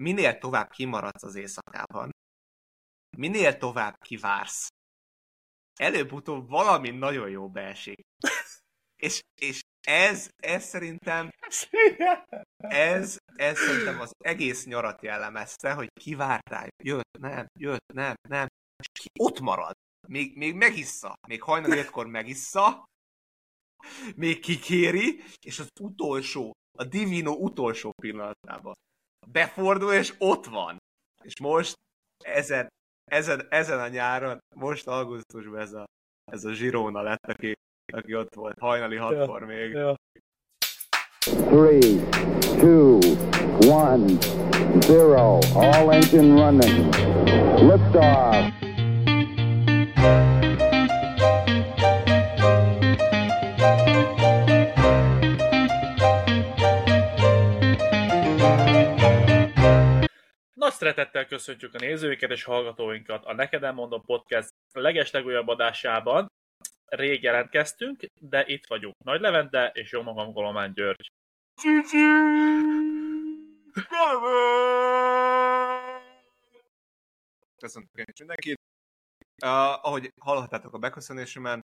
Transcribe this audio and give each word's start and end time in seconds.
minél 0.00 0.38
tovább 0.38 0.70
kimaradsz 0.70 1.22
az 1.22 1.34
éjszakában, 1.34 2.10
minél 3.16 3.56
tovább 3.56 3.96
kivársz, 3.98 4.68
előbb-utóbb 5.80 6.48
valami 6.48 6.90
nagyon 6.90 7.30
jó 7.30 7.50
beesik. 7.50 8.00
és, 9.02 9.20
és 9.40 9.60
ez, 9.86 10.28
ez 10.36 10.64
szerintem 10.64 11.30
ez, 12.68 13.16
ez 13.36 13.58
szerintem 13.58 14.00
az 14.00 14.12
egész 14.18 14.64
nyarat 14.66 15.02
jellemezte, 15.02 15.72
hogy 15.72 15.88
kivártál, 16.00 16.68
jött, 16.84 17.18
nem, 17.18 17.46
jött, 17.58 17.92
nem, 17.92 18.14
nem, 18.28 18.46
és 18.78 19.00
ki 19.00 19.08
ott 19.20 19.40
marad. 19.40 19.72
Még, 20.08 20.36
még 20.36 20.54
megissza, 20.54 21.14
még 21.28 21.42
hajnal 21.42 21.72
egykor 21.72 22.06
megissza, 22.06 22.84
még 24.14 24.40
kikéri, 24.40 25.22
és 25.46 25.58
az 25.58 25.68
utolsó, 25.80 26.52
a 26.78 26.84
Divino 26.84 27.32
utolsó 27.32 27.92
pillanatában 28.02 28.74
befordul, 29.26 29.92
és 29.92 30.14
ott 30.18 30.46
van. 30.46 30.76
És 31.22 31.40
most 31.40 31.74
ezen, 32.24 32.68
ezen, 33.10 33.46
ezen 33.48 33.80
a 33.80 33.88
nyáron, 33.88 34.38
most 34.54 34.86
augusztusban 34.86 35.58
ez 35.58 35.72
a, 35.72 35.84
ez 36.32 36.44
a 36.44 36.50
Girona 36.50 37.02
lett, 37.02 37.26
aki, 37.26 37.52
aki 37.92 38.14
ott 38.14 38.34
volt 38.34 38.58
hajnali 38.58 38.96
hatkor 38.96 39.40
ja, 39.40 39.46
még. 39.46 39.70
Ja. 39.70 39.94
Three, 41.26 42.00
two, 42.40 42.98
one, 43.68 44.06
zero. 44.80 45.38
All 45.54 45.90
engine 45.92 46.34
running. 46.34 46.94
Liftoff. 47.58 48.55
Nagy 60.66 60.74
szeretettel 60.74 61.26
köszöntjük 61.26 61.74
a 61.74 61.78
nézőinket 61.78 62.30
és 62.30 62.44
hallgatóinkat 62.44 63.24
a 63.24 63.34
Neked 63.34 63.62
Elmondom 63.62 64.02
Podcast 64.02 64.48
legeslegújabb 64.72 65.48
adásában. 65.48 66.26
Rég 66.84 67.22
jelentkeztünk, 67.22 68.02
de 68.20 68.46
itt 68.46 68.66
vagyunk. 68.66 68.94
Nagy 69.04 69.20
Levente 69.20 69.70
és 69.74 69.92
jó 69.92 70.02
magam 70.02 70.32
Golomán 70.32 70.72
György. 70.72 71.12
Köszöntök 77.56 77.98
én 77.98 78.04
is 78.12 78.18
mindenkit. 78.18 78.60
Uh, 79.42 79.84
ahogy 79.86 80.12
hallhattátok 80.20 80.74
a 80.74 80.78
beköszönésemen, 80.78 81.60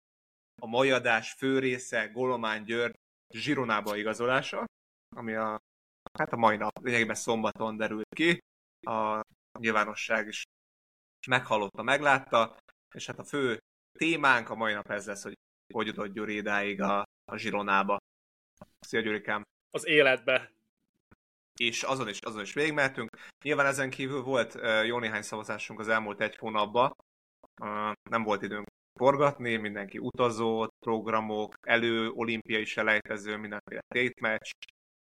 a 0.62 0.68
mai 0.68 0.92
adás 0.92 1.34
fő 1.34 1.60
része 1.60 2.06
Golomán 2.06 2.64
György 2.64 2.96
Zsironába 3.34 3.96
igazolása, 3.96 4.66
ami 5.16 5.34
a, 5.34 5.60
hát 6.20 6.34
a 6.34 6.38
mai 6.38 6.58
nap, 6.58 6.84
lényegében 6.84 7.16
szombaton 7.16 7.78
derült 7.78 8.14
ki 8.16 8.40
a 8.88 9.22
nyilvánosság 9.60 10.28
is 10.28 10.44
meghallotta, 11.28 11.84
meglátta, 11.84 12.58
és 12.96 13.06
hát 13.06 13.20
a 13.20 13.24
fő 13.24 13.58
témánk 13.98 14.50
a 14.50 14.56
mai 14.56 14.74
nap 14.74 14.92
ez 14.92 15.06
lesz, 15.06 15.24
hogy 15.24 15.34
hogy 15.74 15.88
jutott 15.88 16.14
Gyuri 16.14 16.36
idáig 16.36 16.82
a, 16.82 17.04
a 17.32 17.38
Zsironába. 17.38 17.98
Szia 18.80 19.00
Gyurikám! 19.00 19.44
Az 19.70 19.86
életbe! 19.86 20.52
És 21.60 21.84
azon 21.84 22.08
is, 22.08 22.20
azon 22.20 22.42
is 22.42 22.54
végigmehetünk. 22.54 23.10
Nyilván 23.44 23.66
ezen 23.66 23.90
kívül 23.90 24.22
volt 24.22 24.56
uh, 24.56 24.86
jó 24.86 25.00
néhány 25.00 25.22
szavazásunk 25.22 25.80
az 25.80 25.88
elmúlt 25.88 26.22
egy 26.22 26.36
hónapban. 26.36 26.96
Uh, 27.62 27.92
nem 28.10 28.24
volt 28.24 28.42
időnk 28.42 28.66
forgatni, 29.00 29.56
mindenki 29.56 29.98
utazott, 29.98 30.74
programok, 30.86 31.56
elő, 31.62 32.10
olimpiai 32.10 32.66
selejtező, 32.66 33.38
mindenféle 33.38 33.82
tétmeccs, 33.88 34.52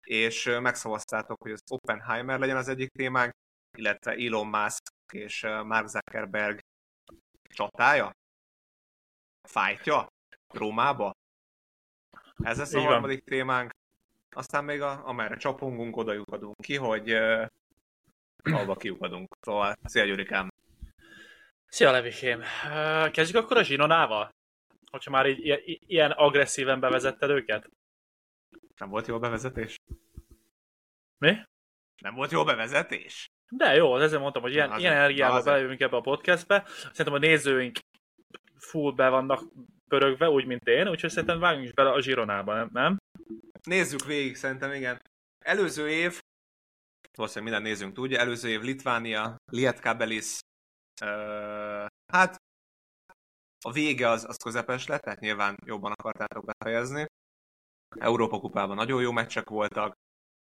és 0.01 0.57
megszavaztátok, 0.61 1.41
hogy 1.41 1.51
az 1.51 1.61
Oppenheimer 1.71 2.39
legyen 2.39 2.57
az 2.57 2.67
egyik 2.67 2.89
témánk, 2.89 3.31
illetve 3.77 4.11
Elon 4.11 4.47
Musk 4.47 4.81
és 5.13 5.41
Mark 5.41 5.87
Zuckerberg 5.87 6.59
csatája? 7.43 8.11
Fájtja? 9.47 10.07
Rómába? 10.53 11.15
Ez 12.43 12.57
lesz 12.57 12.73
a 12.73 12.77
Igen. 12.77 12.91
harmadik 12.91 13.23
témánk. 13.23 13.71
Aztán 14.35 14.63
még 14.63 14.81
a, 14.81 15.07
amerre 15.07 15.37
csapongunk, 15.37 15.97
oda 15.97 16.13
lyukadunk 16.13 16.55
ki, 16.61 16.75
hogy 16.75 17.13
uh, 17.13 17.47
alba 18.43 18.75
kiukadunk. 18.75 19.35
Szóval, 19.41 19.75
szia 19.83 20.05
Gyurikám! 20.05 20.49
Szia 21.67 21.91
Levisém! 21.91 22.43
Kezdjük 23.11 23.43
akkor 23.43 23.57
a 23.57 23.63
zsinonával? 23.63 24.35
Hogyha 24.91 25.11
már 25.11 25.25
így, 25.25 25.79
ilyen 25.87 26.11
agresszíven 26.11 26.79
bevezetted 26.79 27.29
őket? 27.29 27.69
Nem 28.77 28.89
volt 28.89 29.07
jó 29.07 29.19
bevezetés? 29.19 29.75
Mi? 31.17 31.37
Nem 32.01 32.15
volt 32.15 32.31
jó 32.31 32.43
bevezetés? 32.43 33.29
De 33.49 33.75
jó, 33.75 33.97
ezért 33.97 34.21
mondtam, 34.21 34.41
hogy 34.41 34.53
ilyen, 34.53 34.79
ilyen 34.79 34.93
energiával 34.93 35.43
belejövünk 35.43 35.79
ebbe 35.79 35.97
a 35.97 36.01
podcastbe. 36.01 36.63
Szerintem 36.67 37.13
a 37.13 37.17
nézőink 37.17 37.77
full 38.57 38.93
be 38.93 39.09
vannak 39.09 39.43
pörögve, 39.87 40.29
úgy, 40.29 40.45
mint 40.45 40.67
én, 40.67 40.87
úgyhogy 40.89 41.09
szerintem 41.09 41.39
vágjunk 41.39 41.65
is 41.65 41.73
bele 41.73 41.91
a 41.91 42.01
zsironába, 42.01 42.65
nem? 42.65 42.97
Nézzük 43.63 44.05
végig, 44.05 44.35
szerintem 44.35 44.71
igen. 44.71 45.01
Előző 45.45 45.89
év, 45.89 46.19
valószínűleg 47.17 47.53
minden 47.53 47.71
nézőnk 47.71 47.93
tudja, 47.93 48.19
előző 48.19 48.49
év 48.49 48.61
Litvánia, 48.61 49.35
Lietkabelis, 49.51 50.39
uh, 51.01 51.85
hát 52.13 52.35
a 53.65 53.71
vége 53.71 54.09
az, 54.09 54.25
az 54.25 54.37
közepes 54.37 54.87
lett, 54.87 55.01
tehát 55.01 55.19
nyilván 55.19 55.57
jobban 55.65 55.91
akartátok 55.91 56.45
befejezni. 56.45 57.05
Európa 57.99 58.39
kupában 58.39 58.75
nagyon 58.75 59.01
jó 59.01 59.11
meccsek 59.11 59.49
voltak, 59.49 59.93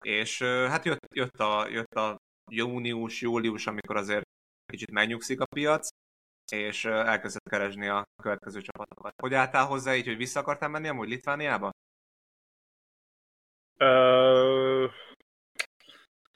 és 0.05 0.41
uh, 0.41 0.65
hát 0.67 0.85
jött, 0.85 1.05
jött, 1.13 1.39
a, 1.39 1.67
jött 1.67 1.93
a 1.93 2.17
június, 2.51 3.21
július, 3.21 3.67
amikor 3.67 3.95
azért 3.95 4.23
kicsit 4.65 4.91
megnyugszik 4.91 5.39
a 5.39 5.45
piac, 5.45 5.87
és 6.51 6.85
elkezdett 6.85 7.49
keresni 7.49 7.87
a 7.87 8.03
következő 8.21 8.61
csapatokat. 8.61 9.13
Hogy 9.21 9.33
álltál 9.33 9.65
hozzá 9.65 9.95
így, 9.95 10.05
hogy 10.05 10.17
vissza 10.17 10.39
akartál 10.39 10.69
menni 10.69 10.87
amúgy 10.87 11.07
Litvániába? 11.07 11.71
Ö... 13.77 14.87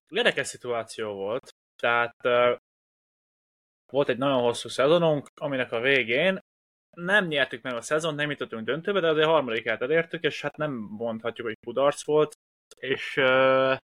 Érdekes 0.10 0.48
szituáció 0.48 1.14
volt. 1.14 1.50
Tehát 1.82 2.16
uh, 2.24 2.58
volt 3.92 4.10
egy 4.10 4.18
nagyon 4.18 4.42
hosszú 4.42 4.70
szezonunk, 4.70 5.30
aminek 5.36 5.72
a 5.72 5.80
végén 5.80 6.40
nem 6.90 7.26
nyertük 7.26 7.62
meg 7.62 7.74
a 7.74 7.82
szezon, 7.82 8.16
nem 8.16 8.30
jutottunk 8.30 8.66
döntőbe, 8.66 9.00
de 9.00 9.08
azért 9.08 9.28
harmadikát 9.28 9.82
elértük, 9.82 10.24
és 10.24 10.42
hát 10.42 10.58
nem 10.58 10.72
mondhatjuk, 10.74 11.48
hogy 11.48 11.58
kudarc 11.66 12.06
volt, 12.06 12.34
és 12.76 13.18
uh, 13.18 13.78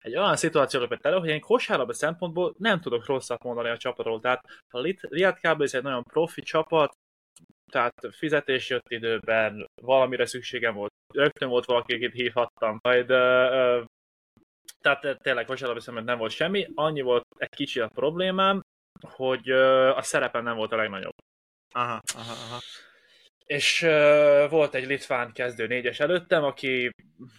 egy 0.00 0.16
olyan 0.16 0.36
szituáció 0.36 0.80
lépett 0.80 1.04
elő, 1.04 1.18
hogy 1.18 1.28
én 1.28 1.40
kosárlabda 1.40 1.92
szempontból 1.92 2.54
nem 2.58 2.80
tudok 2.80 3.06
rosszat 3.06 3.42
mondani 3.42 3.68
a 3.68 3.76
csapatról. 3.76 4.20
Tehát 4.20 4.44
a 4.70 4.80
Riad 5.00 5.38
Cowboys 5.40 5.72
egy 5.72 5.82
nagyon 5.82 6.02
profi 6.02 6.42
csapat, 6.42 6.92
tehát 7.70 7.94
fizetés 8.10 8.68
jött 8.68 8.90
időben, 8.90 9.66
valamire 9.82 10.26
szükségem 10.26 10.74
volt, 10.74 10.92
rögtön 11.14 11.48
volt 11.48 11.64
valaki, 11.64 11.94
akit 11.94 12.12
hívhattam, 12.12 12.78
majd 12.82 13.06
tehát 14.80 15.18
tényleg 15.22 15.44
kosárlabda 15.44 15.82
szempontból 15.82 16.14
nem 16.14 16.18
volt 16.18 16.32
semmi, 16.32 16.68
annyi 16.74 17.00
volt 17.00 17.26
egy 17.38 17.48
kicsi 17.48 17.80
a 17.80 17.88
problémám, 17.88 18.60
hogy 19.00 19.50
a 19.50 20.02
szerepem 20.02 20.42
nem 20.42 20.56
volt 20.56 20.72
a 20.72 20.76
legnagyobb. 20.76 21.14
Aha, 21.72 22.00
aha, 22.14 22.32
aha. 22.32 22.58
És 23.50 23.82
uh, 23.82 24.50
volt 24.50 24.74
egy 24.74 24.86
litván 24.86 25.32
kezdő 25.32 25.66
négyes 25.66 26.00
előttem, 26.00 26.44
aki 26.44 26.90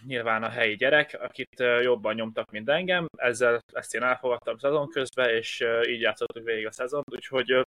nyilván 0.06 0.42
a 0.42 0.48
helyi 0.48 0.76
gyerek, 0.76 1.18
akit 1.20 1.60
uh, 1.60 1.82
jobban 1.82 2.14
nyomtak, 2.14 2.50
mint 2.50 2.68
engem. 2.68 3.06
Ezzel 3.16 3.60
ezt 3.72 3.94
én 3.94 4.02
elfogadtam 4.02 4.58
szezon 4.58 4.88
közben, 4.88 5.28
és 5.28 5.60
uh, 5.60 5.88
így 5.88 6.00
játszottuk 6.00 6.44
végig 6.44 6.66
a 6.66 6.72
szezont, 6.72 7.14
úgyhogy 7.14 7.52
uh, 7.52 7.62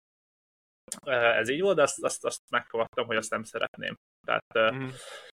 ez 1.36 1.48
így 1.48 1.60
volt, 1.60 1.76
de 1.76 1.82
azt, 1.82 2.04
azt, 2.04 2.25
azt 2.25 2.41
megfogadtam, 2.50 3.06
hogy 3.06 3.16
azt 3.16 3.31
nem 3.31 3.42
szeretném. 3.42 3.94
Tehát 4.26 4.75
mm. 4.75 4.88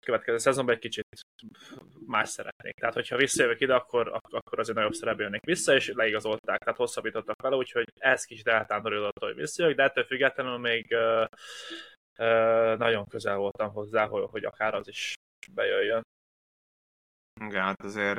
következő 0.06 0.38
szezonban 0.38 0.76
egy 0.76 0.82
kicsit 0.82 1.06
más 2.06 2.30
szeretnék. 2.30 2.74
Tehát, 2.74 2.96
hogyha 2.96 3.18
visszajövök 3.18 3.62
ide, 3.62 3.76
akkor, 3.76 4.20
akkor 4.30 4.60
azért 4.60 4.78
nagyobb 4.78 4.94
szerepbe 4.94 5.24
jönnék 5.24 5.46
vissza, 5.46 5.76
és 5.76 5.92
leigazolták, 5.94 6.60
tehát 6.60 6.80
hosszabbítottak 6.80 7.42
vele, 7.42 7.56
úgyhogy 7.56 7.86
ez 8.00 8.24
kicsit 8.24 8.48
eltándorított, 8.48 9.20
hogy 9.20 9.36
visszajövök, 9.36 9.78
de 9.78 9.84
ettől 9.84 10.04
függetlenül 10.04 10.58
még 10.58 10.96
nagyon 12.78 13.08
közel 13.08 13.38
voltam 13.38 13.72
hozzá, 13.72 14.08
hogy, 14.08 14.24
hogy 14.30 14.44
akár 14.46 14.74
az 14.74 14.88
is 14.88 15.14
bejöjjön. 15.54 16.02
Igen, 17.42 17.64
hát 17.64 17.82
azért 17.82 18.18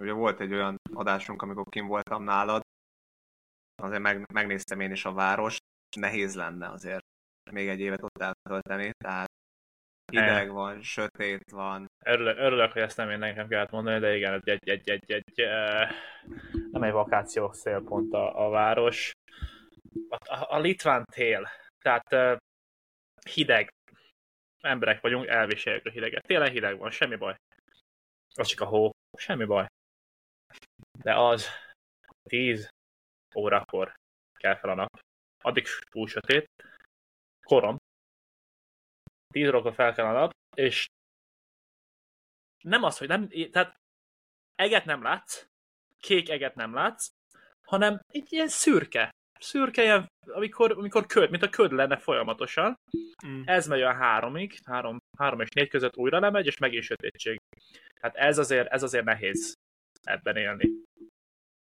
ugye 0.00 0.12
volt 0.12 0.40
egy 0.40 0.52
olyan 0.52 0.76
adásunk, 0.92 1.42
amikor 1.42 1.64
kim 1.68 1.86
voltam 1.86 2.22
nálad, 2.22 2.62
azért 3.82 4.02
meg, 4.02 4.32
megnéztem 4.32 4.80
én 4.80 4.90
is 4.90 5.04
a 5.04 5.12
város, 5.12 5.56
nehéz 5.96 6.34
lenne 6.36 6.68
azért 6.68 7.04
még 7.50 7.68
egy 7.68 7.80
évet 7.80 8.02
ott 8.02 8.18
eltölteni, 8.22 8.90
tehát 9.04 9.28
hideg 10.12 10.50
van, 10.50 10.82
sötét 10.82 11.50
van. 11.50 11.86
Örülök, 12.04 12.38
örülök, 12.38 12.72
hogy 12.72 12.82
ezt 12.82 12.96
nem 12.96 13.10
én 13.10 13.18
nekem 13.18 13.48
kellett 13.48 13.70
mondani, 13.70 13.98
de 13.98 14.16
igen, 14.16 14.32
egy, 14.44 14.48
egy, 14.48 14.68
egy, 14.68 14.90
egy, 14.90 15.10
egy, 15.10 15.48
nem 16.70 16.82
egy 16.82 16.92
vakációs 16.92 17.56
szélpont 17.56 18.12
a, 18.12 18.46
a 18.46 18.48
város. 18.48 19.12
A, 20.08 20.34
a, 20.34 20.54
a 20.54 20.58
litván 20.58 21.04
tél, 21.04 21.48
tehát 21.78 22.38
hideg. 23.30 23.72
Emberek 24.60 25.00
vagyunk, 25.00 25.26
elviseljük 25.26 25.86
a 25.86 25.90
hideget. 25.90 26.26
Tényleg 26.26 26.52
hideg 26.52 26.78
van, 26.78 26.90
semmi 26.90 27.16
baj. 27.16 27.36
Az 28.34 28.48
csak 28.48 28.60
a 28.60 28.64
hó, 28.64 28.90
semmi 29.16 29.44
baj. 29.44 29.66
De 30.98 31.16
az, 31.16 31.48
10 32.22 32.68
órakor 33.36 33.94
kell 34.32 34.56
fel 34.56 34.70
a 34.70 34.74
nap. 34.74 35.00
Addig 35.42 35.66
túl 35.90 36.08
sötét. 36.08 36.50
Korom. 37.46 37.76
10 39.32 39.48
órakor 39.48 39.74
fel 39.74 39.94
kell 39.94 40.06
a 40.06 40.12
nap, 40.12 40.30
és 40.56 40.86
nem 42.62 42.82
az, 42.82 42.98
hogy 42.98 43.08
nem, 43.08 43.28
tehát 43.28 43.74
eget 44.54 44.84
nem 44.84 45.02
látsz, 45.02 45.46
kék 45.98 46.28
eget 46.28 46.54
nem 46.54 46.74
látsz, 46.74 47.10
hanem 47.62 48.00
egy 48.06 48.32
ilyen 48.32 48.48
szürke. 48.48 49.10
Szürke, 49.44 49.82
ilyen, 49.82 50.06
amikor, 50.26 50.72
amikor 50.72 51.06
köd, 51.06 51.30
mint 51.30 51.42
a 51.42 51.48
köd 51.48 51.72
lenne 51.72 51.96
folyamatosan. 51.96 52.74
Mm. 53.26 53.42
Ez 53.44 53.66
megy 53.66 53.82
a 53.82 53.92
háromig, 53.92 54.58
három, 54.66 54.98
három 55.18 55.40
és 55.40 55.48
négy 55.48 55.68
között 55.68 55.96
újra 55.96 56.18
lemegy, 56.18 56.46
és 56.46 56.58
megint 56.58 56.84
sötétség. 56.84 57.38
Hát 58.00 58.14
ez 58.14 58.38
azért, 58.38 58.68
ez 58.68 58.82
azért 58.82 59.04
nehéz 59.04 59.52
ebben 60.02 60.36
élni. 60.36 60.70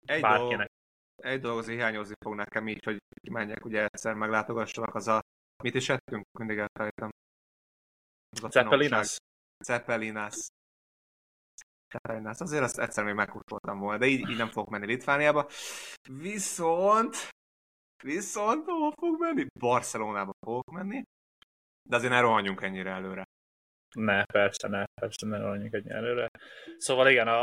Egy 0.06 0.21
Bárkinek. 0.21 0.49
Dolog, 0.49 1.35
egy 1.35 1.41
dolog 1.41 1.59
azért 1.59 1.79
hiányozni 1.79 2.15
fog 2.25 2.35
nekem 2.35 2.69
így, 2.69 2.85
hogy 2.85 2.99
menjek 3.31 3.65
ugye 3.65 3.87
egyszer 3.87 4.15
meglátogassanak 4.15 4.94
az 4.94 5.09
a... 5.09 5.21
Mit 5.62 5.75
is 5.75 5.88
ettünk? 5.88 6.25
Mindig 6.38 6.59
elfelejtem. 6.59 7.11
Zeppelinas? 8.50 9.17
Zeppelinas. 9.65 10.47
Zeppelinas. 11.93 12.38
Azért 12.38 12.62
azt 12.62 12.79
egyszer 12.79 13.05
még 13.05 13.15
megkóstoltam 13.15 13.79
volna, 13.79 13.99
de 13.99 14.06
így, 14.06 14.29
így 14.29 14.37
nem 14.37 14.50
fogok 14.50 14.71
menni 14.71 14.87
Litvániába. 14.87 15.49
Viszont... 16.09 17.29
Viszont 18.02 18.64
hova 18.67 18.93
fog 18.97 19.20
menni? 19.20 19.47
Barcelonába 19.58 20.32
fogok 20.47 20.70
menni. 20.70 21.02
De 21.88 21.97
azért 21.97 22.12
ne 22.12 22.20
rohanjunk 22.20 22.62
ennyire 22.62 22.91
előre. 22.91 23.25
Ne, 23.94 24.25
persze, 24.25 24.69
ne, 24.69 24.85
persze, 25.00 25.26
ne 25.26 25.38
rohanjunk 25.38 25.73
ennyire 25.73 25.94
előre. 25.94 26.29
Szóval 26.79 27.08
igen, 27.08 27.29
a, 27.29 27.41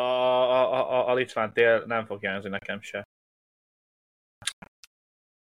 a, 0.52 0.92
a, 0.92 1.08
a 1.08 1.14
litván 1.14 1.54
tél 1.54 1.86
nem 1.86 2.06
fog 2.06 2.22
jelzni 2.24 2.50
nekem 2.50 2.82
se. 2.82 3.04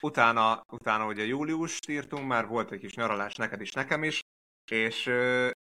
Utána, 0.03 0.61
utána 0.71 1.05
ugye 1.05 1.23
július 1.23 1.79
írtunk, 1.87 2.27
már 2.27 2.47
volt 2.47 2.71
egy 2.71 2.79
kis 2.79 2.95
nyaralás 2.95 3.35
neked 3.35 3.61
is, 3.61 3.71
nekem 3.71 4.03
is, 4.03 4.21
és 4.71 5.07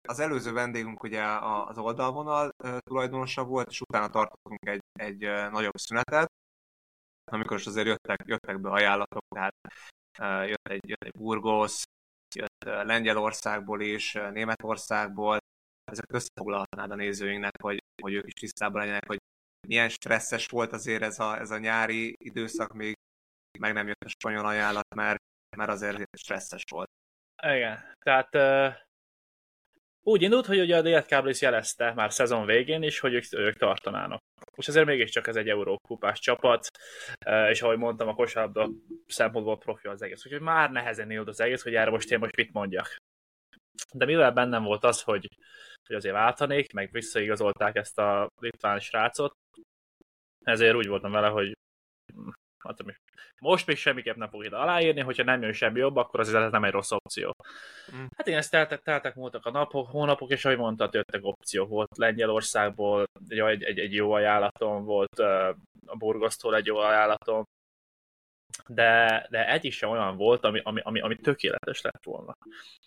az 0.08 0.18
előző 0.18 0.52
vendégünk 0.52 1.02
ugye 1.02 1.22
az 1.42 1.78
oldalvonal 1.78 2.50
tulajdonosa 2.78 3.44
volt, 3.44 3.68
és 3.70 3.80
utána 3.80 4.08
tartottunk 4.08 4.66
egy, 4.66 4.80
egy 4.92 5.18
nagyobb 5.50 5.76
szünetet, 5.76 6.28
amikor 7.24 7.58
is 7.58 7.66
azért 7.66 7.86
jöttek, 7.86 8.22
jöttek 8.26 8.60
be 8.60 8.70
ajánlatok, 8.70 9.22
tehát 9.34 9.54
jött 10.48 10.68
egy, 10.68 10.88
jött 10.88 11.04
egy 11.04 11.12
Burgos, 11.18 11.82
jött 12.34 12.64
Lengyelországból 12.64 13.80
is, 13.80 14.12
Németországból, 14.12 15.38
ezeket 15.84 16.14
összefoglalhatnád 16.14 16.90
a 16.90 16.94
nézőinknek, 16.94 17.62
hogy, 17.62 17.82
hogy 18.02 18.12
ők 18.12 18.26
is 18.26 18.32
tisztában 18.32 18.80
legyenek, 18.80 19.06
hogy 19.06 19.18
milyen 19.68 19.88
stresszes 19.88 20.46
volt 20.48 20.72
azért 20.72 21.02
ez 21.02 21.18
a, 21.18 21.38
ez 21.38 21.50
a 21.50 21.58
nyári 21.58 22.16
időszak, 22.18 22.72
még 22.72 22.94
meg 23.58 23.72
nem 23.72 23.86
jött 23.86 24.04
a 24.04 24.08
spanyol 24.08 24.46
ajánlat, 24.46 24.94
mert, 24.94 25.18
mert 25.56 25.70
azért 25.70 26.16
stresszes 26.16 26.64
volt. 26.70 26.90
Igen, 27.42 27.96
tehát 27.98 28.30
úgy 30.02 30.22
indult, 30.22 30.46
hogy 30.46 30.60
ugye 30.60 30.76
a 30.76 30.82
Diet 30.82 31.26
is 31.26 31.40
jelezte 31.40 31.92
már 31.94 32.12
szezon 32.12 32.46
végén 32.46 32.82
is, 32.82 32.98
hogy 32.98 33.14
ők, 33.14 33.24
ők 33.30 33.56
tartanának. 33.56 34.20
És 34.56 34.68
azért 34.68 34.86
mégiscsak 34.86 35.26
ez 35.26 35.36
egy 35.36 35.48
eurókupás 35.48 36.18
csapat, 36.18 36.66
és 37.50 37.62
ahogy 37.62 37.78
mondtam, 37.78 38.08
a 38.08 38.14
kosárlabda 38.14 38.70
szempontból 39.06 39.58
profi 39.58 39.88
az 39.88 40.02
egész. 40.02 40.26
Úgyhogy 40.26 40.40
már 40.40 40.70
nehezen 40.70 41.10
indult 41.10 41.28
az 41.28 41.40
egész, 41.40 41.62
hogy 41.62 41.74
erre 41.74 41.90
most 41.90 42.10
én 42.10 42.18
most 42.18 42.36
mit 42.36 42.52
mondjak. 42.52 42.96
De 43.92 44.04
mivel 44.04 44.32
bennem 44.32 44.62
volt 44.62 44.84
az, 44.84 45.02
hogy, 45.02 45.28
hogy 45.86 45.96
azért 45.96 46.14
váltanék, 46.14 46.72
meg 46.72 46.88
visszaigazolták 46.92 47.76
ezt 47.76 47.98
a 47.98 48.28
litván 48.40 48.80
srácot, 48.80 49.32
ezért 50.44 50.74
úgy 50.74 50.86
voltam 50.86 51.10
vele, 51.10 51.28
hogy 51.28 51.52
most 53.40 53.66
még 53.66 53.76
semmiképp 53.76 54.16
nem 54.16 54.28
fog 54.28 54.44
ide 54.44 54.56
aláírni, 54.56 55.00
hogyha 55.00 55.24
nem 55.24 55.42
jön 55.42 55.52
semmi 55.52 55.78
jobb, 55.78 55.96
akkor 55.96 56.20
az 56.20 56.34
ez 56.34 56.50
nem 56.50 56.64
egy 56.64 56.72
rossz 56.72 56.90
opció. 56.90 57.32
Mm. 57.96 58.04
Hát 58.16 58.26
én 58.26 58.36
ezt 58.36 58.50
teltek, 58.50 58.82
teltek 58.82 59.14
múltak 59.14 59.46
a 59.46 59.50
napok, 59.50 59.88
hónapok, 59.88 60.30
és 60.30 60.44
ahogy 60.44 60.58
mondtad, 60.58 60.94
jöttek 60.94 61.24
opciók. 61.24 61.68
Volt 61.68 61.96
Lengyelországból 61.96 63.04
egy, 63.28 63.62
egy, 63.62 63.78
egy, 63.78 63.94
jó 63.94 64.12
ajánlatom, 64.12 64.84
volt 64.84 65.18
a 65.86 65.96
Burgosztól 65.98 66.56
egy 66.56 66.66
jó 66.66 66.76
ajánlatom, 66.76 67.44
de, 68.66 69.26
de 69.30 69.48
egy 69.48 69.64
is 69.64 69.76
sem 69.76 69.90
olyan 69.90 70.16
volt, 70.16 70.44
ami, 70.44 70.60
ami, 70.64 70.80
ami, 70.80 71.00
ami 71.00 71.16
tökéletes 71.16 71.80
lett 71.80 72.04
volna. 72.04 72.32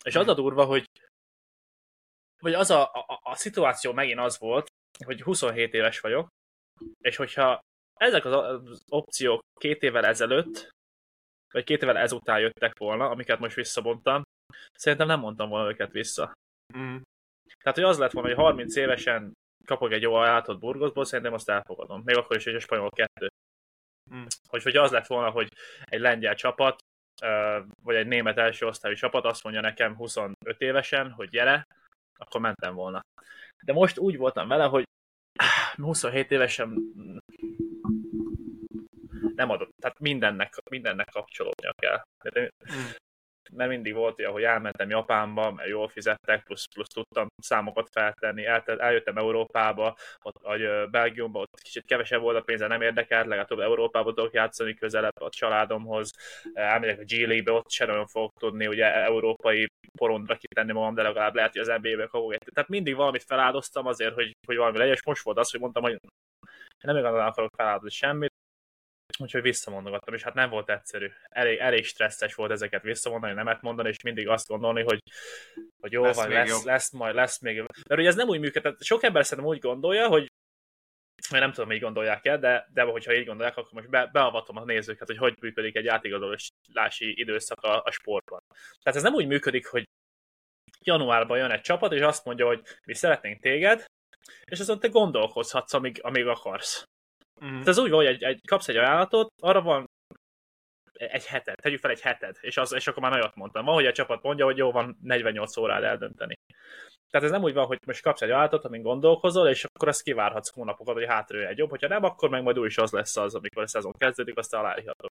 És 0.04 0.16
az 0.16 0.28
a 0.28 0.34
durva, 0.34 0.64
hogy 0.64 0.84
vagy 2.40 2.54
az 2.54 2.70
a, 2.70 2.82
a, 2.82 3.20
a 3.22 3.34
szituáció 3.34 3.92
megint 3.92 4.18
az 4.18 4.38
volt, 4.38 4.66
hogy 5.04 5.22
27 5.22 5.74
éves 5.74 6.00
vagyok, 6.00 6.28
és 7.00 7.16
hogyha 7.16 7.60
ezek 8.00 8.24
az 8.24 8.82
opciók 8.88 9.40
két 9.60 9.82
évvel 9.82 10.04
ezelőtt, 10.04 10.70
vagy 11.52 11.64
két 11.64 11.82
évvel 11.82 11.96
ezután 11.96 12.40
jöttek 12.40 12.78
volna, 12.78 13.10
amiket 13.10 13.38
most 13.38 13.54
visszabontam, 13.54 14.22
szerintem 14.72 15.06
nem 15.06 15.20
mondtam 15.20 15.48
volna 15.48 15.70
őket 15.70 15.92
vissza. 15.92 16.32
Mm. 16.76 16.96
Tehát, 17.62 17.78
hogy 17.78 17.82
az 17.82 17.98
lett 17.98 18.12
volna, 18.12 18.28
hogy 18.28 18.38
30 18.38 18.76
évesen 18.76 19.32
kapok 19.64 19.92
egy 19.92 20.02
jó 20.02 20.14
ajánlatot 20.14 20.58
Burgosból, 20.58 21.04
szerintem 21.04 21.34
azt 21.34 21.48
elfogadom. 21.48 22.02
Még 22.04 22.16
akkor 22.16 22.36
is, 22.36 22.44
hogy 22.44 22.54
a 22.54 22.60
spanyol 22.60 22.90
kettő. 22.90 23.28
Mm. 24.14 24.24
Hogy, 24.48 24.62
hogy 24.62 24.76
az 24.76 24.90
lett 24.90 25.06
volna, 25.06 25.30
hogy 25.30 25.48
egy 25.84 26.00
lengyel 26.00 26.34
csapat, 26.34 26.78
vagy 27.82 27.94
egy 27.94 28.06
német 28.06 28.38
első 28.38 28.66
osztályú 28.66 28.94
csapat 28.94 29.24
azt 29.24 29.42
mondja 29.42 29.60
nekem 29.60 29.96
25 29.96 30.34
évesen, 30.58 31.10
hogy 31.10 31.28
gyere, 31.28 31.66
akkor 32.18 32.40
mentem 32.40 32.74
volna. 32.74 33.00
De 33.64 33.72
most 33.72 33.98
úgy 33.98 34.16
voltam 34.16 34.48
vele, 34.48 34.64
hogy 34.64 34.84
27 35.76 36.30
évesen 36.30 36.92
nem 39.34 39.50
adott, 39.50 39.70
tehát 39.80 39.98
mindennek, 39.98 40.54
mindennek 40.70 41.08
kapcsolódnia 41.12 41.72
kell. 41.76 42.02
Mm. 42.72 42.84
Mert 43.52 43.70
mindig 43.70 43.94
volt 43.94 44.18
olyan, 44.18 44.32
hogy 44.32 44.42
elmentem 44.42 44.90
Japánba, 44.90 45.52
mert 45.52 45.68
jól 45.68 45.88
fizettek, 45.88 46.42
plusz, 46.42 46.64
plusz 46.74 46.88
tudtam 46.88 47.26
számokat 47.42 47.88
feltenni, 47.92 48.44
El, 48.44 48.62
eljöttem 48.66 49.16
Európába, 49.16 49.96
ott, 50.22 50.42
vagy 50.42 50.90
Belgiumba, 50.90 51.40
ott 51.40 51.60
kicsit 51.62 51.84
kevesebb 51.86 52.20
volt 52.20 52.36
a 52.36 52.40
pénze, 52.40 52.66
nem 52.66 52.82
érdekelt, 52.82 53.26
legalább 53.26 53.60
Európába 53.60 54.12
tudok 54.12 54.32
játszani 54.32 54.74
közelebb 54.74 55.20
a 55.20 55.30
családomhoz, 55.30 56.10
elmegyek 56.52 57.00
a 57.00 57.04
G-League-be, 57.04 57.52
ott 57.52 57.70
sem 57.70 57.88
nagyon 57.88 58.06
fogok 58.06 58.32
tudni 58.40 58.66
ugye 58.66 58.94
európai 58.94 59.66
porondra 59.98 60.36
kitenni 60.36 60.72
magam, 60.72 60.94
de 60.94 61.02
legalább 61.02 61.34
lehet, 61.34 61.52
hogy 61.52 61.60
az 61.60 61.80
NBA-be 61.82 62.06
kapok 62.06 62.32
egy. 62.32 62.50
Tehát 62.54 62.70
mindig 62.70 62.94
valamit 62.94 63.24
feláldoztam 63.24 63.86
azért, 63.86 64.14
hogy, 64.14 64.32
hogy 64.46 64.56
valami 64.56 64.78
legyen, 64.78 64.94
és 64.94 65.04
most 65.04 65.22
volt 65.22 65.38
az, 65.38 65.50
hogy 65.50 65.60
mondtam, 65.60 65.82
hogy 65.82 65.98
nem 66.80 66.96
igazán 66.96 67.26
akarok 67.26 67.50
feláldozni 67.56 67.90
semmit, 67.90 68.32
Úgyhogy 69.18 69.42
visszamondogattam, 69.42 70.14
és 70.14 70.22
hát 70.22 70.34
nem 70.34 70.50
volt 70.50 70.70
egyszerű. 70.70 71.10
Elég, 71.28 71.58
elég 71.58 71.84
stresszes 71.84 72.34
volt 72.34 72.50
ezeket 72.50 72.82
visszamondani, 72.82 73.32
nemet 73.32 73.62
mondani, 73.62 73.88
és 73.88 74.02
mindig 74.02 74.28
azt 74.28 74.46
gondolni, 74.46 74.82
hogy, 74.82 74.98
hogy 75.80 75.92
jó 75.92 76.02
lesz 76.02 76.16
van, 76.16 76.28
lesz, 76.28 76.48
jobb. 76.48 76.64
lesz, 76.64 76.90
majd 76.90 77.14
lesz 77.14 77.40
még. 77.40 77.56
Mert 77.58 78.00
ugye 78.00 78.08
ez 78.08 78.14
nem 78.14 78.28
úgy 78.28 78.40
működik, 78.40 78.82
sok 78.82 79.02
ember 79.02 79.24
szerintem 79.24 79.52
úgy 79.52 79.58
gondolja, 79.60 80.08
hogy 80.08 80.26
mert 81.30 81.42
nem 81.42 81.52
tudom, 81.52 81.72
így 81.72 81.80
gondolják 81.80 82.26
el, 82.26 82.38
de, 82.38 82.68
de 82.72 82.82
hogyha 82.82 83.14
így 83.14 83.26
gondolják, 83.26 83.56
akkor 83.56 83.72
most 83.72 83.90
be, 83.90 84.06
beavatom 84.12 84.56
a 84.56 84.64
nézőket, 84.64 85.06
hogy 85.06 85.16
hogy 85.16 85.34
működik 85.40 85.76
egy 85.76 85.86
átigazolási 85.86 87.20
időszak 87.20 87.60
a, 87.60 87.82
a 87.82 87.90
sportban. 87.90 88.40
Tehát 88.82 88.98
ez 88.98 89.02
nem 89.02 89.14
úgy 89.14 89.26
működik, 89.26 89.66
hogy 89.66 89.84
januárban 90.80 91.38
jön 91.38 91.50
egy 91.50 91.60
csapat, 91.60 91.92
és 91.92 92.00
azt 92.00 92.24
mondja, 92.24 92.46
hogy 92.46 92.62
mi 92.84 92.94
szeretnénk 92.94 93.40
téged, 93.40 93.84
és 94.44 94.60
azon 94.60 94.80
te 94.80 94.88
gondolkozhatsz, 94.88 95.72
amíg, 95.72 95.98
amíg 96.02 96.26
akarsz. 96.26 96.84
Mm. 97.46 97.60
Ez 97.64 97.78
úgy 97.78 97.90
van, 97.90 98.04
hogy 98.04 98.14
egy, 98.14 98.22
egy, 98.22 98.40
kapsz 98.48 98.68
egy 98.68 98.76
ajánlatot, 98.76 99.32
arra 99.42 99.62
van 99.62 99.86
egy 100.92 101.26
heted, 101.26 101.56
tegyük 101.62 101.80
fel 101.80 101.90
egy 101.90 102.00
heted, 102.00 102.36
és, 102.40 102.56
az, 102.56 102.72
és 102.72 102.86
akkor 102.86 103.02
már 103.02 103.12
nagyot 103.12 103.34
mondtam. 103.34 103.64
Van, 103.64 103.74
hogy 103.74 103.86
a 103.86 103.92
csapat 103.92 104.22
mondja, 104.22 104.44
hogy 104.44 104.56
jó, 104.56 104.72
van 104.72 104.96
48 105.02 105.56
órád 105.56 105.82
eldönteni. 105.82 106.34
Tehát 107.10 107.26
ez 107.26 107.32
nem 107.32 107.42
úgy 107.42 107.54
van, 107.54 107.66
hogy 107.66 107.78
most 107.86 108.02
kapsz 108.02 108.22
egy 108.22 108.28
ajánlatot, 108.28 108.64
amin 108.64 108.82
gondolkozol, 108.82 109.48
és 109.48 109.64
akkor 109.64 109.88
ezt 109.88 110.02
kivárhatsz 110.02 110.54
hónapokat, 110.54 110.94
hogy 110.94 111.06
hátra 111.06 111.46
egy 111.46 111.58
jobb, 111.58 111.70
hogyha 111.70 111.88
nem, 111.88 112.04
akkor 112.04 112.28
meg 112.28 112.42
majd 112.42 112.58
új 112.58 112.66
is 112.66 112.78
az 112.78 112.90
lesz 112.90 113.16
az, 113.16 113.34
amikor 113.34 113.62
a 113.62 113.66
szezon 113.66 113.92
kezdődik, 113.92 114.38
azt 114.38 114.54
aláírhatod. 114.54 115.10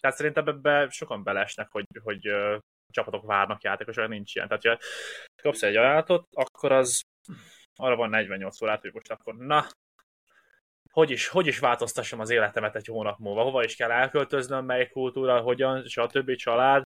Tehát 0.00 0.16
szerintem 0.16 0.48
ebbe 0.48 0.88
sokan 0.90 1.22
belesnek, 1.22 1.68
hogy, 1.70 1.84
hogy 2.02 2.28
uh, 2.28 2.58
csapatok 2.92 3.26
várnak 3.26 3.62
játékosra, 3.62 4.06
nincs 4.06 4.34
ilyen. 4.34 4.48
Tehát, 4.48 4.64
ha 4.64 4.86
kapsz 5.42 5.62
egy 5.62 5.76
ajánlatot, 5.76 6.24
akkor 6.32 6.72
az 6.72 7.02
arra 7.76 7.96
van 7.96 8.08
48 8.08 8.62
órát, 8.62 8.80
hogy 8.80 8.92
most 8.92 9.10
akkor 9.10 9.36
na, 9.36 9.66
hogy 10.96 11.10
is, 11.10 11.28
hogy 11.28 11.46
is 11.46 11.58
változtassam 11.58 12.20
az 12.20 12.30
életemet 12.30 12.76
egy 12.76 12.86
hónap 12.86 13.18
múlva, 13.18 13.42
hova 13.42 13.64
is 13.64 13.76
kell 13.76 13.90
elköltöznöm, 13.90 14.64
melyik 14.64 14.90
kultúra, 14.90 15.40
hogyan, 15.40 15.84
stb. 15.84 16.34
család. 16.34 16.82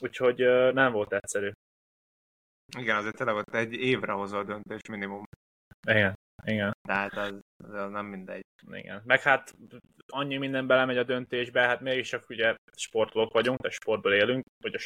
Úgyhogy 0.00 0.38
nem 0.72 0.92
volt 0.92 1.12
egyszerű. 1.12 1.50
Igen, 2.78 2.96
azért 2.96 3.16
tele 3.16 3.32
volt 3.32 3.54
egy 3.54 3.72
évre 3.72 4.12
hozol 4.12 4.44
döntés 4.44 4.80
minimum. 4.88 5.24
Igen, 5.86 6.14
igen. 6.44 6.72
Tehát 6.88 7.12
az, 7.12 7.40
az 7.64 7.90
nem 7.90 8.06
mindegy. 8.06 8.42
Igen. 8.70 9.02
Meg 9.04 9.20
hát 9.20 9.56
annyi 10.06 10.36
minden 10.36 10.66
belemegy 10.66 10.98
a 10.98 11.02
döntésbe, 11.02 11.60
hát 11.60 11.80
mégis 11.80 12.08
csak 12.08 12.28
ugye 12.28 12.54
sportolók 12.76 13.32
vagyunk, 13.32 13.60
tehát 13.60 13.76
sportból 13.76 14.12
élünk, 14.12 14.44
hogy 14.62 14.74
a 14.74 14.78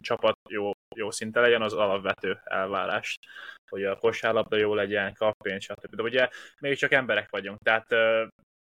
csapat 0.00 0.38
jó, 0.48 0.70
jó 0.96 1.10
szinte 1.10 1.40
legyen, 1.40 1.62
az 1.62 1.72
alapvető 1.72 2.40
elvárás, 2.44 3.18
hogy 3.70 3.84
a 3.84 3.96
kosárlabda 3.96 4.56
jó 4.56 4.74
legyen, 4.74 5.14
kapén, 5.14 5.60
stb. 5.60 5.94
De 5.94 6.02
ugye 6.02 6.28
még 6.60 6.76
csak 6.76 6.92
emberek 6.92 7.30
vagyunk, 7.30 7.58
tehát 7.58 7.86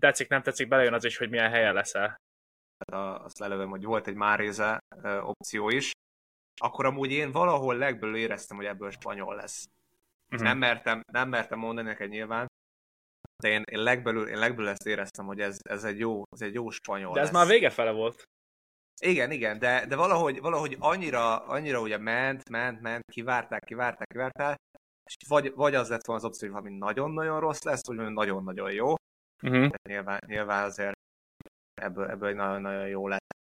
tetszik, 0.00 0.28
nem 0.28 0.42
tetszik, 0.42 0.68
belejön 0.68 0.94
az 0.94 1.04
is, 1.04 1.16
hogy 1.16 1.30
milyen 1.30 1.50
helyen 1.50 1.74
leszel. 1.74 2.16
Hát 2.78 3.20
azt 3.24 3.38
lelövöm, 3.38 3.70
hogy 3.70 3.84
volt 3.84 4.06
egy 4.06 4.14
Máréze 4.14 4.78
opció 5.20 5.68
is, 5.68 5.90
akkor 6.60 6.86
amúgy 6.86 7.10
én 7.10 7.32
valahol 7.32 7.76
legből 7.76 8.16
éreztem, 8.16 8.56
hogy 8.56 8.66
ebből 8.66 8.90
spanyol 8.90 9.34
lesz. 9.34 9.64
Uh-huh. 10.30 10.46
Nem, 10.46 10.58
mertem, 10.58 11.02
nem 11.12 11.28
mertem 11.28 11.58
mondani 11.58 11.88
neked 11.88 12.08
nyilván, 12.08 12.46
de 13.42 13.48
én, 13.48 13.62
én, 13.70 13.82
legbelül, 13.82 14.28
én 14.28 14.38
legbelül 14.38 14.70
ezt 14.70 14.86
éreztem, 14.86 15.26
hogy 15.26 15.40
ez, 15.40 15.58
ez, 15.62 15.84
egy 15.84 15.98
jó, 15.98 16.22
ez 16.30 16.40
egy 16.40 16.54
jó 16.54 16.70
spanyol 16.70 17.12
De 17.12 17.20
ez 17.20 17.26
lesz. 17.26 17.34
már 17.34 17.46
vége 17.46 17.70
fele 17.70 17.90
volt. 17.90 18.22
Igen, 19.00 19.30
igen, 19.30 19.58
de, 19.58 19.86
de 19.86 19.96
valahogy, 19.96 20.40
valahogy 20.40 20.76
annyira, 20.78 21.46
annyira 21.46 21.80
ugye 21.80 21.98
ment, 21.98 22.48
ment, 22.48 22.80
ment, 22.80 23.04
kivárták, 23.12 23.64
kivárták, 23.64 24.08
kivárták, 24.08 24.56
és 25.04 25.16
vagy, 25.28 25.52
vagy 25.54 25.74
az 25.74 25.88
lett 25.88 26.04
volna 26.04 26.22
az 26.22 26.28
opció, 26.28 26.48
hogy 26.48 26.62
valami 26.62 26.78
nagyon-nagyon 26.78 27.40
rossz 27.40 27.62
lesz, 27.62 27.86
vagy 27.86 27.96
nagyon-nagyon 27.96 28.72
jó. 28.72 28.94
Uh-huh. 29.42 29.70
Nyilván, 29.88 30.20
nyilván 30.26 30.64
azért 30.64 30.94
ebből, 31.74 32.10
ebből 32.10 32.34
nagyon-nagyon 32.34 32.88
jó 32.88 33.08
lett. 33.08 33.34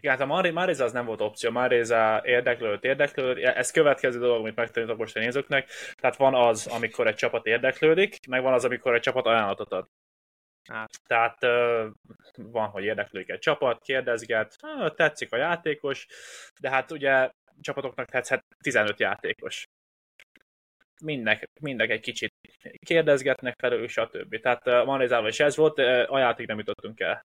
Igen, 0.00 0.12
hát 0.12 0.20
a 0.20 0.26
Mar- 0.26 0.52
Mariza 0.52 0.84
az 0.84 0.92
nem 0.92 1.04
volt 1.06 1.20
opció, 1.20 1.50
Mariza 1.50 2.22
érdeklődött, 2.24 2.84
érdeklődött, 2.84 3.44
ez 3.44 3.70
következő 3.70 4.18
dolog, 4.18 4.40
amit 4.40 4.56
megtanítok 4.56 4.98
most 4.98 5.16
a 5.16 5.20
nézőknek, 5.20 5.68
tehát 5.94 6.16
van 6.16 6.34
az, 6.34 6.66
amikor 6.66 7.06
egy 7.06 7.14
csapat 7.14 7.46
érdeklődik, 7.46 8.26
meg 8.28 8.42
van 8.42 8.52
az, 8.52 8.64
amikor 8.64 8.94
egy 8.94 9.00
csapat 9.00 9.26
ajánlatot 9.26 9.72
ad. 9.72 9.86
Hát. 10.72 10.90
Tehát 11.06 11.40
van, 12.36 12.68
hogy 12.68 12.84
érdeklődik 12.84 13.28
egy 13.28 13.38
csapat, 13.38 13.82
kérdezget, 13.82 14.56
tetszik 14.94 15.32
a 15.32 15.36
játékos, 15.36 16.06
de 16.60 16.70
hát 16.70 16.90
ugye 16.90 17.30
csapatoknak 17.60 18.06
tetszhet 18.06 18.44
15 18.62 19.00
játékos. 19.00 19.64
Mindnek, 21.04 21.44
mindnek 21.60 21.90
egy 21.90 22.00
kicsit 22.00 22.32
kérdezgetnek 22.86 23.54
felül, 23.58 23.88
stb. 23.88 24.40
Tehát 24.40 24.84
Marizával 24.84 25.28
is 25.28 25.40
ez 25.40 25.56
volt, 25.56 25.78
a 26.08 26.18
játék 26.18 26.46
nem 26.46 26.58
jutottunk 26.58 27.00
el. 27.00 27.22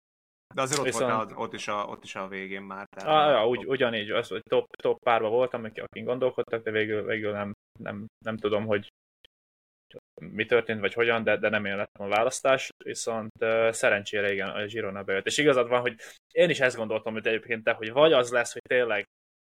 De 0.55 0.61
azért 0.61 0.79
ott, 0.79 0.85
Viszont... 0.85 1.13
volt, 1.13 1.31
ott, 1.35 1.53
is 1.53 1.67
a, 1.67 1.85
ott 1.85 2.03
is 2.03 2.15
a 2.15 2.27
végén 2.27 2.61
már. 2.61 2.85
Tehát 2.87 3.09
ah, 3.09 3.31
ja, 3.31 3.47
úgy, 3.47 3.65
ugyanígy, 3.65 4.11
az, 4.11 4.27
hogy 4.27 4.41
top, 4.49 4.65
top 4.75 4.99
párba 4.99 5.29
voltam, 5.29 5.63
akin 5.63 6.03
gondolkodtak, 6.03 6.63
de 6.63 6.71
végül, 6.71 7.03
végül 7.03 7.31
nem, 7.31 7.53
nem, 7.79 8.05
nem 8.25 8.37
tudom, 8.37 8.65
hogy 8.65 8.87
mi 10.21 10.45
történt, 10.45 10.79
vagy 10.79 10.93
hogyan, 10.93 11.23
de, 11.23 11.37
de 11.37 11.49
nem 11.49 11.65
én 11.65 11.75
lettem 11.75 12.05
a 12.05 12.09
választás, 12.09 12.69
viszont 12.83 13.31
uh, 13.39 13.71
szerencsére 13.71 14.31
igen, 14.31 14.49
a 14.49 14.65
Girona 14.65 15.03
bejött. 15.03 15.25
És 15.25 15.37
igazad 15.37 15.67
van, 15.67 15.81
hogy 15.81 15.95
én 16.31 16.49
is 16.49 16.59
ezt 16.59 16.75
gondoltam, 16.75 17.13
hogy 17.13 17.27
egyébként 17.27 17.63
te, 17.63 17.71
hogy 17.71 17.91
vagy 17.91 18.13
az 18.13 18.31
lesz, 18.31 18.53
hogy 18.53 18.61
tényleg, 18.69 19.05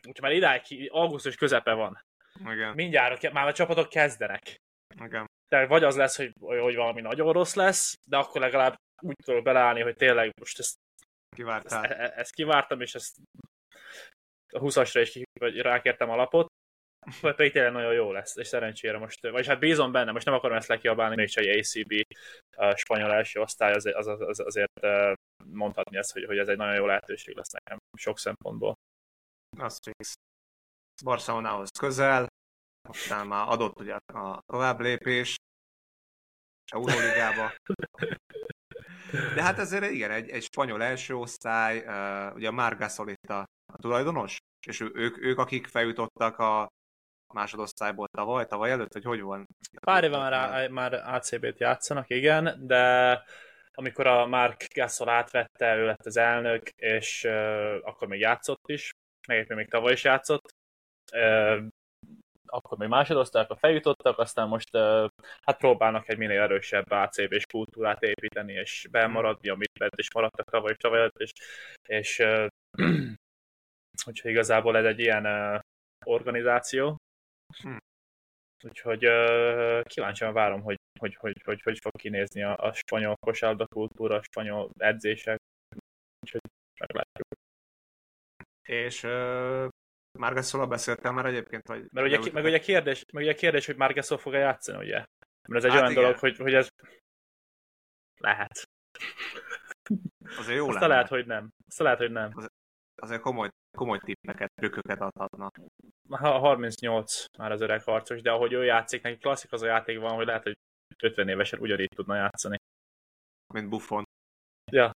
úgyhogy 0.08 0.22
már 0.22 0.32
idáig 0.32 0.90
augusztus 0.92 1.36
közepe 1.36 1.74
van. 1.74 2.02
Igen. 2.40 2.74
Mindjárt 2.74 3.32
már 3.32 3.48
a 3.48 3.54
csapatok 3.54 3.90
kezdenek. 3.90 4.56
Igen. 5.04 5.30
Tehát 5.48 5.68
vagy 5.68 5.84
az 5.84 5.96
lesz, 5.96 6.18
hogy, 6.18 6.34
hogy 6.40 6.76
valami 6.76 7.02
nagyon 7.02 7.34
rossz 7.34 7.54
lesz, 7.54 7.96
de 8.08 8.18
akkor 8.18 8.42
legalább 8.42 8.76
úgy 9.02 9.16
tudok 9.24 9.44
beleállni, 9.44 9.82
hogy 9.82 9.96
tényleg 9.96 10.32
most 10.40 10.60
ezt 10.60 10.76
Kivártál. 11.36 11.86
Ezt, 11.86 12.00
e- 12.00 12.14
ezt 12.20 12.34
kivártam, 12.34 12.82
és 12.82 12.96
ezt 12.96 13.18
a 14.54 14.60
20-asra 14.60 15.00
is 15.02 15.24
vagy 15.40 15.58
rákértem 15.58 16.10
a 16.10 16.16
lapot, 16.16 16.48
pedig 17.22 17.52
tényleg 17.52 17.72
nagyon 17.72 17.94
jó 17.94 18.12
lesz, 18.12 18.36
és 18.36 18.48
szerencsére 18.48 18.98
most, 18.98 19.22
vagy 19.22 19.48
hát 19.48 19.60
bízom 19.60 19.92
benne, 19.92 20.12
most 20.12 20.26
nem 20.26 20.34
akarom 20.34 20.58
ezt 20.58 20.68
lekiabálni, 20.68 21.26
csak 21.26 21.44
egy 21.44 21.60
ACB 21.60 21.94
a 22.56 22.76
spanyol 22.76 23.12
első 23.12 23.40
osztály, 23.40 23.74
az, 23.74 23.86
az, 23.86 24.08
az, 24.08 24.40
azért 24.40 24.80
mondhatni 25.46 25.98
ezt, 25.98 26.12
hogy, 26.12 26.26
hogy 26.26 26.38
ez 26.38 26.48
egy 26.48 26.58
nagyon 26.58 26.76
jó 26.76 26.86
lehetőség 26.86 27.36
lesz 27.36 27.52
nekem 27.52 27.78
sok 27.98 28.20
szempontból. 28.20 28.74
Az 29.58 29.80
fix. 29.84 30.14
Barcelonához 31.04 31.70
közel, 31.80 32.28
aztán 32.90 33.28
már 33.28 33.48
adott 33.48 33.80
ugye 33.80 33.98
a 34.14 34.42
tovább 34.46 34.80
lépés, 34.80 35.36
Euróligába. 36.72 37.54
De 39.36 39.44
hát 39.44 39.60
ezért 39.60 39.92
igen, 39.92 40.12
egy, 40.12 40.30
egy 40.30 40.44
spanyol 40.44 40.84
első 40.84 41.16
osztály, 41.16 41.78
ugye 42.34 42.48
a 42.48 42.52
Marc 42.52 42.78
Gasol 42.78 43.10
itt 43.10 43.30
a, 43.30 43.40
a 43.74 43.78
tulajdonos, 43.78 44.38
és 44.68 44.80
ő, 44.80 44.92
ők, 44.94 45.18
ők, 45.18 45.38
akik 45.38 45.68
feljutottak 45.68 46.38
a 46.38 46.68
másodosztályból 47.34 48.08
tavaly, 48.08 48.46
tavaly 48.46 48.72
előtt, 48.72 48.94
hogy 48.94 49.04
hogy 49.04 49.22
van? 49.22 49.48
Pár 49.82 50.04
éve 50.04 50.18
már, 50.18 50.70
már 50.70 50.94
ACB-t 50.94 51.60
játszanak, 51.60 52.10
igen, 52.10 52.56
de 52.68 53.24
amikor 53.74 54.08
a 54.08 54.28
Mark 54.28 54.68
Gasol 54.74 55.10
átvette, 55.10 55.76
ő 55.76 55.86
lett 55.86 56.06
az 56.06 56.18
elnök, 56.18 56.70
és 56.70 57.24
uh, 57.24 57.76
akkor 57.82 58.08
még 58.08 58.20
játszott 58.20 58.68
is, 58.68 58.92
meg 59.28 59.56
még 59.56 59.70
tavaly 59.70 59.92
is 59.92 60.04
játszott, 60.04 60.56
uh, 61.14 61.64
akkor 62.46 62.78
még 62.78 62.88
másodosztályokra 62.88 63.56
feljutottak, 63.56 64.18
aztán 64.18 64.48
most 64.48 64.76
uh, 64.76 65.08
hát 65.42 65.58
próbálnak 65.58 66.10
egy 66.10 66.18
minél 66.18 66.42
erősebb 66.42 66.92
ACB-s 66.92 67.46
kultúrát 67.46 68.04
építeni, 68.04 68.54
és 68.54 68.88
bemaradni, 68.92 69.50
amit 69.50 69.78
bent 69.80 69.98
is 69.98 70.14
maradtak 70.14 70.50
tavaly 70.50 70.72
és 70.72 70.78
tavaly 70.78 71.10
és, 71.18 71.32
és 71.88 72.20
uh, 72.20 72.48
úgyhogy 74.08 74.32
igazából 74.32 74.78
ez 74.78 74.86
egy 74.86 75.00
ilyen 75.00 75.26
uh, 75.26 75.60
organizáció. 76.06 76.98
Hmm. 77.58 77.78
Úgyhogy 78.64 79.06
uh, 79.06 79.84
kíváncsian 79.84 80.34
várom, 80.34 80.62
hogy 80.62 80.80
hogy, 81.00 81.16
hogy, 81.16 81.42
hogy, 81.44 81.62
hogy 81.62 81.80
fog 81.80 81.92
kinézni 81.96 82.44
a, 82.44 82.58
a 82.58 82.74
spanyol 82.74 83.16
kosárlabda 83.16 83.68
kultúra, 83.68 84.16
a 84.16 84.24
spanyol 84.24 84.72
edzések. 84.78 85.40
Úgyhogy 86.20 86.42
meglátjuk. 86.80 87.28
És 88.62 89.04
uh, 89.04 89.68
Margasol 90.20 90.68
beszéltem 90.68 91.14
már 91.14 91.26
egyébként, 91.26 91.68
vagy... 91.68 91.86
Mert 91.92 92.08
ugye, 92.08 92.32
meg 92.32 92.44
ugye 92.44 92.60
kérdés, 92.60 93.06
meg 93.14 93.24
ugye 93.24 93.34
kérdés, 93.34 93.66
hogy 93.66 93.76
Margasol 93.76 94.18
fog-e 94.18 94.38
játszani, 94.38 94.78
ugye? 94.78 95.06
Mert 95.48 95.64
ez 95.64 95.64
egy 95.64 95.72
hát 95.72 95.80
olyan 95.80 95.92
igen. 95.92 96.04
dolog, 96.04 96.18
hogy, 96.20 96.38
hogy 96.38 96.54
ez 96.54 96.68
lehet. 98.18 98.64
Azért 100.38 100.58
jó 100.58 100.70
Azt 100.70 100.80
lehet, 100.80 101.08
hogy 101.08 101.26
nem. 101.26 101.50
Azt 101.68 101.80
lehet, 101.80 101.98
hogy 101.98 102.12
nem. 102.12 102.32
Az, 102.36 102.48
azért 103.02 103.22
komoly, 103.22 103.50
komoly 103.78 104.00
tippeket, 104.00 104.52
trükköket 104.54 105.02
adhatna. 105.02 105.52
Ha 106.10 106.40
38 106.40 107.26
már 107.38 107.52
az 107.52 107.62
öreg 107.62 107.84
harcos, 107.84 108.22
de 108.22 108.32
ahogy 108.32 108.54
ő 108.54 108.64
játszik, 108.64 109.02
neki 109.02 109.18
klasszik 109.18 109.52
az 109.52 109.62
a 109.62 109.66
játék 109.66 110.00
van, 110.00 110.16
hogy 110.16 110.26
lehet, 110.26 110.44
hogy 110.44 110.58
50 111.04 111.28
évesen 111.28 111.60
ugyanígy 111.60 111.90
tudna 111.96 112.16
játszani. 112.16 112.58
Mint 113.54 113.70
Buffon. 113.70 114.04
Ja. 114.72 114.92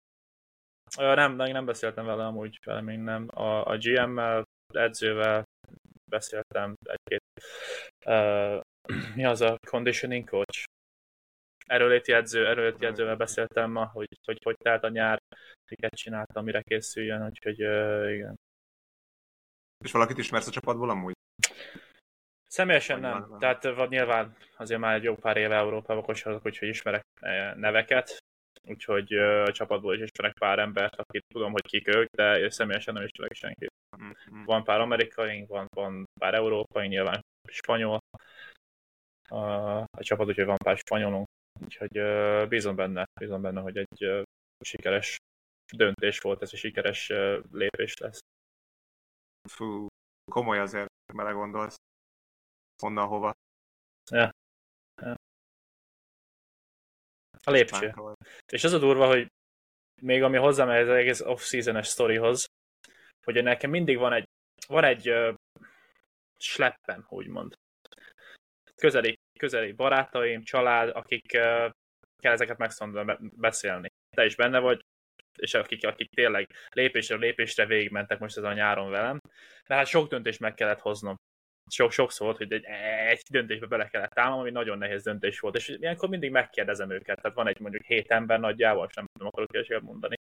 Nem, 0.97 1.35
nem 1.35 1.65
beszéltem 1.65 2.05
vele 2.05 2.27
amúgy, 2.27 2.59
vele 2.65 2.81
még 2.81 2.99
nem. 2.99 3.29
A, 3.29 3.65
a 3.65 3.77
GM-mel 3.77 4.45
edzővel 4.75 5.45
beszéltem 6.11 6.75
egy-két, 6.83 7.23
uh, 8.07 8.61
mi 9.17 9.25
az 9.25 9.41
a 9.41 9.59
conditioning 9.71 10.29
coach? 10.29 10.65
Erőléti 11.73 12.13
edző, 12.13 12.47
erőléti 12.47 12.87
edzővel 12.87 13.17
beszéltem 13.17 13.71
ma, 13.71 13.87
hogy 13.87 14.09
hogy, 14.25 14.39
hogy 14.45 14.57
telt 14.57 14.85
a 14.85 14.89
nyár, 14.89 15.19
miket 15.71 15.95
csináltam, 15.95 16.45
mire 16.45 16.63
készüljön, 16.63 17.25
úgyhogy 17.25 17.65
uh, 17.65 18.13
igen. 18.13 18.35
És 19.85 19.93
valakit 19.93 20.19
ismersz 20.19 20.47
a 20.47 20.51
csapatból 20.51 20.91
amúgy? 20.91 21.15
Személyesen 22.47 23.01
nem. 23.01 23.27
Van, 23.29 23.39
Tehát 23.39 23.65
van, 23.65 23.89
nyilván 23.89 24.37
azért 24.57 24.81
már 24.81 24.95
egy 24.95 25.03
jó 25.03 25.15
pár 25.15 25.37
éve 25.37 25.57
Európában 25.57 26.03
kosarlak, 26.03 26.47
úgyhogy 26.47 26.69
ismerek 26.69 27.03
neveket, 27.55 28.19
úgyhogy 28.69 29.13
a 29.13 29.53
csapatból 29.53 29.95
is 29.95 30.01
ismerek 30.01 30.39
pár 30.39 30.59
embert, 30.59 30.95
akit 30.95 31.25
tudom, 31.35 31.53
hogy 31.53 31.67
kik 31.67 31.89
ők, 31.97 32.11
de 32.11 32.51
személyesen 32.51 32.95
nem 32.95 33.05
ismerek 33.05 33.33
senkit. 33.33 33.73
Mm-hmm. 34.03 34.45
Van 34.45 34.65
pár 34.65 34.81
amerikai, 34.81 35.45
van, 35.47 35.67
van 35.75 36.09
pár 36.21 36.35
európai, 36.35 36.87
nyilván 36.87 37.21
spanyol 37.49 37.99
a, 39.29 39.37
a 39.79 40.03
csapat, 40.03 40.27
úgyhogy 40.27 40.45
van 40.45 40.57
pár 40.65 40.77
spanyolunk. 40.77 41.27
Úgyhogy 41.65 42.01
bízom 42.49 42.77
benne, 42.77 43.05
bízom 43.21 43.43
benne, 43.43 43.61
hogy 43.61 43.77
egy 43.77 44.25
sikeres 44.61 45.17
döntés 45.77 46.21
volt, 46.21 46.43
ez 46.43 46.51
egy 46.53 46.59
sikeres 46.59 47.09
lépés 47.51 47.97
lesz. 47.97 48.19
Fú, 49.49 49.87
komoly 50.31 50.59
azért, 50.59 50.89
gondolsz. 51.13 51.77
Honnan 52.83 53.07
hova. 53.07 53.33
Ja. 54.11 54.31
ja. 55.03 55.15
A 57.45 57.51
lépcső. 57.51 57.95
És 58.53 58.65
az 58.65 58.73
a 58.73 58.79
durva, 58.79 59.07
hogy 59.07 59.27
még 60.01 60.23
ami 60.23 60.37
hozzámegy 60.37 60.83
az 60.83 60.89
egész 60.89 61.21
off-season-es 61.21 61.87
sztorihoz, 61.87 62.47
hogy 63.25 63.43
nekem 63.43 63.71
mindig 63.71 63.97
van 63.97 64.13
egy, 64.13 64.25
van 64.67 64.85
egy 64.85 65.11
uh, 65.11 65.35
sleppem, 66.37 67.07
úgymond. 67.09 67.55
Közeli, 68.75 69.15
közeli 69.43 69.73
barátaim, 69.73 70.43
család, 70.43 70.91
akik 70.95 71.27
kell 72.23 72.33
ezeket 72.33 72.59
megszondani, 72.59 73.17
beszélni. 73.37 73.89
Te 74.17 74.25
is 74.25 74.37
benne 74.37 74.59
vagy, 74.59 74.81
és 75.39 75.55
akik, 75.55 75.87
akik 75.87 76.11
tényleg 76.11 76.47
lépésre 76.75 77.17
lépésre 77.17 77.67
végigmentek 77.67 78.19
most 78.19 78.37
ez 78.37 78.45
a 78.45 78.53
nyáron 78.53 78.91
velem, 78.91 79.19
de 79.67 79.75
hát 79.75 79.87
sok 79.87 80.09
döntést 80.09 80.41
meg 80.41 80.55
kellett 80.55 80.81
hoznom. 80.81 81.15
Sok, 81.71 81.93
sokszor 81.93 82.27
volt, 82.27 82.39
hogy 82.39 82.53
egy, 82.53 82.65
egy 83.09 83.23
döntésbe 83.31 83.67
bele 83.67 83.89
kellett 83.89 84.19
állnom, 84.19 84.39
ami 84.39 84.51
nagyon 84.51 84.79
nehéz 84.79 85.03
döntés 85.03 85.41
volt, 85.41 85.57
és 85.57 85.69
ilyenkor 85.69 86.09
mindig 86.09 86.31
megkérdezem 86.31 86.91
őket, 86.91 87.21
tehát 87.21 87.37
van 87.37 87.49
egy 87.49 87.61
mondjuk 87.61 87.85
hét 87.85 88.11
ember 88.11 88.41
nagyjából, 88.41 88.87
és 88.89 88.95
nem 88.95 89.07
tudom, 89.13 89.29
akarok 89.29 89.53
ilyeséget 89.53 89.83
mondani, 89.83 90.15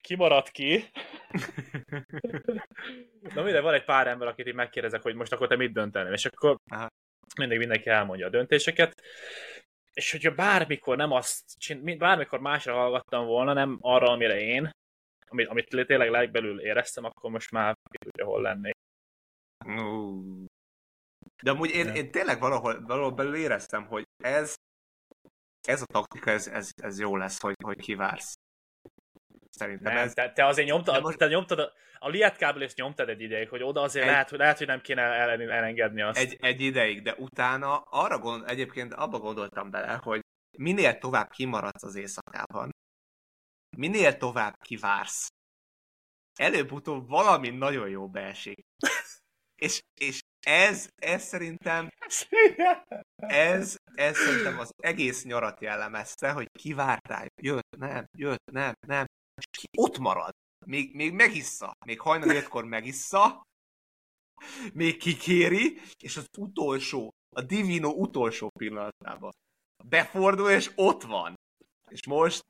kimaradt 0.00 0.50
ki. 0.50 0.82
Na 3.34 3.42
minden, 3.42 3.62
van 3.62 3.74
egy 3.74 3.84
pár 3.84 4.06
ember, 4.06 4.28
akit 4.28 4.46
így 4.46 4.54
megkérdezek, 4.54 5.02
hogy 5.02 5.14
most 5.14 5.32
akkor 5.32 5.46
te 5.46 5.56
mit 5.56 5.72
döntenél, 5.72 6.12
és 6.12 6.24
akkor 6.24 6.56
Aha. 6.70 6.88
Mindig 7.38 7.58
mindenki 7.58 7.88
elmondja 7.88 8.26
a 8.26 8.30
döntéseket. 8.30 9.02
és 9.92 10.10
hogyha 10.10 10.34
bármikor 10.34 10.96
nem 10.96 11.12
azt, 11.12 11.58
csin- 11.58 11.98
bármikor 11.98 12.40
másra 12.40 12.74
hallgattam 12.74 13.26
volna, 13.26 13.52
nem 13.52 13.78
arra, 13.80 14.10
amire 14.10 14.40
én, 14.40 14.70
amit, 15.28 15.48
amit 15.48 15.86
tényleg 15.86 16.10
legbelül 16.10 16.60
éreztem, 16.60 17.04
akkor 17.04 17.30
most 17.30 17.50
már 17.50 17.76
tudja, 17.98 18.24
hol 18.24 18.42
lennék. 18.42 18.74
De 21.42 21.50
amúgy 21.50 21.70
én, 21.70 21.88
én 21.88 22.10
tényleg 22.10 22.40
valahol, 22.40 22.84
valahol 22.86 23.10
belül 23.10 23.36
éreztem, 23.36 23.86
hogy 23.86 24.04
ez, 24.24 24.54
ez 25.68 25.82
a 25.82 25.86
taktika, 25.86 26.30
ez, 26.30 26.46
ez, 26.46 26.70
ez 26.82 26.98
jó 26.98 27.16
lesz, 27.16 27.40
hogy, 27.40 27.54
hogy 27.64 27.80
kivársz. 27.80 28.34
Szerintem 29.54 29.94
nem, 29.94 30.04
ez... 30.04 30.12
te, 30.12 30.32
te 30.32 30.46
azért 30.46 30.68
nyomtad, 30.68 31.02
most... 31.02 31.18
te 31.18 31.26
nyomtad 31.26 31.58
a, 31.58 31.72
a 31.98 32.08
liát 32.08 32.36
kábelést 32.36 32.76
nyomtad 32.76 33.08
egy 33.08 33.20
ideig, 33.20 33.48
hogy 33.48 33.62
oda 33.62 33.80
azért 33.80 34.04
egy... 34.04 34.10
lehet, 34.10 34.30
hogy, 34.30 34.38
lehet, 34.38 34.58
hogy 34.58 34.66
nem 34.66 34.80
kéne 34.80 35.02
el, 35.02 35.30
elengedni 35.30 36.02
azt. 36.02 36.18
Egy, 36.18 36.36
egy 36.40 36.60
ideig, 36.60 37.02
de 37.02 37.14
utána 37.14 37.76
arra 37.76 38.18
gond, 38.18 38.48
egyébként 38.48 38.94
abba 38.94 39.18
gondoltam 39.18 39.70
bele, 39.70 40.00
hogy 40.02 40.20
minél 40.58 40.98
tovább 40.98 41.30
kimaradsz 41.30 41.82
az 41.82 41.94
éjszakában, 41.94 42.70
minél 43.76 44.16
tovább 44.16 44.54
kivársz, 44.64 45.28
előbb-utóbb 46.38 47.08
valami 47.08 47.50
nagyon 47.50 47.88
jó 47.88 48.08
beesik. 48.08 48.64
és, 49.64 49.80
és 50.00 50.20
ez, 50.46 50.88
ez 50.94 51.22
szerintem 51.22 51.88
ez, 53.26 53.76
ez 53.94 54.16
szerintem 54.16 54.58
az 54.58 54.70
egész 54.76 55.24
nyarat 55.24 55.60
jellemezte, 55.60 56.32
hogy 56.32 56.46
kivártál, 56.58 57.26
jött, 57.42 57.76
nem, 57.76 58.04
jött, 58.18 58.50
nem, 58.52 58.72
nem, 58.86 59.04
és 59.36 59.58
ki 59.58 59.66
ott 59.78 59.98
marad. 59.98 60.32
Még, 60.66 60.94
még 60.94 61.12
megissza, 61.12 61.72
még 61.86 62.00
hajnal 62.00 62.36
ötkor 62.36 62.64
megissza, 62.64 63.42
még 64.72 64.96
kikéri, 64.96 65.80
és 66.02 66.16
az 66.16 66.26
utolsó, 66.38 67.10
a 67.36 67.42
Divino 67.42 67.90
utolsó 67.90 68.48
pillanatában 68.58 69.32
befordul, 69.84 70.50
és 70.50 70.72
ott 70.74 71.02
van. 71.02 71.34
És 71.90 72.06
most 72.06 72.40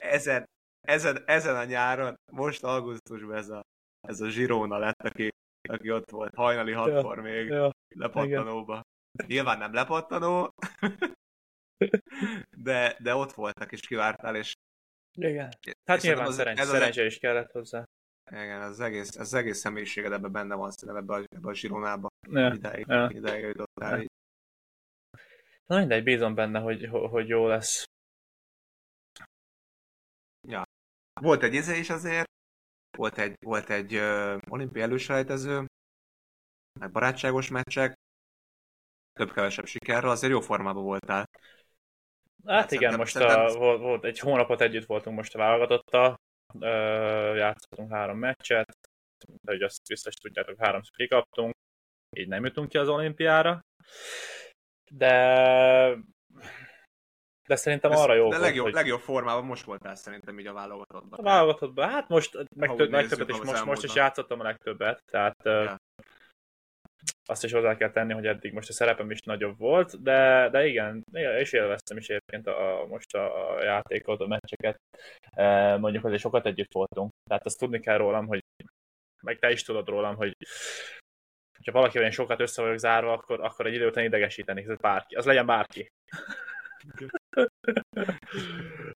ezen, 0.00 0.44
ezen, 0.80 1.22
ezen 1.26 1.56
a 1.56 1.64
nyáron, 1.64 2.14
most 2.32 2.64
augusztusban 2.64 3.36
ez 3.36 3.48
a, 3.48 3.62
ez 4.00 4.20
a 4.20 4.26
Girona 4.26 4.78
lett, 4.78 5.02
aki, 5.02 5.28
aki 5.68 5.90
ott 5.90 6.10
volt 6.10 6.34
hajnali 6.34 6.72
hatkor 6.72 7.16
ja, 7.16 7.22
még 7.22 7.46
ja, 7.46 7.70
lepattanóba. 7.88 8.72
Igen. 9.12 9.26
Nyilván 9.26 9.58
nem 9.58 9.72
lepattanó, 9.72 10.54
de, 12.66 12.96
de 13.02 13.14
ott 13.14 13.32
voltak, 13.32 13.72
és 13.72 13.80
kivártál, 13.80 14.36
és 14.36 14.52
igen. 15.14 15.48
Hát 15.84 15.96
és 15.96 16.02
nyilván 16.02 16.32
szerencs, 16.32 16.58
ez 16.58 16.68
szerencse 16.68 17.00
az, 17.00 17.06
is 17.06 17.18
kellett 17.18 17.50
hozzá. 17.50 17.84
Igen, 18.30 18.60
az 18.62 18.80
egész, 18.80 19.16
az 19.16 19.34
egész 19.34 19.58
személyiséged 19.58 20.12
ebben 20.12 20.32
benne 20.32 20.54
van 20.54 20.70
szerintem 20.70 21.02
ebbe 21.02 21.14
a, 21.14 21.36
ebbe 21.36 21.48
a 21.48 21.54
zsironába. 21.54 22.08
Ja, 22.30 22.52
ideig, 22.54 22.84
ja. 22.88 23.10
ideig 23.12 23.42
jutottál. 23.44 24.00
Ja. 24.00 24.06
Na 25.66 25.78
mindegy, 25.78 26.02
bízom 26.02 26.34
benne, 26.34 26.60
hogy, 26.60 26.86
hogy 26.86 27.28
jó 27.28 27.46
lesz. 27.46 27.84
Ja. 30.48 30.62
Volt 31.20 31.42
egy 31.42 31.54
izé 31.54 31.78
is 31.78 31.90
azért, 31.90 32.28
volt 32.96 33.18
egy, 33.18 33.36
volt 33.40 33.70
egy 33.70 33.94
uh, 33.94 34.38
olimpiai 34.48 34.84
előselejtező, 34.84 35.66
meg 36.80 36.90
barátságos 36.90 37.48
meccsek, 37.48 37.94
több-kevesebb 39.12 39.66
sikerrel, 39.66 40.10
azért 40.10 40.32
jó 40.32 40.40
formában 40.40 40.82
voltál. 40.82 41.28
Hát, 42.46 42.72
igen, 42.72 42.96
most 42.96 43.16
a, 43.16 43.54
volt, 43.58 43.80
volt, 43.80 44.04
egy 44.04 44.18
hónapot 44.18 44.60
együtt 44.60 44.86
voltunk 44.86 45.16
most 45.16 45.34
a 45.34 45.38
válogatottal, 45.38 46.20
játszottunk 47.36 47.92
három 47.92 48.18
meccset, 48.18 48.78
de 49.42 49.52
hogy 49.52 49.62
azt 49.62 49.88
biztos 49.88 50.14
tudjátok, 50.14 50.58
háromszor 50.58 50.96
kikaptunk, 50.96 51.54
így 52.16 52.28
nem 52.28 52.44
jutunk 52.44 52.68
ki 52.68 52.78
az 52.78 52.88
olimpiára, 52.88 53.60
de 54.90 55.96
de 57.48 57.56
szerintem 57.56 57.92
Ez, 57.92 57.98
arra 57.98 58.14
jó 58.14 58.28
De 58.28 58.38
legjobb, 58.38 58.64
hogy... 58.64 58.74
legjobb 58.74 59.00
formában 59.00 59.44
most 59.44 59.64
voltál 59.64 59.94
szerintem 59.94 60.38
így 60.38 60.46
a 60.46 60.52
válogatottban. 60.52 61.18
A 61.18 61.22
válogatottban, 61.22 61.88
hát 61.88 62.08
most 62.08 62.38
meg 62.56 62.74
több, 62.74 62.90
legtöbbet 62.90 63.28
is, 63.28 63.40
most, 63.40 63.64
most 63.64 63.84
is 63.84 63.94
játszottam 63.94 64.40
a 64.40 64.42
legtöbbet, 64.42 65.02
tehát 65.10 65.36
ja 65.44 65.76
azt 67.26 67.44
is 67.44 67.52
hozzá 67.52 67.76
kell 67.76 67.90
tenni, 67.90 68.12
hogy 68.12 68.26
eddig 68.26 68.52
most 68.52 68.68
a 68.68 68.72
szerepem 68.72 69.10
is 69.10 69.20
nagyobb 69.20 69.58
volt, 69.58 70.02
de, 70.02 70.48
de 70.50 70.66
igen, 70.66 71.04
és 71.12 71.52
élveztem 71.52 71.96
is 71.96 72.08
egyébként 72.08 72.46
a, 72.46 72.86
most 72.88 73.14
a, 73.14 73.56
a 73.56 73.64
játékot, 73.64 74.20
a 74.20 74.26
meccseket. 74.26 74.76
E, 75.30 75.76
mondjuk 75.76 76.04
azért 76.04 76.20
sokat 76.20 76.46
együtt 76.46 76.72
voltunk. 76.72 77.10
Tehát 77.28 77.44
azt 77.44 77.58
tudni 77.58 77.80
kell 77.80 77.96
rólam, 77.96 78.26
hogy 78.26 78.44
meg 79.22 79.38
te 79.38 79.50
is 79.50 79.62
tudod 79.62 79.88
rólam, 79.88 80.16
hogy 80.16 80.36
ha 81.64 81.72
valaki 81.72 81.98
én 81.98 82.10
sokat 82.10 82.40
össze 82.40 82.62
vagyok 82.62 82.78
zárva, 82.78 83.12
akkor, 83.12 83.40
akkor 83.40 83.66
egy 83.66 83.74
idő 83.74 83.86
után 83.86 84.04
idegesíteni, 84.04 84.64
ez 84.68 84.76
bárki, 84.76 85.14
az 85.14 85.24
legyen 85.24 85.46
bárki. 85.46 85.88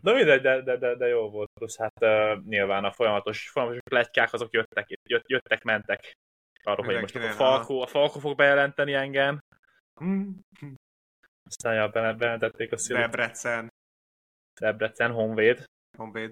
Na 0.02 0.12
mindegy, 0.12 0.40
de, 0.40 0.62
de, 0.62 0.76
de, 0.76 0.94
de 0.94 1.06
jó 1.06 1.30
volt. 1.30 1.50
Plusz 1.54 1.78
hát 1.78 1.92
uh, 2.00 2.44
nyilván 2.44 2.84
a 2.84 2.92
folyamatos, 2.92 3.48
folyamatos 3.48 3.80
letykák 3.90 4.32
azok 4.32 4.52
jöttek, 4.52 4.86
jött, 5.08 5.28
jöttek, 5.28 5.62
mentek 5.62 6.16
arról, 6.68 6.86
hogy 6.86 7.00
most 7.00 7.16
a 7.16 7.32
Falko, 7.32 7.80
a 7.80 7.86
Falko 7.86 8.18
fog 8.18 8.36
bejelenteni 8.36 8.92
engem. 8.92 9.38
Hmm. 10.00 10.40
Aztán 11.42 11.74
ja, 11.74 11.88
bejelentették 11.88 12.72
a 12.72 12.78
szívet. 12.78 13.02
Debrecen. 13.02 13.68
Debrecen, 14.60 15.12
Honvéd. 15.12 15.64
Honvéd. 15.96 16.30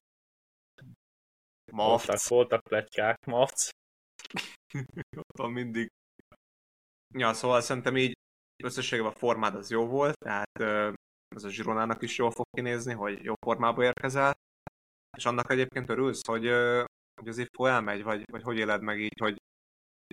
Voltak, 1.73 2.27
voltak 2.29 2.63
pletykák, 2.63 3.27
Mavc. 3.27 3.69
Ott 5.19 5.39
van 5.39 5.53
mindig. 5.53 5.89
Ja, 7.15 7.33
szóval 7.33 7.61
szerintem 7.61 7.97
így 7.97 8.13
összességében 8.65 9.11
a 9.11 9.15
formád 9.15 9.55
az 9.55 9.71
jó 9.71 9.87
volt, 9.87 10.19
tehát 10.19 10.59
ez 11.37 11.45
a 11.45 11.51
Zsironának 11.51 12.03
is 12.03 12.19
jól 12.19 12.31
fog 12.31 12.45
kinézni, 12.51 12.93
hogy 12.93 13.25
jó 13.25 13.35
formába 13.45 13.83
érkezel. 13.83 14.35
És 15.17 15.25
annak 15.25 15.51
egyébként 15.51 15.89
örülsz, 15.89 16.27
hogy, 16.27 16.47
hogy 17.21 17.29
az 17.29 17.39
IFO 17.39 17.67
elmegy, 17.67 18.03
vagy, 18.03 18.31
vagy 18.31 18.43
hogy 18.43 18.59
éled 18.59 18.83
meg 18.83 19.01
így, 19.01 19.21
hogy 19.21 19.37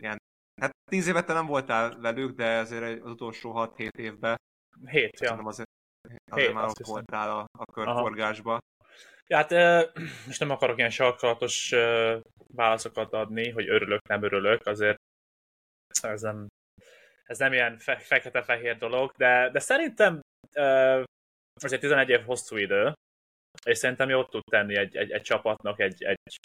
ilyen, 0.01 0.17
hát 0.62 0.71
tíz 0.91 1.08
évet 1.08 1.27
nem 1.27 1.45
voltál 1.45 1.99
velük, 1.99 2.36
de 2.36 2.58
azért 2.58 3.03
az 3.03 3.12
utolsó 3.12 3.53
6-7 3.56 3.89
évben. 3.97 4.36
7, 4.86 5.19
ja. 5.19 5.32
Azért, 5.32 5.45
azért 5.45 5.69
Hét, 6.36 6.53
már 6.53 6.65
ott 6.65 6.86
voltál 6.86 7.29
a, 7.32 7.45
a 7.58 7.71
körforgásba. 7.71 8.60
Ja, 9.27 9.38
hát 9.38 9.51
most 10.27 10.39
nem 10.39 10.49
akarok 10.49 10.77
ilyen 10.77 10.89
sarkalatos 10.89 11.69
válaszokat 12.53 13.13
adni, 13.13 13.49
hogy 13.49 13.69
örülök, 13.69 14.08
nem 14.08 14.23
örülök, 14.23 14.65
azért 14.65 14.97
ez 16.01 16.21
nem, 16.21 16.47
ez 17.23 17.38
nem 17.38 17.53
ilyen 17.53 17.77
fe, 17.77 17.97
fekete-fehér 17.97 18.77
dolog, 18.77 19.12
de, 19.17 19.49
de 19.49 19.60
szerintem 19.60 20.19
azért 21.63 21.82
11 21.82 22.10
év 22.10 22.21
hosszú 22.25 22.58
idő, 22.58 22.93
és 23.65 23.77
szerintem 23.77 24.10
jót 24.10 24.29
tud 24.29 24.43
tenni 24.51 24.75
egy, 24.75 24.95
egy, 24.95 25.12
egy 25.12 25.21
csapatnak, 25.21 25.79
egy, 25.79 26.03
egy 26.03 26.39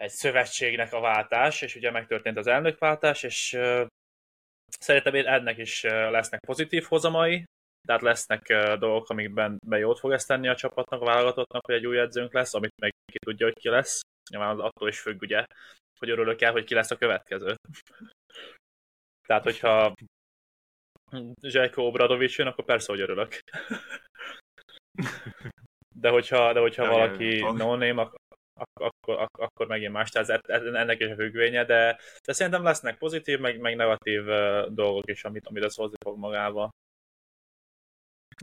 egy 0.00 0.10
szövetségnek 0.10 0.92
a 0.92 1.00
váltás, 1.00 1.62
és 1.62 1.74
ugye 1.74 1.90
megtörtént 1.90 2.36
az 2.36 2.46
elnökváltás, 2.46 3.22
és 3.22 3.58
szerintem 4.78 5.14
ennek 5.14 5.58
is 5.58 5.82
lesznek 5.82 6.40
pozitív 6.40 6.84
hozamai, 6.84 7.44
tehát 7.86 8.02
lesznek 8.02 8.46
dolgok, 8.78 9.08
amikben 9.08 9.58
be 9.66 9.78
jót 9.78 9.98
fog 9.98 10.12
ezt 10.12 10.26
tenni 10.26 10.48
a 10.48 10.56
csapatnak, 10.56 11.00
a 11.00 11.04
válogatottnak, 11.04 11.66
hogy 11.66 11.74
egy 11.74 11.86
új 11.86 11.98
edzőnk 11.98 12.32
lesz, 12.32 12.54
amit 12.54 12.80
meg 12.80 12.92
ki 13.12 13.18
tudja, 13.18 13.46
hogy 13.46 13.58
ki 13.58 13.68
lesz. 13.68 14.00
Nyilván 14.30 14.60
attól 14.60 14.88
is 14.88 15.00
függ, 15.00 15.22
ugye, 15.22 15.44
hogy 15.98 16.10
örülök 16.10 16.40
el, 16.40 16.52
hogy 16.52 16.64
ki 16.64 16.74
lesz 16.74 16.90
a 16.90 16.96
következő. 16.96 17.54
tehát, 19.28 19.42
hogyha 19.42 19.94
Zsajko 21.42 21.82
Obradovics 21.82 22.38
jön, 22.38 22.46
akkor 22.46 22.64
persze, 22.64 22.92
hogy 22.92 23.00
örülök. 23.00 23.38
De 25.94 26.08
hogyha, 26.08 26.52
de 26.52 26.60
hogyha 26.60 26.86
valaki 26.86 27.40
no 27.40 27.76
name, 27.76 28.10
akkor, 28.80 29.28
akkor, 29.32 29.66
megint 29.66 29.92
más, 29.92 30.10
tehát 30.10 30.48
ennek 30.48 31.00
is 31.00 31.10
a 31.10 31.14
függvénye, 31.14 31.64
de, 31.64 31.98
de 32.26 32.32
szerintem 32.32 32.62
lesznek 32.62 32.98
pozitív, 32.98 33.38
meg, 33.38 33.60
meg 33.60 33.76
negatív 33.76 34.24
dolgok 34.68 35.10
is, 35.10 35.24
amit, 35.24 35.46
amit 35.46 35.64
ez 35.64 35.74
hozni 35.74 35.96
fog 36.04 36.18
magával. 36.18 36.70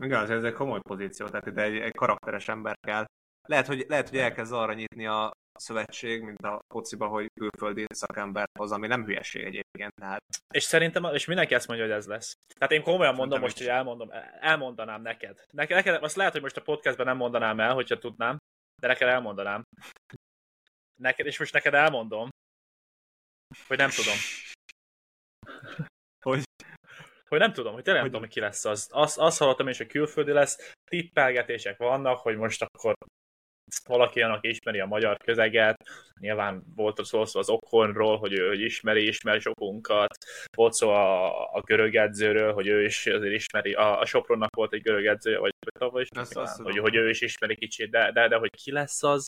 Igen, 0.02 0.30
ez 0.30 0.44
egy 0.44 0.52
komoly 0.52 0.80
pozíció, 0.80 1.26
tehát 1.26 1.46
ide 1.46 1.62
egy, 1.62 1.76
egy 1.76 1.94
karakteres 1.94 2.48
ember 2.48 2.76
kell. 2.86 3.04
Lehet, 3.48 3.66
hogy, 3.66 3.84
lehet, 3.88 4.08
hogy 4.08 4.18
elkezd 4.18 4.52
arra 4.52 4.72
nyitni 4.72 5.06
a 5.06 5.30
szövetség, 5.58 6.22
mint 6.22 6.42
a 6.42 6.58
fociba, 6.74 7.06
hogy 7.06 7.26
külföldi 7.40 7.84
szakember 7.94 8.46
hoz, 8.58 8.72
ami 8.72 8.86
nem 8.86 9.04
hülyeség 9.04 9.44
egyébként. 9.44 9.94
Tehát... 9.94 10.20
És 10.54 10.62
szerintem, 10.62 11.04
és 11.04 11.26
mindenki 11.26 11.54
azt 11.54 11.66
mondja, 11.66 11.86
hogy 11.86 11.94
ez 11.94 12.06
lesz. 12.06 12.34
Tehát 12.58 12.72
én 12.72 12.82
komolyan 12.82 13.14
mondom 13.14 13.40
szerintem 13.40 13.42
most, 13.42 13.58
hogy 13.58 13.66
elmondom, 13.66 14.10
elmondanám 14.40 15.02
neked. 15.02 15.44
neked. 15.52 15.76
Neked, 15.76 16.02
azt 16.02 16.16
lehet, 16.16 16.32
hogy 16.32 16.42
most 16.42 16.56
a 16.56 16.62
podcastben 16.62 17.06
nem 17.06 17.16
mondanám 17.16 17.60
el, 17.60 17.74
hogyha 17.74 17.98
tudnám, 17.98 18.38
de 18.80 18.86
neked 18.86 19.08
elmondanám. 19.08 19.62
Neked, 21.00 21.26
és 21.26 21.38
most 21.38 21.52
neked 21.52 21.74
elmondom, 21.74 22.28
hogy 23.66 23.76
nem 23.76 23.90
tudom. 23.90 24.16
Hogy? 26.24 26.42
Hogy 27.28 27.38
nem 27.38 27.52
tudom, 27.52 27.72
hogy 27.72 27.82
tényleg 27.82 28.02
nem 28.02 28.10
tudom, 28.10 28.26
hogy 28.26 28.34
ki 28.34 28.40
lesz 28.40 28.64
az. 28.64 28.88
Azt, 28.92 29.18
azt 29.18 29.38
hallottam 29.38 29.68
is, 29.68 29.76
hogy 29.76 29.86
külföldi 29.86 30.32
lesz, 30.32 30.72
tippelgetések 30.90 31.76
vannak, 31.76 32.18
hogy 32.18 32.36
most 32.36 32.62
akkor 32.62 32.94
valaki 33.86 34.18
olyan, 34.22 34.34
aki 34.34 34.48
ismeri 34.48 34.80
a 34.80 34.86
magyar 34.86 35.16
közeget, 35.16 35.76
nyilván 36.20 36.64
volt 36.76 37.04
szó, 37.04 37.24
szó 37.24 37.38
az 37.38 37.48
Okonról, 37.48 38.18
hogy 38.18 38.32
ő 38.32 38.48
hogy 38.48 38.60
ismeri, 38.60 39.06
ismeri 39.06 39.40
sokunkat, 39.40 40.16
volt 40.56 40.72
szó 40.72 40.88
a, 40.88 41.54
a 41.54 41.60
görög 41.60 41.94
edzőről, 41.94 42.52
hogy 42.52 42.66
ő 42.66 42.84
is 42.84 43.06
azért 43.06 43.34
ismeri, 43.34 43.72
a, 43.72 44.00
a 44.00 44.04
Sopronnak 44.04 44.54
volt 44.54 44.72
egy 44.72 44.82
görög 44.82 45.06
edzője, 45.06 45.38
vagy 45.38 45.52
tavaly 45.78 46.02
is, 46.02 46.08
nyilván, 46.08 46.44
azt 46.44 46.60
hogy, 46.60 46.78
hogy 46.78 46.96
ő 46.96 47.08
is 47.08 47.20
ismeri 47.20 47.56
kicsit, 47.56 47.90
de, 47.90 48.12
de, 48.12 48.28
de 48.28 48.36
hogy 48.36 48.50
ki 48.50 48.72
lesz 48.72 49.02
az, 49.02 49.26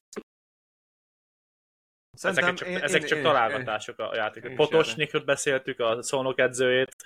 ezek 2.23 2.55
csak, 2.55 2.69
ezek 2.69 3.05
csak 3.05 3.23
találgatások 3.23 3.99
a 3.99 4.15
játékok. 4.15 4.51
én 4.51 4.59
is 4.59 4.67
Potosnikot 4.67 5.25
beszéltük, 5.25 5.81
a 5.81 6.03
Szolnok 6.03 6.39
edzőjét, 6.39 6.97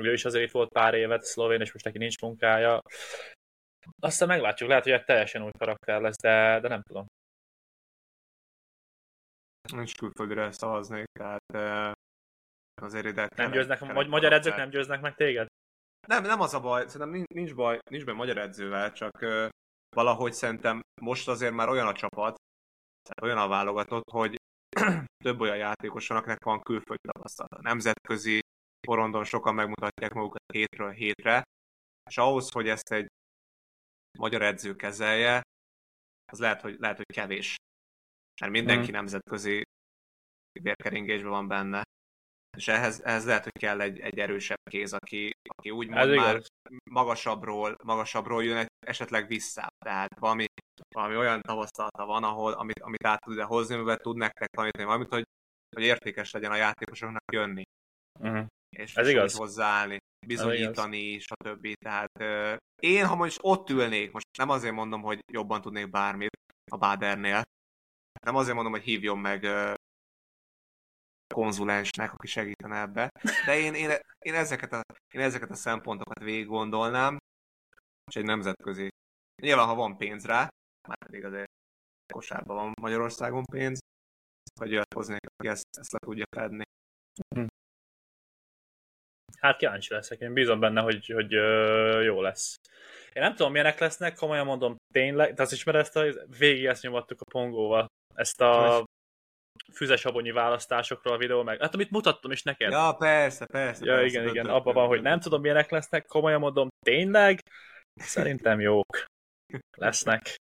ő 0.00 0.12
is 0.12 0.24
azért 0.24 0.44
itt 0.44 0.50
volt 0.50 0.72
pár 0.72 0.94
évet 0.94 1.22
szlovén, 1.22 1.60
és 1.60 1.72
most 1.72 1.84
neki 1.84 1.98
nincs 1.98 2.20
munkája. 2.20 2.82
Aztán 4.00 4.28
meglátjuk, 4.28 4.68
lehet, 4.68 4.84
hogy 4.84 4.92
egy 4.92 5.04
teljesen 5.04 5.42
új 5.42 5.50
karakter 5.58 6.00
lesz, 6.00 6.16
de, 6.16 6.60
de 6.60 6.68
nem 6.68 6.82
tudom. 6.82 7.06
Nincs 9.72 9.96
külföldre 9.96 10.52
szavaznék, 10.52 11.06
tehát 11.12 11.54
eh, 11.54 11.92
azért 12.82 13.06
ide 13.06 13.28
Nem 13.36 13.50
győznek, 13.50 13.82
egy 13.82 14.08
magyar 14.08 14.32
edzők 14.32 14.56
nem 14.56 14.70
győznek 14.70 15.00
meg 15.00 15.14
téged? 15.14 15.46
Nem, 16.06 16.22
nem 16.22 16.40
az 16.40 16.54
a 16.54 16.60
baj, 16.60 16.86
szerintem 16.88 17.24
nincs, 17.34 17.54
baj, 17.54 17.78
nincs 17.90 18.04
baj 18.04 18.14
magyar 18.14 18.38
edzővel, 18.38 18.92
csak 18.92 19.20
ö, 19.20 19.48
valahogy 19.96 20.32
szerintem 20.32 20.80
most 21.00 21.28
azért 21.28 21.52
már 21.52 21.68
olyan 21.68 21.86
a 21.86 21.92
csapat, 21.92 22.36
olyan 23.22 23.38
a 23.38 23.48
válogatott, 23.48 24.10
hogy 24.10 24.36
több 25.24 25.40
olyan 25.40 25.56
játékos 25.56 26.08
van, 26.08 26.18
akinek 26.18 26.44
van 26.44 26.60
külföldi 26.60 27.08
tapasztalata. 27.12 27.60
Nemzetközi 27.62 28.40
porondon 28.86 29.24
sokan 29.24 29.54
megmutatják 29.54 30.12
magukat 30.12 30.52
hétről 30.52 30.90
hétre, 30.90 31.42
és 32.10 32.18
ahhoz, 32.18 32.50
hogy 32.50 32.68
ezt 32.68 32.92
egy 32.92 33.06
magyar 34.18 34.42
edző 34.42 34.76
kezelje, 34.76 35.42
az 36.32 36.38
lehet, 36.38 36.60
hogy, 36.60 36.76
lehet, 36.78 36.96
hogy 36.96 37.06
kevés. 37.14 37.56
Mert 38.40 38.52
mindenki 38.52 38.86
Mhm. 38.86 38.92
nemzetközi 38.94 39.62
vérkeringésben 40.60 41.30
van 41.30 41.48
benne. 41.48 41.82
És 42.56 42.68
ehhez, 42.68 43.00
ehhez 43.00 43.24
lehet, 43.26 43.42
hogy 43.42 43.58
kell 43.58 43.80
egy, 43.80 43.98
egy 44.00 44.18
erősebb 44.18 44.68
kéz, 44.70 44.92
aki, 44.92 45.30
aki 45.48 45.70
úgymond 45.70 46.16
már 46.16 46.30
igaz. 46.32 46.46
magasabbról, 46.90 47.76
magasabbról 47.84 48.44
jön 48.44 48.66
esetleg 48.86 49.26
vissza. 49.26 49.66
Tehát 49.84 50.18
valami, 50.18 50.44
valami 50.94 51.16
olyan 51.16 51.40
tapasztalata 51.40 52.06
van, 52.06 52.24
ahol, 52.24 52.52
amit, 52.52 52.80
amit 52.80 53.04
át 53.04 53.20
tud 53.20 53.40
hozni, 53.40 53.74
amivel 53.74 53.96
tud 53.96 54.16
nektek 54.16 54.48
tanítani 54.48 54.84
valamit, 54.84 55.08
hogy, 55.08 55.24
hogy 55.76 55.84
értékes 55.84 56.30
legyen 56.30 56.50
a 56.50 56.56
játékosoknak 56.56 57.32
jönni. 57.32 57.62
Uh-huh. 58.20 58.46
És, 58.76 58.96
Ez 58.96 59.08
igaz. 59.08 59.36
hozzáállni, 59.36 59.98
bizonyítani, 60.26 61.18
stb. 61.18 61.72
Tehát 61.84 62.10
ö, 62.20 62.56
én, 62.82 63.06
ha 63.06 63.14
most 63.14 63.38
ott 63.40 63.70
ülnék, 63.70 64.12
most 64.12 64.26
nem 64.38 64.48
azért 64.48 64.74
mondom, 64.74 65.02
hogy 65.02 65.18
jobban 65.32 65.60
tudnék 65.60 65.90
bármit 65.90 66.36
a 66.70 66.76
Badernél, 66.76 67.42
nem 68.22 68.36
azért 68.36 68.54
mondom, 68.54 68.72
hogy 68.72 68.82
hívjon 68.82 69.18
meg 69.18 69.42
ö, 69.42 69.74
konzulensnek, 71.34 72.12
aki 72.12 72.26
segítene 72.26 72.80
ebbe, 72.80 73.10
de 73.46 73.58
én, 73.58 73.74
én, 73.74 73.90
én, 74.18 74.34
ezeket, 74.34 74.72
a, 74.72 74.82
én 75.14 75.20
ezeket 75.20 75.50
a 75.50 75.54
szempontokat 75.54 76.18
végig 76.18 76.46
gondolnám, 76.46 77.18
és 78.10 78.16
egy 78.16 78.24
nemzetközi. 78.24 78.88
Nyilván, 79.42 79.66
ha 79.66 79.74
van 79.74 79.96
pénz 79.96 80.26
rá, 80.26 80.48
már 80.88 80.98
pedig 80.98 81.24
azért 81.24 81.50
kosárban 82.12 82.56
van 82.56 82.72
Magyarországon 82.80 83.44
pénz, 83.44 83.78
hogy 84.60 84.72
olyat 84.72 84.94
hoznék, 84.94 85.26
aki 85.36 85.48
ezt, 85.48 85.64
ezt 85.78 85.92
le 85.92 85.98
tudja 85.98 86.24
fedni. 86.36 86.62
Hát 89.40 89.56
kíváncsi 89.56 89.94
leszek, 89.94 90.20
én 90.20 90.32
bízom 90.32 90.60
benne, 90.60 90.80
hogy, 90.80 91.06
hogy 91.06 91.34
ö, 91.34 92.00
jó 92.02 92.20
lesz. 92.20 92.56
Én 93.12 93.22
nem 93.22 93.34
tudom, 93.34 93.52
milyenek 93.52 93.78
lesznek, 93.78 94.14
komolyan 94.14 94.46
mondom, 94.46 94.76
tényleg, 94.92 95.34
te 95.34 95.42
azt 95.42 95.52
ismered 95.52 95.80
ezt 95.80 95.96
a, 95.96 96.04
végig 96.38 96.64
ezt 96.64 96.82
nyomattuk 96.82 97.20
a 97.20 97.30
pongóval, 97.30 97.86
ezt 98.14 98.40
a 98.40 98.84
füzesabonyi 99.72 100.30
választásokról 100.30 101.14
a 101.14 101.18
videó 101.18 101.42
meg. 101.42 101.60
Hát 101.60 101.74
amit 101.74 101.90
mutattam 101.90 102.30
is 102.30 102.42
neked. 102.42 102.70
Ja, 102.70 102.94
persze, 102.98 103.46
persze. 103.46 103.84
Ja, 103.84 103.94
persze, 103.94 104.06
igen, 104.08 104.28
igen, 104.28 104.46
abban 104.46 104.74
van, 104.74 104.86
hogy 104.86 105.02
nem 105.02 105.20
tudom, 105.20 105.40
milyenek 105.40 105.70
lesznek, 105.70 106.06
komolyan 106.06 106.40
mondom, 106.40 106.68
tényleg? 106.84 107.40
Szerintem 107.94 108.60
jók 108.60 109.04
lesznek. 109.76 110.36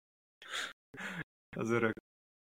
Az 1.56 1.70
örök. 1.70 1.92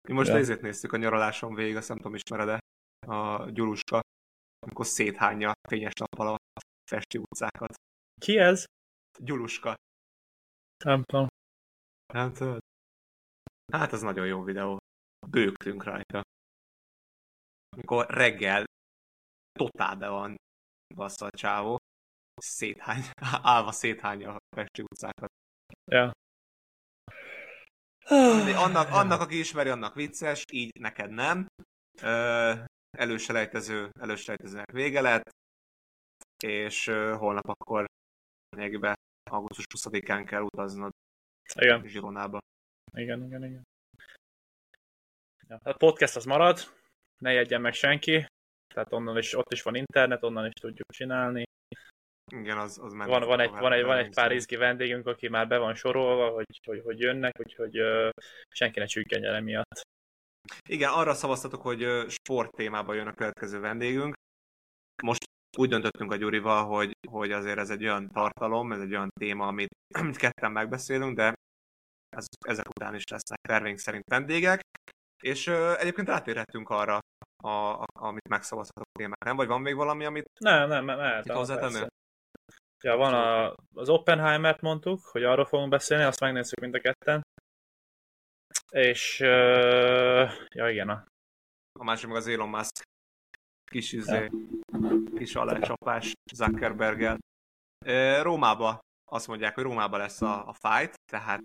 Mi 0.09 0.15
most 0.15 0.29
Ja. 0.29 0.57
néztük 0.61 0.93
a 0.93 0.97
nyaraláson 0.97 1.55
végig, 1.55 1.77
azt 1.77 1.89
nem 1.89 1.97
tudom, 1.97 2.15
ismered-e 2.15 2.59
a 3.07 3.51
gyuluska, 3.51 4.01
amikor 4.67 4.87
széthányja 4.87 5.51
a 5.51 5.69
fényes 5.69 5.93
nappal 5.93 6.35
a 6.35 6.37
festi 6.93 7.19
utcákat. 7.19 7.75
Ki 8.21 8.39
ez? 8.39 8.65
Gyuluska. 9.19 9.75
Nem 10.85 11.03
tudom. 11.03 11.27
Nem 12.13 12.33
tudod? 12.33 12.61
Hát 13.73 13.93
az 13.93 14.03
nagyon 14.03 14.27
jó 14.27 14.43
videó. 14.43 14.79
Bőgtünk 15.31 15.85
rajta. 15.85 16.23
Amikor 17.69 18.07
reggel 18.07 18.65
totál 19.59 19.97
be 19.97 20.09
van 20.09 20.37
bassza 20.95 21.27
a 21.27 21.37
csávó, 21.37 21.77
széthány, 22.43 23.03
állva 23.55 23.73
széthányja 23.73 24.35
a 24.35 24.39
Pesti 24.57 24.83
utcákat. 24.83 25.31
Ja. 25.85 26.13
De 28.45 28.57
Annak, 28.59 28.89
annak, 28.91 29.21
aki 29.21 29.39
ismeri, 29.39 29.69
annak 29.69 29.95
vicces, 29.95 30.45
így 30.53 30.81
neked 30.81 31.11
nem. 31.11 31.47
Ö, 32.03 32.55
Előselejtező, 32.99 33.91
előselejtezőnek 34.01 34.71
vége 34.71 35.01
lett, 35.01 35.31
és 36.43 36.87
holnap 37.17 37.49
akkor 37.49 37.85
lényegében 38.57 38.95
augusztus 39.31 39.65
20-án 39.69 40.25
kell 40.27 40.43
utaznod 40.43 40.91
Igen, 41.55 41.87
Zsironába. 41.87 42.39
igen, 42.97 43.25
igen, 43.25 43.45
igen. 43.45 43.63
Ja. 45.49 45.59
A 45.63 45.73
podcast 45.73 46.17
az 46.17 46.25
marad, 46.25 46.59
ne 47.19 47.33
jegyen 47.33 47.61
meg 47.61 47.73
senki, 47.73 48.27
tehát 48.75 48.93
onnan 48.93 49.19
is, 49.19 49.35
ott 49.35 49.53
is 49.53 49.63
van 49.63 49.75
internet, 49.75 50.23
onnan 50.23 50.47
is 50.47 50.53
tudjuk 50.53 50.91
csinálni. 50.93 51.45
Igen, 52.33 52.59
az, 52.59 52.79
az 52.79 52.93
menni 52.93 53.11
Van, 53.11 53.27
van, 53.27 53.41
egy, 53.41 53.51
van, 53.51 53.73
egy, 53.73 53.85
van 53.85 53.97
egy 53.97 54.15
pár 54.15 54.33
izgi 54.33 54.57
vendégünk, 54.57 55.07
aki 55.07 55.29
már 55.29 55.49
be 55.49 55.59
van 55.59 55.75
sorolva, 55.75 56.29
hogy, 56.29 56.61
hogy, 56.67 56.81
hogy 56.85 56.99
jönnek, 56.99 57.39
úgyhogy 57.39 57.81
uh, 57.81 58.09
senki 58.49 58.79
ne 58.79 58.85
csüggenjen 58.85 59.35
emiatt. 59.35 59.81
Igen, 60.69 60.91
arra 60.93 61.15
szavaztatok, 61.15 61.63
hogy 61.63 62.11
sport 62.11 62.51
témában 62.51 62.97
jön 62.97 63.07
a 63.07 63.15
következő 63.15 63.61
vendégünk. 63.61 64.15
Most 65.03 65.25
úgy 65.59 65.69
döntöttünk 65.69 66.13
a 66.13 66.17
Gyurival, 66.17 66.65
hogy, 66.65 66.93
hogy 67.09 67.33
azért 67.33 67.59
ez 67.59 67.71
egy 67.71 67.83
olyan 67.83 68.11
tartalom, 68.13 68.73
ez 68.73 68.81
egy 68.81 68.95
olyan 68.95 69.11
téma, 69.21 69.47
amit, 69.47 69.69
amit 70.01 70.17
ketten 70.17 70.53
megbeszélünk, 70.53 71.17
de 71.17 71.35
ez, 72.17 72.27
ezek 72.47 72.69
után 72.69 72.95
is 72.95 73.09
lesznek 73.09 73.39
tervénk 73.49 73.79
szerint 73.79 74.05
vendégek. 74.11 74.61
És 75.23 75.47
ö, 75.47 75.75
egyébként 75.79 76.09
rátérhetünk 76.09 76.69
arra, 76.69 76.99
a, 77.45 77.49
a, 77.49 77.85
amit 77.93 78.29
megszavaztatok 78.29 78.93
témák. 78.99 79.25
Nem? 79.25 79.37
Vagy 79.37 79.47
van 79.47 79.61
még 79.61 79.75
valami, 79.75 80.05
amit 80.05 80.29
Nem, 80.41 80.69
nem, 80.69 80.85
nem, 80.85 80.99
nem. 80.99 81.19
Itt? 81.19 81.93
Ja, 82.83 82.97
van 82.97 83.15
a, 83.15 83.55
az 83.75 83.89
Oppenheimert 83.89 84.61
mondtuk, 84.61 85.01
hogy 85.05 85.25
arról 85.25 85.45
fogunk 85.45 85.71
beszélni, 85.71 86.05
azt 86.05 86.21
megnézzük 86.21 86.61
mind 86.61 86.75
a 86.75 86.81
ketten. 86.81 87.23
És, 88.71 89.21
uh, 89.21 90.31
ja 90.55 90.69
igen, 90.71 90.89
a, 90.89 91.05
a 91.81 91.85
másik 91.85 92.09
meg 92.09 92.17
az 92.17 92.27
Elon 92.27 92.49
Musk 92.49 92.83
kis, 93.73 93.93
izé, 93.93 94.31
kis 95.15 95.35
alácsapás 95.35 96.13
Zuckerberggel. 96.33 97.19
Rómába 98.23 98.79
azt 99.11 99.27
mondják, 99.27 99.55
hogy 99.55 99.65
Rómába 99.65 99.97
lesz 99.97 100.23
a, 100.23 100.49
a 100.49 100.53
fight, 100.53 100.95
tehát 101.13 101.45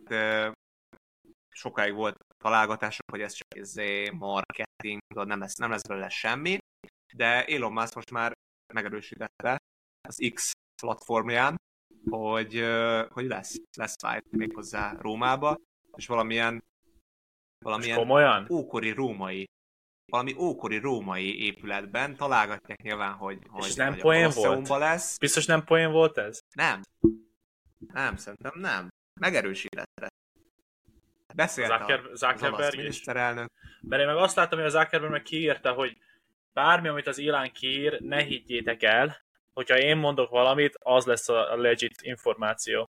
sokáig 1.49 1.93
volt 1.93 2.17
találgatások, 2.43 3.11
hogy 3.11 3.21
ez 3.21 3.33
csak 3.33 3.55
izé, 3.55 4.09
marketing, 4.09 4.99
nem 5.13 5.39
lesz, 5.39 5.55
nem 5.55 5.69
lesz 5.69 5.87
belőle 5.87 6.09
semmi, 6.09 6.57
de 7.13 7.45
Elon 7.45 7.71
Musk 7.71 7.95
most 7.95 8.11
már 8.11 8.31
megerősítette 8.73 9.57
az 10.07 10.31
X 10.33 10.51
platformján, 10.81 11.55
hogy, 12.09 12.53
hogy 13.09 13.25
lesz, 13.25 13.55
lesz 13.77 13.95
fight 14.05 14.31
méghozzá 14.31 14.93
Rómába, 14.99 15.55
és 15.97 16.07
valamilyen 16.07 16.63
valamilyen 17.65 17.97
komolyan? 17.97 18.47
ókori 18.51 18.91
római 18.91 19.45
valami 20.11 20.33
ókori 20.37 20.77
római 20.77 21.45
épületben 21.45 22.15
találgatják 22.15 22.81
nyilván, 22.81 23.13
hogy, 23.13 23.37
És 23.41 23.49
hogy, 23.49 23.65
ez 23.65 23.75
nem 23.75 23.91
hogy 23.91 24.01
poén 24.01 24.31
Colosseumban 24.31 24.79
lesz. 24.79 25.17
Biztos 25.17 25.45
nem 25.45 25.63
poén 25.63 25.91
volt 25.91 26.17
ez? 26.17 26.39
Nem. 26.55 26.81
Nem, 27.93 28.15
szerintem 28.15 28.59
nem. 28.59 28.89
Megerősítette. 29.19 30.07
Beszélt 31.35 31.71
Zucker, 31.71 31.99
a, 31.99 32.15
Zuckerberg 32.15 32.73
is. 32.73 32.79
miniszterelnök. 32.79 33.47
Mert 33.81 34.01
én 34.01 34.07
meg 34.07 34.17
azt 34.17 34.35
láttam, 34.35 34.59
hogy 34.59 34.67
a 34.67 34.71
Zuckerberg 34.71 35.11
meg 35.11 35.21
kiírta, 35.21 35.73
hogy 35.73 35.97
bármi, 36.53 36.87
amit 36.87 37.07
az 37.07 37.17
Ilán 37.17 37.51
kiír, 37.51 38.01
ne 38.01 38.23
higgyétek 38.23 38.83
el, 38.83 39.25
hogyha 39.53 39.77
én 39.77 39.97
mondok 39.97 40.29
valamit, 40.29 40.75
az 40.79 41.05
lesz 41.05 41.29
a 41.29 41.55
legit 41.55 42.01
információ. 42.01 42.89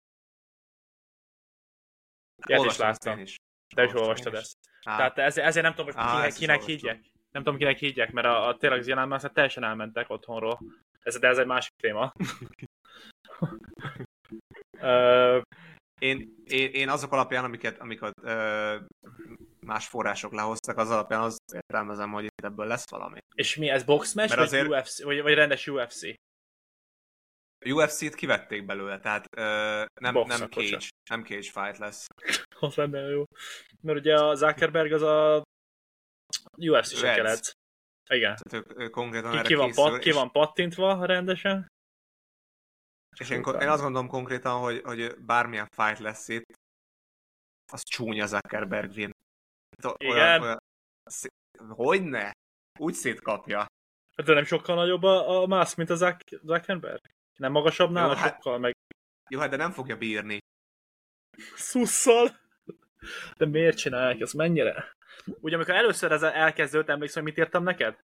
Ilyet 2.47 2.65
is 2.65 2.77
láttam. 2.77 3.19
is. 3.19 3.37
Te 3.75 3.85
is 3.85 3.95
olvastad 3.95 4.35
ezt. 4.35 4.57
Á, 4.83 4.97
Tehát 4.97 5.19
ez, 5.19 5.37
ezért 5.37 5.65
nem 5.65 5.75
tudom, 5.75 5.87
hogy 5.87 5.95
Á, 5.97 6.15
kinek, 6.17 6.33
kinek 6.33 6.63
higgyek. 6.63 7.01
Nem 7.31 7.43
tudom, 7.43 7.59
kinek 7.59 7.79
higgyek, 7.79 8.13
mert 8.13 8.27
a, 8.27 8.49
a 8.49 8.57
tényleg 8.57 8.79
az 8.79 8.87
Ilán 8.87 9.09
már 9.09 9.21
teljesen 9.21 9.65
elmentek 9.65 10.11
otthonról. 10.11 10.61
Ez, 11.03 11.19
de 11.19 11.29
ez 11.29 11.39
egy 11.39 11.47
másik 11.47 11.73
téma. 11.77 12.13
Én, 15.99 16.35
én, 16.45 16.71
én 16.73 16.89
azok 16.89 17.13
alapján, 17.13 17.45
amiket, 17.45 17.79
amiket 17.79 18.13
ö, 18.23 18.77
más 19.61 19.87
források 19.87 20.33
lehoztak, 20.33 20.79
az 20.79 20.91
alapján 20.91 21.21
az 21.21 21.37
értelmezem, 21.53 22.13
hogy 22.13 22.25
itt 22.25 22.45
ebből 22.45 22.67
lesz 22.67 22.91
valami. 22.91 23.19
És 23.35 23.57
mi 23.57 23.69
ez 23.69 23.83
box 23.85 24.15
match, 24.15 24.35
vagy, 24.35 24.45
azért... 24.45 24.69
UFC, 24.69 25.03
vagy, 25.03 25.23
vagy 25.23 25.35
rendes 25.35 25.67
UFC? 25.67 26.15
UFC-t 27.65 28.15
kivették 28.15 28.65
belőle, 28.67 28.99
tehát 28.99 29.27
ö, 29.37 29.85
nem, 30.01 30.15
Box, 30.15 30.39
nem, 30.39 30.49
cage, 30.49 30.79
nem 31.11 31.25
cage 31.25 31.51
fight 31.51 31.79
lesz. 31.79 32.07
Az 32.61 32.75
lenne 32.75 33.01
jó. 33.01 33.25
Mert 33.81 33.99
ugye 33.99 34.15
a 34.15 34.35
Zuckerberg 34.35 34.93
az 34.93 35.03
a 35.03 35.43
UFC-se 36.57 37.15
kelet. 37.15 37.53
Igen. 38.09 38.37
Tehát 38.37 38.67
ő, 38.67 38.75
ő 38.77 38.89
konkrétan 38.89 39.31
ki, 39.31 39.37
erre 39.37 39.47
ki, 39.47 39.55
van, 39.55 39.67
készül, 39.67 39.85
pat, 39.85 39.99
ki 39.99 40.11
van 40.11 40.31
pattintva 40.31 41.05
rendesen? 41.05 41.67
És 43.19 43.31
én, 43.31 43.43
én 43.61 43.69
azt 43.69 43.83
gondolom 43.83 44.09
konkrétan, 44.09 44.61
hogy, 44.61 44.81
hogy 44.85 45.17
bármilyen 45.19 45.67
fight 45.77 45.99
lesz 45.99 46.29
itt, 46.29 46.53
az 47.73 47.83
csúnya 47.83 48.27
Zuckerberg 48.27 48.91
win. 48.91 49.11
Igen. 49.97 50.13
Olyan, 50.13 50.43
olyan, 50.43 50.59
hogyne? 51.69 52.33
Úgy 52.79 52.95
szétkapja. 52.95 53.59
Hát 54.17 54.27
de 54.27 54.35
nem 54.35 54.45
sokkal 54.45 54.75
nagyobb 54.75 55.03
a, 55.03 55.43
a 55.43 55.47
mász, 55.47 55.75
mint 55.75 55.91
a 55.91 55.95
Zuckerberg? 56.43 57.01
Nem 57.37 57.53
magasabb 57.53 57.91
nála 57.91 58.15
hát, 58.15 58.35
sokkal, 58.35 58.59
meg... 58.59 58.75
Jó, 59.29 59.39
hát 59.39 59.51
de 59.51 59.57
nem 59.57 59.71
fogja 59.71 59.97
bírni. 59.97 60.39
Szusszal! 61.55 62.41
De 63.37 63.47
miért 63.47 63.77
csinálják 63.77 64.21
ezt? 64.21 64.35
Mennyire? 64.35 64.97
Ugye 65.25 65.55
amikor 65.55 65.75
először 65.75 66.13
ez 66.13 66.23
elkezdődött, 66.23 66.89
emlékszem, 66.89 67.23
hogy 67.23 67.33
mit 67.33 67.45
írtam 67.45 67.63
neked? 67.63 67.99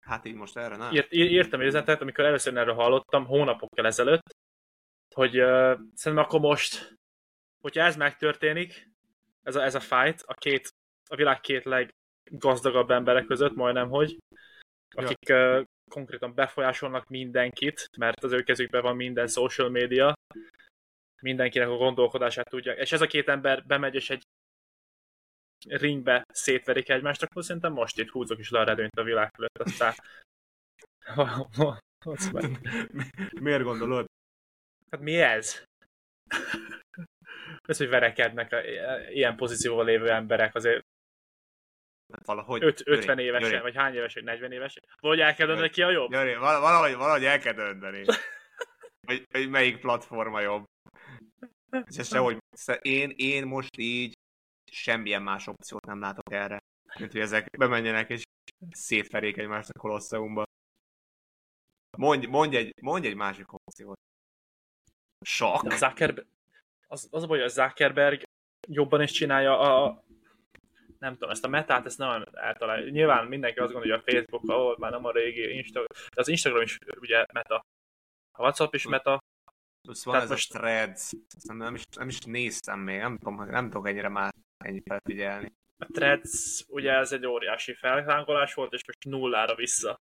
Hát 0.00 0.24
így 0.24 0.34
most 0.34 0.56
erre 0.56 0.76
nem. 0.76 0.92
Írt, 0.92 1.12
írtam 1.12 1.60
egy 1.60 1.66
üzenetet, 1.66 2.00
amikor 2.00 2.24
először 2.24 2.56
erről 2.56 2.74
hallottam, 2.74 3.26
hónapokkal 3.26 3.86
ezelőtt, 3.86 4.36
hogy 5.14 5.40
uh, 5.40 5.78
szerintem 5.94 6.26
akkor 6.26 6.40
most, 6.40 6.98
hogyha 7.60 7.82
ez 7.82 7.96
megtörténik, 7.96 8.90
ez 9.42 9.56
a, 9.56 9.62
ez 9.62 9.74
a 9.74 9.80
fight, 9.80 10.22
a 10.26 10.34
két, 10.34 10.68
a 11.08 11.16
világ 11.16 11.40
két 11.40 11.64
leggazdagabb 11.64 12.90
emberek 12.90 13.26
között, 13.26 13.54
majdnem, 13.54 13.88
hogy, 13.88 14.18
akik 14.94 15.28
ja. 15.28 15.58
uh, 15.58 15.66
konkrétan 15.90 16.34
befolyásolnak 16.34 17.08
mindenkit, 17.08 17.88
mert 17.98 18.24
az 18.24 18.32
ő 18.32 18.42
kezükben 18.42 18.82
van 18.82 18.96
minden 18.96 19.26
social 19.26 19.68
media, 19.68 20.14
mindenkinek 21.22 21.68
a 21.68 21.76
gondolkodását 21.76 22.48
tudja. 22.48 22.72
És 22.72 22.92
ez 22.92 23.00
a 23.00 23.06
két 23.06 23.28
ember 23.28 23.66
bemegy, 23.66 23.94
és 23.94 24.10
egy 24.10 24.22
ringbe 25.68 26.24
szétverik 26.32 26.88
egymást, 26.88 27.22
akkor 27.22 27.44
szerintem 27.44 27.72
most 27.72 27.98
itt 27.98 28.10
húzok 28.10 28.38
is 28.38 28.50
le 28.50 28.60
a 28.60 28.64
redőnyt 28.64 28.98
a 28.98 29.02
világ 29.02 29.30
fölött, 29.34 29.58
aztán... 29.58 29.94
Miért 33.40 33.62
gondolod? 33.62 34.06
Hát 34.90 35.00
mi 35.00 35.20
ez? 35.20 35.62
ez, 37.68 37.76
hogy 37.78 37.88
verekednek 37.88 38.52
a, 38.52 38.60
ilyen 39.10 39.36
pozícióval 39.36 39.84
lévő 39.84 40.10
emberek 40.10 40.54
azért 40.54 40.82
valahogy... 42.24 42.64
Öt, 42.64 42.82
50 42.84 43.16
Gyuri, 43.16 43.28
évesen, 43.28 43.50
Gyuri. 43.50 43.62
vagy 43.62 43.76
hány 43.76 43.94
évesen, 43.94 44.24
40 44.24 44.52
évesen? 44.52 44.82
Vagy 45.00 45.20
el 45.20 45.34
kell 45.34 45.46
dönteni 45.46 45.70
ki 45.70 45.82
a 45.82 45.90
jobb? 45.90 46.10
Gyuri, 46.10 46.34
valahogy, 46.34 46.94
valahogy 46.94 47.24
el 47.24 47.38
kell 47.38 47.52
dönteni. 47.52 48.04
hogy, 49.06 49.26
hogy 49.30 49.48
melyik 49.48 49.80
platforma 49.80 50.40
jobb. 50.40 50.64
És 51.70 52.06
sehogy, 52.06 52.38
én, 52.80 53.12
én 53.16 53.46
most 53.46 53.76
így 53.76 54.14
semmilyen 54.70 55.22
más 55.22 55.46
opciót 55.46 55.86
nem 55.86 56.00
látok 56.00 56.32
erre, 56.32 56.58
mint 56.98 57.12
hogy 57.12 57.20
ezek 57.20 57.56
bemenjenek 57.58 58.10
és 58.10 58.22
szétferék 58.70 59.36
egymást 59.36 59.68
a 59.68 59.78
kolosszeumba. 59.78 60.44
Mondj, 61.98 62.26
mondj, 62.26 62.56
egy, 62.56 62.74
mondj 62.80 63.06
egy 63.06 63.14
másik 63.14 63.52
opciót. 63.52 63.98
Sok. 65.20 65.72
Zuckerberg, 65.72 66.26
az, 66.86 67.08
az 67.10 67.22
a 67.22 67.26
baj, 67.26 67.38
hogy 67.38 67.46
a 67.46 67.50
Zuckerberg 67.50 68.22
jobban 68.68 69.02
is 69.02 69.10
csinálja 69.10 69.58
a, 69.58 70.04
nem 70.98 71.12
tudom, 71.12 71.30
ezt 71.30 71.44
a 71.44 71.48
metát, 71.48 71.86
ezt 71.86 71.98
nem 71.98 72.24
általában. 72.32 72.84
Nyilván 72.84 73.26
mindenki 73.26 73.58
azt 73.58 73.72
gondolja, 73.72 73.94
hogy 73.96 74.04
a 74.06 74.12
Facebook, 74.12 74.48
ahol 74.48 74.76
már 74.78 74.90
nem 74.90 75.04
a 75.04 75.12
régi 75.12 75.54
Instagram, 75.54 75.86
de 76.14 76.20
az 76.20 76.28
Instagram 76.28 76.62
is 76.62 76.78
ugye 77.00 77.24
meta. 77.32 77.64
A 78.38 78.42
WhatsApp 78.42 78.74
is 78.74 78.86
meta. 78.86 79.18
Plusz 79.80 80.04
van 80.04 80.14
Tehát 80.14 80.30
ez 80.30 80.36
most... 80.36 80.54
a 80.54 80.58
threads, 80.58 81.12
nem 81.42 81.74
is, 81.74 81.84
nem 81.96 82.08
is 82.08 82.20
néztem 82.20 82.78
még, 82.78 82.98
nem 82.98 83.18
tudom, 83.18 83.46
nem 83.46 83.70
tudok 83.70 83.88
ennyire 83.88 84.08
már 84.08 84.32
ennyi 84.64 84.82
felfigyelni. 84.84 85.52
A 85.78 85.86
Threads, 85.92 86.64
ugye 86.68 86.92
ez 86.92 87.12
egy 87.12 87.26
óriási 87.26 87.74
felhángolás 87.74 88.54
volt, 88.54 88.72
és 88.72 88.86
most 88.86 89.04
nullára 89.04 89.54
vissza. 89.54 89.96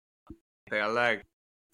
Tényleg? 0.70 1.26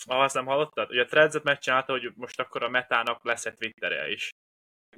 Ah, 0.06 0.20
azt 0.20 0.34
nem 0.34 0.46
hallottad? 0.46 0.90
Ugye 0.90 1.02
a 1.02 1.06
Threads-et 1.06 1.42
megcsinálta, 1.42 1.92
hogy 1.92 2.12
most 2.14 2.40
akkor 2.40 2.62
a 2.62 2.68
metának 2.68 3.24
lesz 3.24 3.46
egy 3.46 3.54
Twitterje 3.54 4.10
is. 4.10 4.30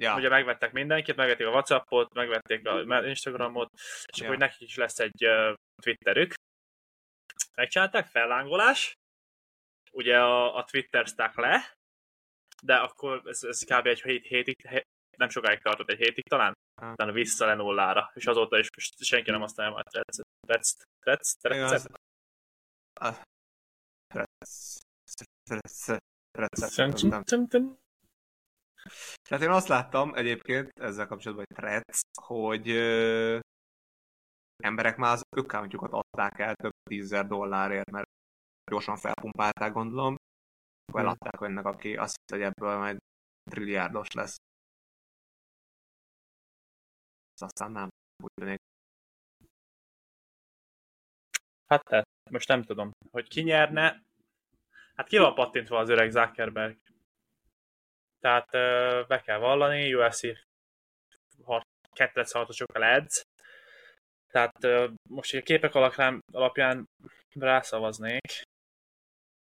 Ja. 0.01 0.15
Ugye 0.15 0.29
megvettek 0.29 0.71
mindenkit, 0.71 1.15
megvették 1.15 1.47
a 1.47 1.49
Whatsappot, 1.49 2.13
megvették 2.13 2.67
a 2.67 3.05
Instagramot, 3.07 3.69
és 4.05 4.19
ja. 4.19 4.25
akkor 4.25 4.37
nekik 4.37 4.67
is 4.67 4.75
lesz 4.75 4.99
egy 4.99 5.25
uh, 5.25 5.53
Twitterük. 5.81 6.33
Megcsinálták 7.55 8.07
fellángolás, 8.07 8.93
ugye 9.91 10.19
a, 10.19 10.55
a 10.55 10.63
Twitter 10.63 11.07
stack 11.07 11.37
le, 11.37 11.73
de 12.63 12.75
akkor 12.75 13.21
ez, 13.25 13.43
ez 13.43 13.63
kb. 13.63 13.85
egy 13.87 14.01
hét, 14.01 14.25
hétig, 14.25 14.55
nem 15.17 15.29
sokáig 15.29 15.59
tartott, 15.59 15.89
egy 15.89 15.97
hétig 15.97 16.23
talán, 16.23 16.53
utána 16.81 17.11
vissza 17.11 17.45
le 17.45 17.53
nullára, 17.53 18.11
és 18.13 18.25
azóta 18.25 18.59
is 18.59 18.69
senki 18.99 19.31
nem 19.31 19.39
használja 19.39 19.73
már. 19.73 19.83
Threads? 19.83 21.35
Threads? 26.29 27.80
Tehát 29.29 29.43
én 29.43 29.49
azt 29.49 29.67
láttam 29.67 30.15
egyébként 30.15 30.79
ezzel 30.79 31.07
kapcsolatban, 31.07 31.45
hogy 31.47 31.57
Threads, 31.57 32.01
hogy 32.21 32.69
ö, 32.69 33.39
emberek 34.63 34.97
már 34.97 35.13
az 35.13 35.21
accountjukat 35.29 35.91
adták 35.91 36.39
el 36.39 36.55
több 36.55 36.73
tízezer 36.89 37.27
dollárért, 37.27 37.91
mert 37.91 38.09
gyorsan 38.71 38.97
felpumpálták, 38.97 39.73
gondolom. 39.73 40.15
Akkor 40.85 41.01
eladták 41.01 41.41
önnek, 41.41 41.65
aki 41.65 41.95
azt 41.95 42.15
hisz, 42.15 42.39
hogy 42.39 42.47
ebből 42.47 42.77
majd 42.77 42.97
trilliárdos 43.49 44.11
lesz 44.11 44.37
aztán 47.41 47.71
nem 47.71 47.89
úgy 48.23 48.31
tűnik. 48.33 48.59
Hát, 51.67 51.89
hát 51.89 52.07
most 52.31 52.47
nem 52.47 52.63
tudom, 52.63 52.91
hogy 53.11 53.27
ki 53.27 53.41
nyerne. 53.41 54.03
Hát 54.95 55.07
ki 55.07 55.17
van 55.17 55.35
pattintva 55.35 55.77
az 55.77 55.89
öreg 55.89 56.11
Zuckerberg? 56.11 56.80
Tehát 58.21 58.51
be 59.07 59.21
kell 59.21 59.37
vallani, 59.37 59.93
UFC 59.93 60.21
206-osokkal 61.95 62.83
edz. 62.83 63.21
Tehát 64.27 64.67
most 65.09 65.33
a 65.33 65.41
képek 65.41 65.75
alapján, 65.75 66.19
alapján 66.33 66.85
rászavaznék. 67.33 68.41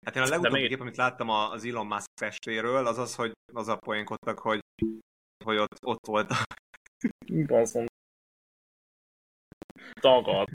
Hát 0.05 0.15
én 0.15 0.21
a 0.21 0.27
legutóbbi 0.27 0.59
még... 0.59 0.69
kép, 0.69 0.79
amit 0.79 0.95
láttam 0.95 1.29
az 1.29 1.65
Elon 1.65 1.87
Musk 1.87 2.07
testéről, 2.13 2.87
az 2.87 2.97
az, 2.97 3.15
hogy 3.15 3.31
az 3.53 3.67
a 3.67 3.77
poénkodtak, 3.77 4.39
hogy, 4.39 4.59
hogy 5.43 5.57
ott, 5.57 5.85
ott 5.85 6.05
volt 6.07 6.31
a 6.31 6.45
Bazom. 7.47 7.85
Dagad. 10.01 10.47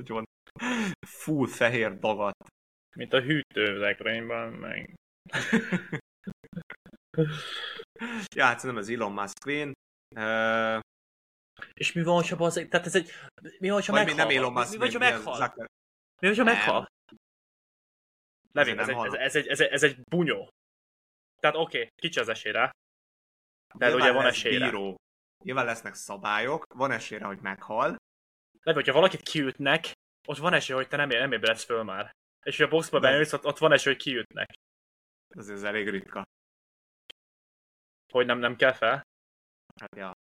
Úgy 0.00 0.08
van. 0.08 0.24
Full 1.06 1.46
fehér 1.46 1.98
dagat. 1.98 2.36
Mint 2.96 3.12
a 3.12 3.20
hűtőzekrényben, 3.20 4.52
meg... 4.52 4.94
ja, 8.34 8.44
hát 8.44 8.58
szerintem 8.58 8.76
az 8.76 8.88
Elon 8.88 9.12
Musk 9.12 9.38
Queen. 9.38 9.72
Uh... 10.16 10.80
És 11.74 11.92
mi 11.92 12.02
van, 12.02 12.24
ha 12.24 12.44
az... 12.44 12.66
Tehát 12.70 12.86
ez 12.86 12.94
egy... 12.94 13.10
Mi 13.58 13.70
van, 13.70 13.82
ha 13.82 13.92
meghal? 13.92 14.14
nem 14.14 14.28
Elon 14.28 14.52
Musk, 14.52 14.70
mi, 14.70 14.76
mi, 14.76 14.92
van, 14.92 15.22
ha 15.22 15.38
meghal? 15.38 15.66
Mi 16.20 16.28
van, 16.28 16.36
ha 16.36 16.44
meghal? 16.44 16.86
Levin, 18.52 18.78
ez, 18.78 18.88
ez, 18.88 19.12
ez, 19.12 19.36
egy, 19.36 19.46
ez, 19.46 19.60
egy, 19.60 19.72
ez 19.72 19.82
egy 19.82 20.00
bunyó. 20.10 20.48
Tehát 21.40 21.56
oké, 21.56 21.78
okay, 21.78 21.90
kicsi 21.94 22.20
az 22.20 22.28
esélyre. 22.28 22.70
De 23.74 23.86
Nyilván 23.86 24.02
ugye 24.02 24.12
van 24.12 24.26
esélyre. 24.26 24.64
Bíró. 24.64 24.96
Nyilván 25.44 25.64
lesznek 25.64 25.94
szabályok, 25.94 26.64
van 26.74 26.90
esélyre, 26.90 27.24
hogy 27.24 27.40
meghal. 27.40 27.96
De 28.62 28.72
hogyha 28.72 28.92
valakit 28.92 29.22
kiütnek, 29.22 29.92
ott 30.28 30.36
van 30.36 30.52
esély, 30.52 30.76
hogy 30.76 30.88
te 30.88 30.96
nem, 30.96 31.08
nem 31.08 31.32
ébredsz 31.32 31.64
föl 31.64 31.82
már. 31.82 32.10
És 32.42 32.56
hogy 32.56 32.66
a 32.66 32.68
boxba 32.68 33.00
bejössz, 33.00 33.32
ott, 33.32 33.44
ott 33.44 33.58
van 33.58 33.72
esély, 33.72 33.92
hogy 33.92 34.02
kiütnek. 34.02 34.52
Ez, 35.28 35.48
ez 35.48 35.62
elég 35.62 35.88
ritka. 35.88 36.22
Hogy 38.12 38.26
nem, 38.26 38.38
nem 38.38 38.56
kell 38.56 38.72
fel? 38.72 39.02
Hát 39.80 39.96
ja. 39.96 40.12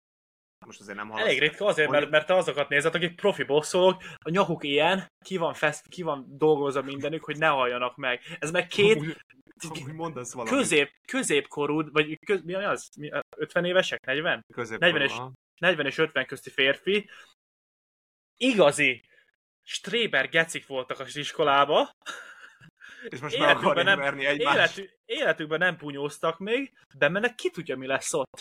Most 0.65 0.79
azért 0.79 0.97
nem 0.97 1.09
hallasz. 1.09 1.25
Elég 1.27 1.39
ritka 1.39 1.65
azért, 1.65 1.89
mert, 1.89 2.09
mert 2.09 2.27
te 2.27 2.35
azokat 2.35 2.69
nézed, 2.69 2.95
akik 2.95 3.15
profi 3.15 3.43
boxolók, 3.43 4.03
a 4.17 4.29
nyakuk 4.29 4.63
ilyen, 4.63 5.07
ki 5.25 5.37
van, 5.37 5.53
fest, 5.53 5.87
ki 5.87 6.01
van 6.01 6.25
dolgozva 6.29 6.81
mindenük, 6.81 7.23
hogy 7.23 7.37
ne 7.37 7.47
halljanak 7.47 7.95
meg. 7.95 8.21
Ez 8.39 8.51
meg 8.51 8.67
két 8.67 9.25
Amúgy 9.69 9.93
mondasz 9.93 10.33
valamit. 10.33 10.53
Közép, 10.53 10.91
középkorú, 11.07 11.91
vagy 11.91 12.19
köz, 12.25 12.43
mi 12.43 12.53
az? 12.53 12.89
50 13.37 13.65
évesek? 13.65 14.05
40? 14.05 14.45
40 14.55 15.01
és, 15.01 15.13
40 15.59 15.85
és 15.85 15.97
50 15.97 16.25
közti 16.25 16.49
férfi. 16.49 17.09
Igazi 18.37 19.03
Stréber 19.63 20.29
gecik 20.29 20.67
voltak 20.67 20.99
az 20.99 21.15
iskolába, 21.15 21.91
és 23.09 23.19
most 23.19 23.37
meg 23.39 23.57
akarják 23.57 23.85
nem, 23.85 23.99
verni 23.99 24.25
egymást. 24.25 24.77
életü, 24.77 24.93
életükben 25.05 25.59
nem 25.59 25.77
punyóztak 25.77 26.37
még, 26.39 26.73
bemennek, 26.97 27.35
ki 27.35 27.49
tudja, 27.49 27.77
mi 27.77 27.85
lesz 27.87 28.13
ott. 28.13 28.39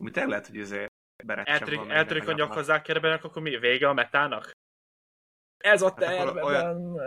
Mi 0.00 0.10
tényleg 0.10 0.30
lehet, 0.30 0.46
hogy 0.46 0.58
ezért 0.58 0.88
Eltörik, 1.26 2.28
a 2.28 2.32
nyak 2.32 2.68
ákerbenek, 2.68 3.24
akkor 3.24 3.42
mi? 3.42 3.58
Vége 3.58 3.88
a 3.88 3.92
metának? 3.92 4.50
Ez 5.56 5.82
a 5.82 5.94
Hát 5.96 6.02
akkor 6.28 6.42
olyan- 6.42 6.76
olyan... 6.76 6.98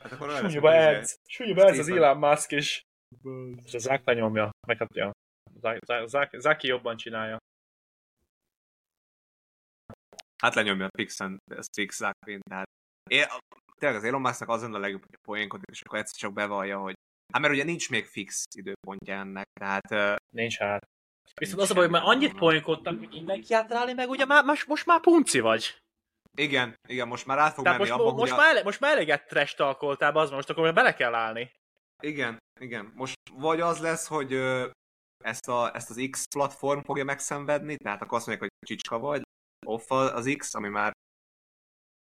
Hát 0.00 0.12
akkor 0.12 0.28
olyan 0.28 0.42
lesz, 0.42 0.52
Súlyba 0.52 0.70
izé- 0.74 0.98
ez, 1.00 1.14
súlyba 1.28 1.64
ez 1.64 1.78
az 1.78 1.88
Elon 1.88 2.18
Musk 2.18 2.50
is. 2.50 2.82
És 3.64 3.74
a 3.74 3.78
Zák 3.78 4.06
lenyomja, 4.06 4.50
meg 4.66 4.78
hát, 4.78 4.94
ja. 4.94 5.10
Zák- 5.60 5.84
Zák- 5.84 6.08
Zák- 6.08 6.40
Záki 6.40 6.66
jobban 6.66 6.96
csinálja. 6.96 7.36
Hát 10.42 10.54
lenyomja 10.54 10.84
a 10.86 10.88
Pixen, 10.96 11.38
ez 11.52 11.66
Pix 11.76 11.96
Zuckerberg, 11.96 12.42
tehát 12.48 12.66
én, 13.10 13.24
tényleg 13.80 13.98
az 13.98 14.04
Elon 14.04 14.20
Musknak 14.20 14.48
az 14.48 14.62
lenne 14.62 14.76
a 14.76 14.78
legjobb, 14.78 15.04
hogy 15.06 15.18
poénkodik, 15.22 15.70
és 15.70 15.82
akkor 15.82 15.98
egyszer 15.98 16.16
csak 16.16 16.32
bevallja, 16.32 16.78
hogy 16.78 16.94
hát 17.32 17.42
mert 17.42 17.54
ugye 17.54 17.64
nincs 17.64 17.90
még 17.90 18.04
fix 18.04 18.44
időpontja 18.56 19.14
ennek, 19.14 19.46
tehát 19.60 20.18
Nincs 20.36 20.58
hát. 20.58 20.88
Viszont 21.34 21.60
az 21.60 21.70
a 21.70 21.74
baj, 21.74 21.82
hogy 21.82 21.92
már 21.92 22.02
annyit 22.04 22.34
poénkodtak, 22.34 22.98
hogy 22.98 23.08
mindenki 23.08 23.54
átrálni, 23.54 23.92
meg 23.92 24.08
ugye 24.08 24.24
már, 24.24 24.44
most, 24.44 24.66
most 24.66 24.86
már 24.86 25.00
punci 25.00 25.40
vagy. 25.40 25.78
igen, 26.38 26.74
igen, 26.88 27.08
most 27.08 27.26
már 27.26 27.38
át 27.38 27.54
fog 27.54 27.64
Tehát 27.64 27.78
menni 27.78 27.90
most, 27.90 28.00
abba, 28.00 28.12
most, 28.12 28.20
hogy 28.20 28.40
a... 28.40 28.42
már, 28.42 28.50
ele- 28.50 28.64
most 28.64 28.80
már 28.80 28.92
eleget 28.92 29.26
trash 29.26 29.56
talkoltál, 29.56 30.16
az 30.16 30.30
most 30.30 30.50
akkor 30.50 30.62
már 30.64 30.74
bele 30.74 30.94
kell 30.94 31.14
állni. 31.14 31.50
Igen, 32.02 32.38
igen, 32.60 32.92
most 32.94 33.14
vagy 33.32 33.60
az 33.60 33.80
lesz, 33.80 34.06
hogy 34.06 34.32
ö, 34.32 34.68
ezt, 35.24 35.48
a, 35.48 35.74
ezt 35.74 35.90
az 35.90 36.06
X 36.10 36.24
platform 36.34 36.80
fogja 36.80 37.04
megszenvedni, 37.04 37.76
tehát 37.76 38.02
akkor 38.02 38.18
azt 38.18 38.26
mondják, 38.26 38.50
hogy 38.50 38.68
csicska 38.68 38.98
vagy, 38.98 39.22
off 39.66 39.90
az 39.90 40.34
X, 40.38 40.54
ami 40.54 40.68
már 40.68 40.92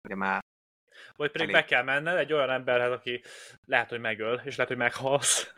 ugye 0.09 0.15
már 0.17 0.41
Vagy 1.17 1.31
pedig 1.31 1.49
Elég. 1.49 1.63
be 1.63 1.65
kell 1.65 1.83
menned 1.83 2.17
egy 2.17 2.33
olyan 2.33 2.51
emberhez, 2.51 2.93
aki 2.93 3.23
lehet, 3.65 3.89
hogy 3.89 4.01
megöl, 4.01 4.39
és 4.45 4.57
lehet, 4.57 4.73
hogy 4.73 4.81
meghalsz. 4.81 5.55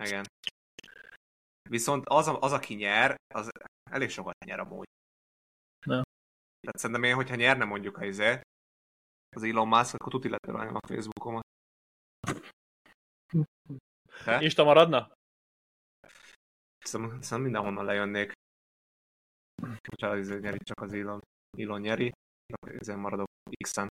Igen. 0.00 0.24
Viszont 1.68 2.04
az, 2.06 2.26
az 2.40 2.52
aki 2.52 2.74
nyer, 2.74 3.14
az 3.34 3.50
elég 3.90 4.10
sokat 4.10 4.44
nyer 4.44 4.58
amúgy. 4.58 4.86
Na. 5.86 6.02
Tehát 6.60 6.78
szerintem 6.78 7.04
én, 7.04 7.14
hogyha 7.14 7.34
nyerne 7.34 7.64
mondjuk 7.64 7.96
a 7.96 8.04
izé, 8.04 8.40
az 9.36 9.42
Elon 9.42 9.68
Musk, 9.68 9.94
akkor 9.94 10.12
tuti 10.12 10.28
letörölném 10.28 10.74
a 10.74 10.86
Facebookomat. 10.86 11.44
Te? 14.24 14.42
Insta 14.42 14.64
maradna? 14.64 15.12
Szerintem, 16.78 17.20
szerintem 17.20 17.40
mindenhonnan 17.40 17.84
lejönnék. 17.84 18.32
Hogyha 19.88 20.06
az 20.06 20.18
izé 20.18 20.38
nyeri, 20.38 20.58
csak 20.58 20.80
az 20.80 20.92
Elon, 20.92 21.20
Elon 21.58 21.80
nyeri, 21.80 22.12
akkor 22.52 22.74
izé 22.74 22.94
maradok 22.94 23.26
X-en. 23.62 23.88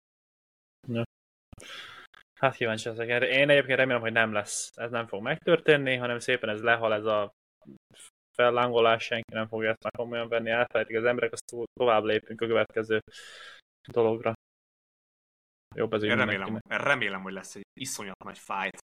Hát 2.41 2.55
kíváncsi 2.55 2.89
leszek 2.89 3.09
erre. 3.09 3.29
Én 3.29 3.51
egyébként 3.51 3.79
remélem, 3.79 4.01
hogy 4.01 4.13
nem 4.13 4.33
lesz. 4.33 4.71
Ez 4.77 4.91
nem 4.91 5.07
fog 5.07 5.23
megtörténni, 5.23 5.97
hanem 5.97 6.19
szépen 6.19 6.49
ez 6.49 6.63
lehal, 6.63 6.95
ez 6.95 7.05
a 7.05 7.33
fellángolás, 8.37 9.05
senki 9.05 9.33
nem 9.35 9.49
fogja 9.49 9.71
ezt 9.71 9.83
már 9.83 9.93
komolyan 9.93 10.29
venni, 10.29 10.51
elfelejtik 10.51 10.97
az 10.97 11.05
emberek, 11.05 11.33
azt 11.33 11.47
to- 11.47 11.71
tovább 11.73 12.03
lépünk 12.03 12.41
a 12.41 12.47
következő 12.47 13.01
dologra. 13.93 14.33
Jobb 15.75 15.93
ez 15.93 16.03
Én 16.03 16.17
remélem, 16.17 16.43
mindenkinek. 16.43 16.83
remélem, 16.83 17.23
hogy 17.23 17.33
lesz 17.33 17.55
egy 17.55 17.67
iszonyat 17.81 18.25
nagy 18.25 18.39
fight. 18.39 18.79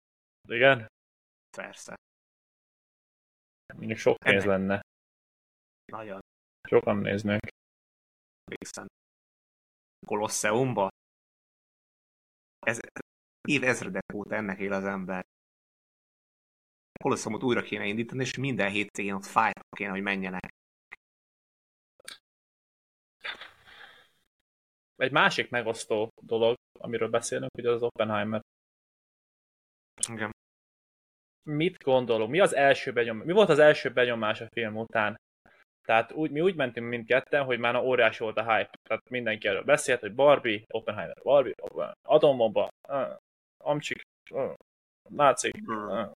Igen? 0.49 0.87
Persze. 1.57 1.95
Mondjuk 3.75 3.99
sok 3.99 4.17
pénz 4.19 4.45
lenne. 4.45 4.81
Nagyon. 5.93 6.21
Sokan 6.69 6.97
néznek. 6.97 7.49
X-en. 8.61 8.87
Kolosseumba. 10.07 10.89
Ez 12.67 12.79
évezredek 13.49 14.15
óta 14.15 14.35
ennek 14.35 14.59
él 14.59 14.73
az 14.73 14.85
ember. 14.85 15.27
Kolosseumot 17.03 17.43
újra 17.43 17.63
kéne 17.63 17.87
indítani, 17.87 18.23
és 18.23 18.37
minden 18.37 18.71
hétvégén 18.71 19.15
ott 19.15 19.25
fight 19.25 19.67
kéne, 19.77 19.91
hogy 19.91 20.03
menjenek. 20.03 20.55
Egy 24.97 25.13
másik 25.13 25.51
megosztó 25.51 26.13
dolog, 26.23 26.57
amiről 26.79 27.09
beszélünk, 27.09 27.51
ugye 27.59 27.71
az 27.71 27.83
Oppenheimer. 27.83 28.41
Igen. 30.09 30.31
Mit 31.43 31.83
gondolunk? 31.83 32.31
Mi 32.31 32.41
az 32.41 32.55
első 32.55 32.93
benyomás? 32.93 33.27
Mi 33.27 33.33
volt 33.33 33.49
az 33.49 33.59
első 33.59 33.93
benyomás 33.93 34.41
a 34.41 34.49
film 34.49 34.77
után? 34.77 35.17
Tehát 35.87 36.13
úgy, 36.13 36.31
mi 36.31 36.41
úgy 36.41 36.55
mentünk 36.55 36.89
mindketten, 36.89 37.45
hogy 37.45 37.59
már 37.59 37.77
óriás 37.77 38.19
volt 38.19 38.37
a 38.37 38.55
hype. 38.55 38.71
Tehát 38.83 39.11
mindenki 39.11 39.49
erről 39.49 39.63
beszélt, 39.63 40.01
hogy 40.01 40.15
Barbie, 40.15 40.63
Oppenheimer, 40.69 41.23
Barbie, 41.23 41.55
atombomba, 42.03 42.69
amcsik, 43.65 44.03
nácik, 45.09 45.69
uh, 45.69 46.11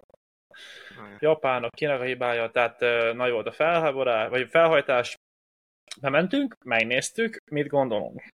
japánok, 1.18 1.70
kinek 1.70 2.00
a 2.00 2.04
hibája, 2.04 2.50
tehát 2.50 2.80
nagy 3.14 3.30
volt 3.30 3.46
a 3.46 3.52
felháborás, 3.52 4.28
vagy 4.28 4.48
felhajtás. 4.48 5.14
Bementünk, 6.00 6.56
megnéztük, 6.64 7.36
mit 7.50 7.66
gondolunk. 7.66 8.28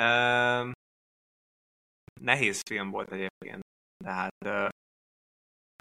Um, 0.00 0.72
nehéz 2.20 2.60
film 2.68 2.90
volt 2.90 3.12
egyébként. 3.12 3.62
Tehát 4.04 4.44
uh, 4.44 4.68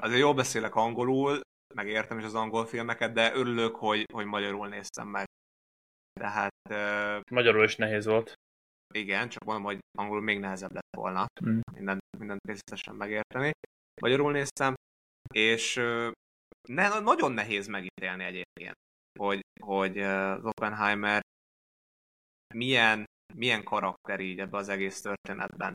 azért 0.02 0.20
jól 0.20 0.34
beszélek 0.34 0.76
angolul, 0.76 1.42
meg 1.74 1.88
értem 1.88 2.18
is 2.18 2.24
az 2.24 2.36
angol 2.36 2.66
filmeket, 2.66 3.14
de 3.14 3.34
örülök, 3.34 3.76
hogy, 3.76 4.06
hogy 4.14 4.26
magyarul 4.26 4.68
néztem 4.68 5.08
meg. 5.08 5.26
Tehát 6.20 6.52
uh, 6.70 7.22
Magyarul 7.32 7.64
is 7.64 7.76
nehéz 7.76 8.06
volt. 8.06 8.34
igen, 8.94 9.30
csak 9.30 9.44
mondom, 9.44 9.64
hogy 9.64 9.80
angolul 9.98 10.22
még 10.24 10.40
nehezebb 10.40 10.74
lett 10.74 10.96
volna 10.98 11.26
Mm. 11.46 11.60
mindent, 11.74 12.02
mindent 12.18 12.46
részletesen 12.46 12.96
megérteni. 12.96 13.52
Magyarul 14.02 14.32
néztem, 14.32 14.74
és 15.34 15.76
ne, 16.70 17.00
nagyon 17.00 17.32
nehéz 17.32 17.68
megítélni 17.68 18.24
egyébként, 18.24 18.76
hogy, 19.20 19.42
hogy 19.62 19.98
az 20.00 20.46
Oppenheimer 20.46 21.22
milyen, 22.56 23.06
milyen 23.34 23.64
karakter 23.64 24.20
így 24.20 24.40
ebbe 24.40 24.58
az 24.58 24.70
egész 24.70 25.02
történetben. 25.02 25.74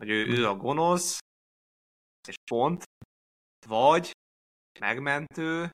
Hogy 0.00 0.10
ő, 0.10 0.26
ő 0.26 0.48
a 0.48 0.56
gonosz, 0.56 1.18
és 2.28 2.34
pont, 2.50 2.82
vagy 3.66 4.10
megmentő, 4.78 5.70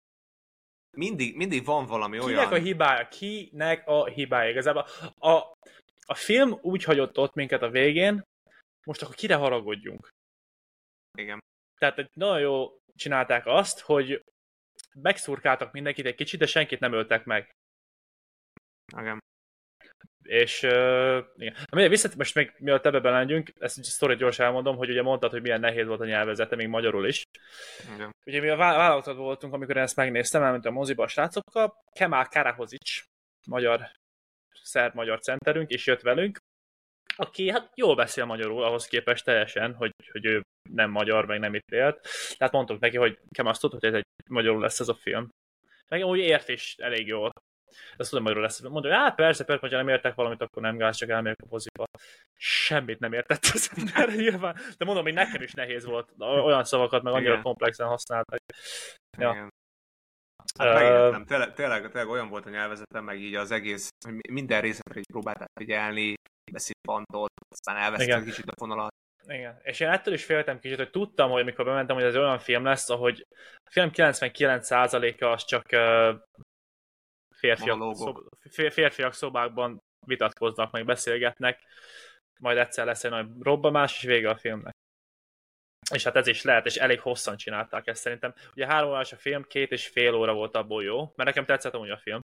mindig, 0.97 1.37
mindig 1.37 1.65
van 1.65 1.87
valami 1.87 2.19
Kinek 2.19 2.37
olyan... 2.37 2.53
a 2.53 2.65
hibája? 2.65 3.09
Kinek 3.09 3.87
a 3.87 4.07
hibája? 4.07 4.51
Igazából 4.51 4.87
a, 5.19 5.53
a 6.07 6.15
film 6.15 6.59
úgy 6.61 6.85
hagyott 6.85 7.19
ott 7.19 7.35
minket 7.35 7.63
a 7.63 7.71
végén, 7.71 8.23
most 8.87 9.03
akkor 9.03 9.15
kire 9.15 9.35
haragudjunk? 9.35 10.09
Igen. 11.19 11.39
Tehát 11.79 11.99
egy 11.99 12.11
nagyon 12.13 12.41
jó 12.41 12.79
csinálták 12.95 13.47
azt, 13.47 13.81
hogy 13.81 14.23
megszurkáltak 14.95 15.73
mindenkit 15.73 16.07
egy 16.07 16.15
kicsit, 16.15 16.41
de 16.41 16.47
senkit 16.47 16.81
nem 16.81 16.93
öltek 16.93 17.25
meg. 17.25 17.51
Igen. 18.97 19.19
És 20.23 20.63
uh, 20.63 21.19
igen. 21.37 21.57
Na, 21.71 21.89
visszat, 21.89 22.17
most 22.17 22.35
még 22.35 22.53
mielőtt 22.59 22.87
ebbe 22.87 23.01
belendjünk, 23.01 23.53
ezt 23.59 23.79
egy 23.79 23.85
sztorit 23.85 24.19
gyorsan 24.19 24.47
elmondom, 24.47 24.77
hogy 24.77 24.91
ugye 24.91 25.03
mondtad, 25.03 25.31
hogy 25.31 25.43
milyen 25.43 25.61
nehéz 25.61 25.87
volt 25.87 26.01
a 26.01 26.05
nyelvezete, 26.05 26.57
még 26.57 26.69
magyarul 26.69 27.07
is. 27.07 27.23
Igen. 27.95 28.11
Ugye 28.27 28.41
mi 28.41 28.49
a 28.49 28.57
vá- 28.57 28.77
vállalatot 28.77 29.17
voltunk, 29.17 29.55
amikor 29.55 29.77
én 29.77 29.83
ezt 29.83 29.97
megnéztem, 29.97 30.43
elment 30.43 30.67
a 30.67 30.71
moziba 30.71 31.03
a 31.03 31.09
srácokkal, 31.09 31.75
Kemal 31.93 32.27
Karahozic, 32.27 33.03
magyar, 33.47 33.91
szerb 34.63 34.95
magyar 34.95 35.21
centerünk, 35.21 35.71
és 35.71 35.87
jött 35.87 36.01
velünk, 36.01 36.39
aki 37.17 37.51
hát 37.51 37.71
jól 37.75 37.95
beszél 37.95 38.25
magyarul, 38.25 38.65
ahhoz 38.65 38.87
képest 38.87 39.25
teljesen, 39.25 39.75
hogy, 39.75 39.93
hogy 40.13 40.25
ő 40.25 40.43
nem 40.71 40.91
magyar, 40.91 41.27
meg 41.27 41.39
nem 41.39 41.55
itt 41.55 41.71
élt. 41.71 42.09
Tehát 42.37 42.53
mondtuk 42.53 42.81
neki, 42.81 42.97
hogy 42.97 43.19
Kemal, 43.31 43.53
azt 43.53 43.61
tudod, 43.61 43.81
hogy 43.81 43.89
ez 43.89 43.95
egy 43.95 44.29
magyarul 44.29 44.61
lesz 44.61 44.81
ez 44.81 44.89
a 44.89 44.95
film. 44.95 45.29
Meg 45.89 46.05
úgy 46.05 46.19
ért 46.19 46.49
is 46.49 46.75
elég 46.79 47.07
jól. 47.07 47.33
Ezt 47.97 48.09
tudom, 48.09 48.25
magyarul 48.25 48.45
lesz. 48.45 48.61
Mondja, 48.61 48.91
hogy 48.91 49.01
hát 49.01 49.15
persze, 49.15 49.45
persze, 49.45 49.61
hogyha 49.61 49.77
nem 49.77 49.89
értek 49.89 50.15
valamit, 50.15 50.43
akkor 50.43 50.63
nem 50.63 50.77
gáz, 50.77 50.97
csak 50.97 51.09
elmegyek 51.09 51.43
a 51.43 51.47
moziba. 51.51 51.85
Semmit 52.37 52.99
nem 52.99 53.13
értett 53.13 53.45
az 53.53 53.71
ember 53.77 54.15
nyilván. 54.23 54.57
De 54.77 54.85
mondom, 54.85 55.05
hogy 55.05 55.15
nekem 55.15 55.43
is 55.43 55.53
nehéz 55.53 55.85
volt. 55.85 56.13
Olyan 56.19 56.65
szavakat 56.65 57.03
meg 57.03 57.13
annyira 57.13 57.31
Igen. 57.31 57.43
komplexen 57.43 57.87
használtak. 57.87 58.39
Ja. 59.19 59.31
Igen. 59.31 59.49
Hát 60.59 60.75
megértem, 60.75 61.25
tényleg, 61.25 61.55
tényleg, 61.55 61.91
tényleg 61.91 62.09
olyan 62.09 62.29
volt 62.29 62.47
a 62.47 62.51
nyelvezetem, 62.51 63.05
meg 63.05 63.21
így 63.21 63.35
az 63.35 63.51
egész, 63.51 63.89
hogy 64.07 64.31
minden 64.31 64.61
részletre 64.61 64.99
így 64.99 65.11
próbáltál 65.13 65.47
figyelni, 65.61 66.15
beszippantott, 66.53 67.33
aztán 67.51 67.77
elvesztem 67.77 68.25
kicsit 68.25 68.51
a 68.51 68.55
fonalat. 68.59 68.91
Igen. 69.27 69.61
És 69.63 69.81
én 69.81 69.89
ettől 69.89 70.15
is 70.15 70.25
féltem 70.25 70.59
kicsit, 70.59 70.77
hogy 70.77 70.91
tudtam, 70.91 71.31
hogy 71.31 71.41
amikor 71.41 71.65
bementem, 71.65 71.97
hogy 71.97 72.05
ez 72.05 72.17
olyan 72.17 72.39
film 72.39 72.65
lesz, 72.65 72.91
ahogy 72.91 73.27
a 73.65 73.71
film 73.71 73.91
99%-a 73.93 75.25
az 75.25 75.45
csak 75.45 75.65
uh, 75.73 76.21
férfiak, 77.43 77.95
szob, 77.95 78.19
fér- 78.51 78.73
férfiak 78.73 79.13
szobákban 79.13 79.79
vitatkoznak, 80.07 80.71
meg 80.71 80.85
beszélgetnek, 80.85 81.61
majd 82.41 82.57
egyszer 82.57 82.87
lesz 82.87 83.05
egy 83.05 83.11
nagy 83.11 83.29
robbanás, 83.41 83.97
és 83.97 84.03
vége 84.03 84.31
a 84.31 84.37
filmnek. 84.37 84.73
És 85.91 86.05
hát 86.05 86.17
ez 86.17 86.27
is 86.27 86.43
lehet, 86.43 86.67
és 86.67 86.77
elég 86.77 87.01
hosszan 87.01 87.37
csinálták 87.37 87.87
ezt 87.87 88.01
szerintem. 88.01 88.35
Ugye 88.55 88.67
három 88.67 88.91
órás 88.91 89.13
a 89.13 89.17
film, 89.17 89.43
két 89.43 89.71
és 89.71 89.87
fél 89.87 90.15
óra 90.15 90.35
volt 90.35 90.57
abból 90.57 90.83
jó, 90.83 90.99
mert 90.99 91.29
nekem 91.29 91.45
tetszett 91.45 91.75
amúgy 91.75 91.91
a 91.91 91.99
film. 91.99 92.21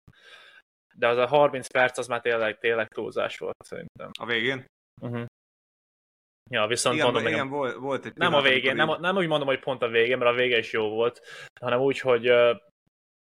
De 0.95 1.07
az 1.07 1.17
a 1.17 1.27
30 1.27 1.67
perc 1.67 1.97
az 1.97 2.07
már 2.07 2.21
tényleg, 2.21 2.57
tényleg 2.57 2.87
túlzás 2.87 3.37
volt 3.37 3.63
szerintem. 3.63 4.09
A 4.19 4.25
végén? 4.25 4.65
Uh-huh. 5.01 5.25
Ja, 6.49 6.67
viszont 6.67 6.95
igen, 6.95 7.05
mondom, 7.05 7.25
igen, 7.25 7.33
nekem, 7.33 7.49
volt, 7.49 7.75
volt 7.75 8.05
egy 8.05 8.15
nem 8.15 8.33
a 8.33 8.41
végén, 8.41 8.75
nem, 8.75 8.99
nem 8.99 9.15
úgy 9.15 9.27
mondom, 9.27 9.47
hogy 9.47 9.59
pont 9.59 9.81
a 9.81 9.87
végén, 9.87 10.17
mert 10.17 10.31
a 10.31 10.35
vége 10.35 10.57
is 10.57 10.71
jó 10.71 10.89
volt, 10.89 11.21
hanem 11.59 11.79
úgy, 11.79 11.99
hogy 11.99 12.31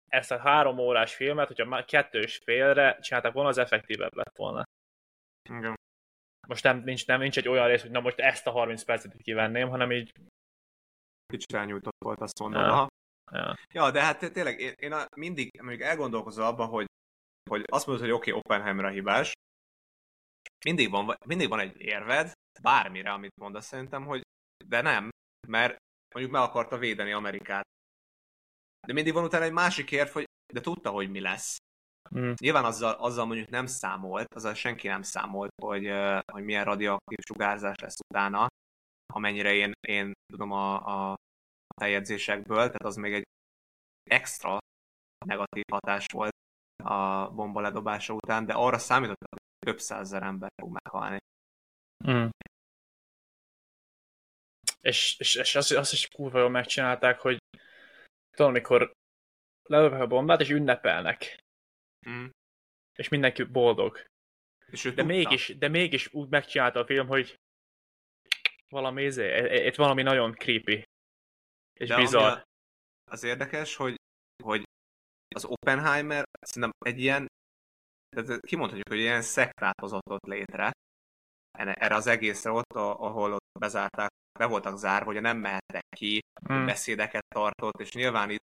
ezt 0.07 0.31
a 0.31 0.37
három 0.37 0.77
órás 0.77 1.15
filmet, 1.15 1.47
hogyha 1.47 1.65
már 1.65 1.85
kettő 1.85 2.19
és 2.21 2.37
félre 2.43 2.97
csinálták 3.01 3.33
volna, 3.33 3.49
az 3.49 3.57
effektívebb 3.57 4.15
lett 4.15 4.35
volna. 4.35 4.63
Igen. 5.49 5.75
Most 6.47 6.63
nem, 6.63 6.81
nincs, 6.83 7.07
nem, 7.07 7.19
nincs 7.19 7.37
egy 7.37 7.47
olyan 7.47 7.67
rész, 7.67 7.81
hogy 7.81 7.91
na 7.91 7.99
most 7.99 8.19
ezt 8.19 8.47
a 8.47 8.51
30 8.51 8.83
percet 8.83 9.15
kivenném, 9.21 9.69
hanem 9.69 9.91
így, 9.91 10.11
Kicsit 11.27 11.53
elnyújtott 11.53 12.03
volt, 12.05 12.21
azt 12.21 12.39
mondom. 12.39 12.61
Ja. 12.61 12.71
Aha. 12.71 12.87
ja. 13.31 13.55
Ja, 13.73 13.91
de 13.91 14.01
hát 14.01 14.31
tényleg 14.33 14.59
én, 14.59 14.73
én 14.75 14.91
a, 14.91 15.05
mindig 15.15 15.61
mondjuk 15.61 15.81
elgondolkozom 15.81 16.45
abban, 16.45 16.67
hogy, 16.67 16.85
hogy 17.49 17.63
azt 17.65 17.85
mondod, 17.85 18.05
hogy 18.05 18.13
oké, 18.13 18.29
okay, 18.29 18.41
Oppenheimer 18.41 18.85
a 18.85 18.89
hibás, 18.89 19.31
mindig 20.65 20.89
van, 20.89 21.17
mindig 21.25 21.49
van 21.49 21.59
egy 21.59 21.81
érved, 21.81 22.31
bármire, 22.61 23.11
amit 23.11 23.35
mondasz 23.35 23.65
szerintem, 23.65 24.05
hogy 24.05 24.21
de 24.65 24.81
nem, 24.81 25.09
mert 25.47 25.77
mondjuk 26.13 26.35
meg 26.35 26.43
akarta 26.43 26.77
védeni 26.77 27.11
Amerikát. 27.11 27.65
De 28.87 28.93
mindig 28.93 29.13
van 29.13 29.23
utána 29.23 29.43
egy 29.43 29.51
másik 29.51 29.91
érv, 29.91 30.09
hogy 30.09 30.25
de 30.53 30.61
tudta, 30.61 30.89
hogy 30.89 31.09
mi 31.09 31.19
lesz. 31.19 31.57
Mm. 32.17 32.31
Nyilván 32.35 32.65
azzal, 32.65 32.93
azzal 32.93 33.25
mondjuk 33.25 33.49
nem 33.49 33.65
számolt, 33.65 34.33
azzal 34.33 34.53
senki 34.53 34.87
nem 34.87 35.01
számolt, 35.01 35.51
hogy, 35.61 35.91
hogy 36.31 36.43
milyen 36.43 36.63
radioaktív 36.63 37.17
sugárzás 37.25 37.77
lesz 37.77 37.99
utána, 38.09 38.47
amennyire 39.13 39.53
én, 39.53 39.71
én 39.87 40.11
tudom 40.31 40.51
a, 40.51 40.75
a 41.11 41.15
feljegyzésekből, 41.81 42.57
tehát 42.57 42.83
az 42.83 42.95
még 42.95 43.13
egy 43.13 43.23
extra 44.09 44.57
negatív 45.25 45.63
hatás 45.71 46.05
volt 46.13 46.35
a 46.83 47.29
bomba 47.29 47.61
ledobása 47.61 48.13
után, 48.13 48.45
de 48.45 48.53
arra 48.53 48.77
számítottak, 48.77 49.29
hogy 49.29 49.71
több 49.71 49.79
százezer 49.79 50.23
ember 50.23 50.49
fog 50.61 50.71
meghalni. 50.71 51.17
Mm. 52.09 52.27
És, 54.81 55.19
és, 55.19 55.35
és 55.35 55.55
azt, 55.55 55.71
azt 55.71 55.93
is 55.93 56.07
kurva 56.07 56.39
jól 56.39 56.49
megcsinálták, 56.49 57.19
hogy 57.19 57.37
tudom, 58.37 58.51
amikor 58.51 58.91
lelövök 59.69 59.99
a 60.01 60.07
bombát, 60.07 60.41
és 60.41 60.49
ünnepelnek, 60.49 61.39
Mm. 62.09 62.25
és 62.95 63.09
mindenki 63.09 63.43
boldog. 63.43 64.05
És 64.71 64.81
De 64.83 64.89
tudta. 64.89 65.03
mégis, 65.03 65.57
de 65.57 65.67
mégis 65.67 66.13
úgy 66.13 66.29
megcsinálta 66.29 66.79
a 66.79 66.85
film, 66.85 67.07
hogy 67.07 67.35
valami, 68.69 69.03
izé, 69.03 69.23
e- 69.31 69.51
e- 69.51 69.65
itt 69.65 69.75
valami 69.75 70.01
nagyon 70.01 70.31
creepy. 70.33 70.83
És 71.79 71.87
De 71.89 71.95
bizarr. 71.95 72.37
a- 72.37 72.43
Az 73.11 73.23
érdekes, 73.23 73.75
hogy, 73.75 73.95
hogy 74.43 74.63
az 75.35 75.45
Oppenheimer 75.45 76.23
szerintem 76.39 76.71
egy 76.85 76.99
ilyen, 76.99 77.25
tehát 78.15 78.41
kimondhatjuk, 78.41 78.87
hogy 78.87 78.97
ilyen 78.99 79.21
szektát 79.21 79.79
hozott 79.79 80.09
ott 80.09 80.25
létre, 80.25 80.71
erre 81.57 81.95
az 81.95 82.07
egészre 82.07 82.51
ott, 82.51 82.71
ahol 82.73 83.33
ott 83.33 83.59
bezárták, 83.59 84.09
be 84.37 84.45
voltak 84.45 84.77
zárva, 84.77 85.11
hogy 85.11 85.21
nem 85.21 85.37
mehettek 85.37 85.83
ki, 85.95 86.19
Mm. 86.53 86.65
beszédeket 86.65 87.25
tartott, 87.35 87.79
és 87.79 87.91
nyilván 87.93 88.29
itt 88.29 88.43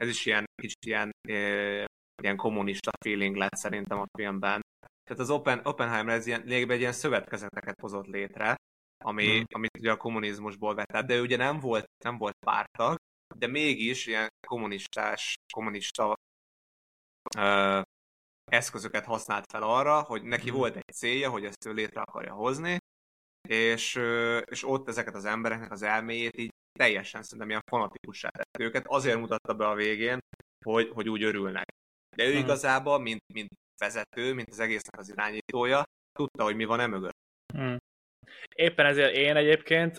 ez 0.00 0.08
is 0.08 0.26
ilyen 0.26 0.44
kicsit 0.62 0.84
ilyen, 0.84 1.10
ö, 1.28 1.84
ilyen 2.22 2.36
kommunista 2.36 2.90
feeling 3.04 3.36
lett 3.36 3.54
szerintem 3.54 3.98
a 3.98 4.06
filmben. 4.18 4.60
Tehát 5.04 5.22
az 5.22 5.30
Oppen, 5.30 5.60
Oppenheimer 5.64 6.14
ez 6.14 6.26
ilyen, 6.26 6.42
lényegében 6.44 6.74
egy 6.74 6.80
ilyen 6.80 6.92
szövetkezeteket 6.92 7.80
hozott 7.80 8.06
létre, 8.06 8.56
ami, 9.04 9.38
Mm. 9.38 9.42
amit 9.54 9.78
ugye 9.78 9.90
a 9.92 9.96
kommunizmusból 9.96 10.74
vett 10.74 10.92
át, 10.92 11.06
de 11.06 11.14
ő 11.14 11.20
ugye 11.20 11.36
nem 11.36 11.60
volt, 11.60 11.84
nem 12.04 12.18
volt 12.18 12.36
pártag, 12.46 12.96
de 13.36 13.46
mégis 13.46 14.06
ilyen 14.06 14.28
kommunistás, 14.46 15.34
kommunista 15.52 16.14
ö, 17.38 17.80
eszközöket 18.50 19.04
használt 19.04 19.44
fel 19.50 19.62
arra, 19.62 20.02
hogy 20.02 20.22
neki 20.22 20.48
Mhm. 20.48 20.58
volt 20.58 20.76
egy 20.76 20.94
célja, 20.94 21.30
hogy 21.30 21.44
ezt 21.44 21.66
ő 21.66 21.72
létre 21.72 22.00
akarja 22.00 22.32
hozni, 22.34 22.78
és, 23.48 23.94
és 24.44 24.64
ott 24.68 24.88
ezeket 24.88 25.14
az 25.14 25.24
embereknek 25.24 25.72
az 25.72 25.82
elméjét 25.82 26.36
így 26.36 26.50
teljesen 26.78 27.22
szerintem 27.22 27.48
ilyen 27.48 27.62
fanatikussá 27.70 28.28
tett 28.28 28.58
őket, 28.60 28.86
azért 28.86 29.18
mutatta 29.18 29.54
be 29.54 29.66
a 29.66 29.74
végén, 29.74 30.18
hogy, 30.64 30.88
hogy 30.88 31.08
úgy 31.08 31.22
örülnek. 31.22 31.64
De 32.16 32.24
ő 32.24 32.30
Mhm. 32.32 32.38
igazából, 32.38 32.98
mint, 32.98 33.20
mint 33.32 33.48
vezető, 33.80 34.32
mint 34.34 34.48
az 34.48 34.58
egésznek 34.58 35.00
az 35.00 35.08
irányítója, 35.08 35.82
tudta, 36.12 36.42
hogy 36.42 36.56
mi 36.56 36.64
van 36.64 36.80
e 36.80 36.86
mögött. 36.86 37.16
Mm. 37.58 37.76
Éppen 38.54 38.86
ezért 38.86 39.14
én 39.14 39.36
egyébként 39.36 39.96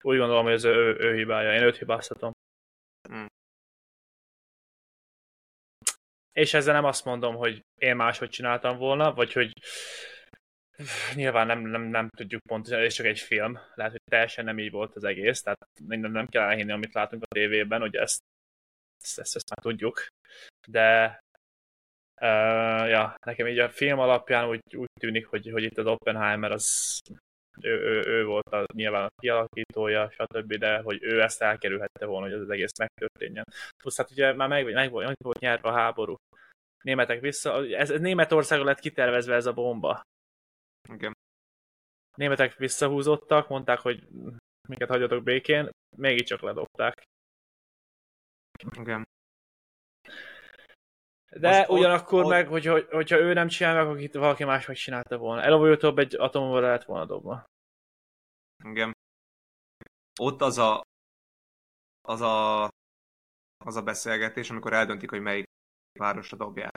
úgy 0.00 0.18
gondolom, 0.18 0.44
hogy 0.44 0.52
ez 0.52 0.64
ő, 0.64 0.96
ő, 0.98 1.14
hibája. 1.16 1.54
Én 1.54 1.62
őt 1.62 1.76
hibáztatom. 1.78 2.32
Mm. 3.12 3.26
És 6.32 6.54
ezzel 6.54 6.74
nem 6.74 6.84
azt 6.84 7.04
mondom, 7.04 7.34
hogy 7.36 7.60
én 7.80 7.96
máshogy 7.96 8.28
csináltam 8.28 8.76
volna, 8.78 9.14
vagy 9.14 9.32
hogy 9.32 9.52
nyilván 11.14 11.46
nem, 11.46 11.60
nem, 11.60 11.82
nem 11.82 12.08
tudjuk 12.08 12.42
pontosan, 12.42 12.80
ez 12.80 12.92
csak 12.92 13.06
egy 13.06 13.18
film. 13.18 13.58
Lehet, 13.74 13.92
hogy 13.92 14.02
teljesen 14.10 14.44
nem 14.44 14.58
így 14.58 14.70
volt 14.70 14.94
az 14.94 15.04
egész, 15.04 15.42
tehát 15.42 15.68
nem, 15.86 16.00
nem 16.00 16.26
kell 16.26 16.48
elhinni, 16.48 16.72
amit 16.72 16.94
látunk 16.94 17.22
a 17.22 17.34
tévében, 17.34 17.80
hogy 17.80 17.96
ezt, 17.96 18.18
ezt, 19.02 19.18
ezt, 19.18 19.36
ezt 19.36 19.48
már 19.48 19.58
tudjuk. 19.58 20.06
De 20.68 21.18
uh, 22.20 22.88
ja, 22.88 23.14
nekem 23.26 23.46
így 23.46 23.58
a 23.58 23.70
film 23.70 23.98
alapján 23.98 24.48
úgy, 24.48 24.76
úgy 24.76 24.88
tűnik, 25.00 25.26
hogy, 25.26 25.50
hogy 25.50 25.62
itt 25.62 25.78
az 25.78 25.86
Oppenheimer 25.86 26.52
az 26.52 27.00
ő, 27.60 27.70
ő, 27.70 28.02
ő 28.06 28.24
volt 28.24 28.46
a, 28.46 28.64
nyilván 28.74 29.04
a 29.04 29.20
kialakítója, 29.20 30.10
stb., 30.10 30.54
de 30.54 30.78
hogy 30.78 31.02
ő 31.02 31.22
ezt 31.22 31.42
elkerülhette 31.42 32.06
volna, 32.06 32.26
hogy 32.26 32.34
ez 32.34 32.40
az 32.40 32.50
egész 32.50 32.78
megtörténjen. 32.78 33.44
Plusz 33.76 33.96
hát 33.96 34.10
ugye 34.10 34.32
már 34.32 34.48
meg, 34.48 34.72
meg, 34.72 34.90
volt, 34.90 35.06
meg 35.06 35.16
volt 35.18 35.38
nyerve 35.38 35.68
a 35.68 35.72
háború. 35.72 36.16
Németek 36.82 37.20
vissza, 37.20 37.66
ez, 37.66 37.90
ez 37.90 38.00
Németországon 38.00 38.66
lett 38.66 38.80
kitervezve 38.80 39.34
ez 39.34 39.46
a 39.46 39.52
bomba. 39.52 40.02
Igen. 40.92 41.12
Németek 42.16 42.54
visszahúzottak, 42.56 43.48
mondták, 43.48 43.78
hogy 43.78 44.08
minket 44.68 44.88
hagyjatok 44.88 45.22
békén, 45.22 45.70
mégiscsak 45.96 46.40
ledobták. 46.40 47.02
Igen. 48.76 49.02
De 51.30 51.48
Most 51.56 51.68
ott- 51.68 51.78
ugyanakkor 51.78 52.22
ott- 52.24 52.30
meg, 52.30 52.48
hogy, 52.48 52.64
hogy, 52.64 52.86
hogyha 52.90 53.18
ő 53.18 53.32
nem 53.32 53.48
csinál 53.48 53.74
meg, 53.74 53.86
akkor 53.86 54.20
valaki 54.20 54.44
más 54.44 54.66
megcsinálta 54.66 55.16
volna. 55.16 55.42
Előbb-utóbb 55.42 55.98
egy 55.98 56.14
atombomba 56.14 56.60
lehet 56.60 56.84
volna 56.84 57.04
dobva. 57.06 57.44
Igen. 58.64 58.92
Ott 60.20 60.40
az 60.40 60.58
a, 60.58 60.82
az 62.00 62.20
a, 62.20 62.64
az 63.64 63.76
a 63.76 63.82
beszélgetés, 63.82 64.50
amikor 64.50 64.72
eldöntik, 64.72 65.10
hogy 65.10 65.20
melyik 65.20 65.44
városra 65.98 66.36
dobják. 66.36 66.72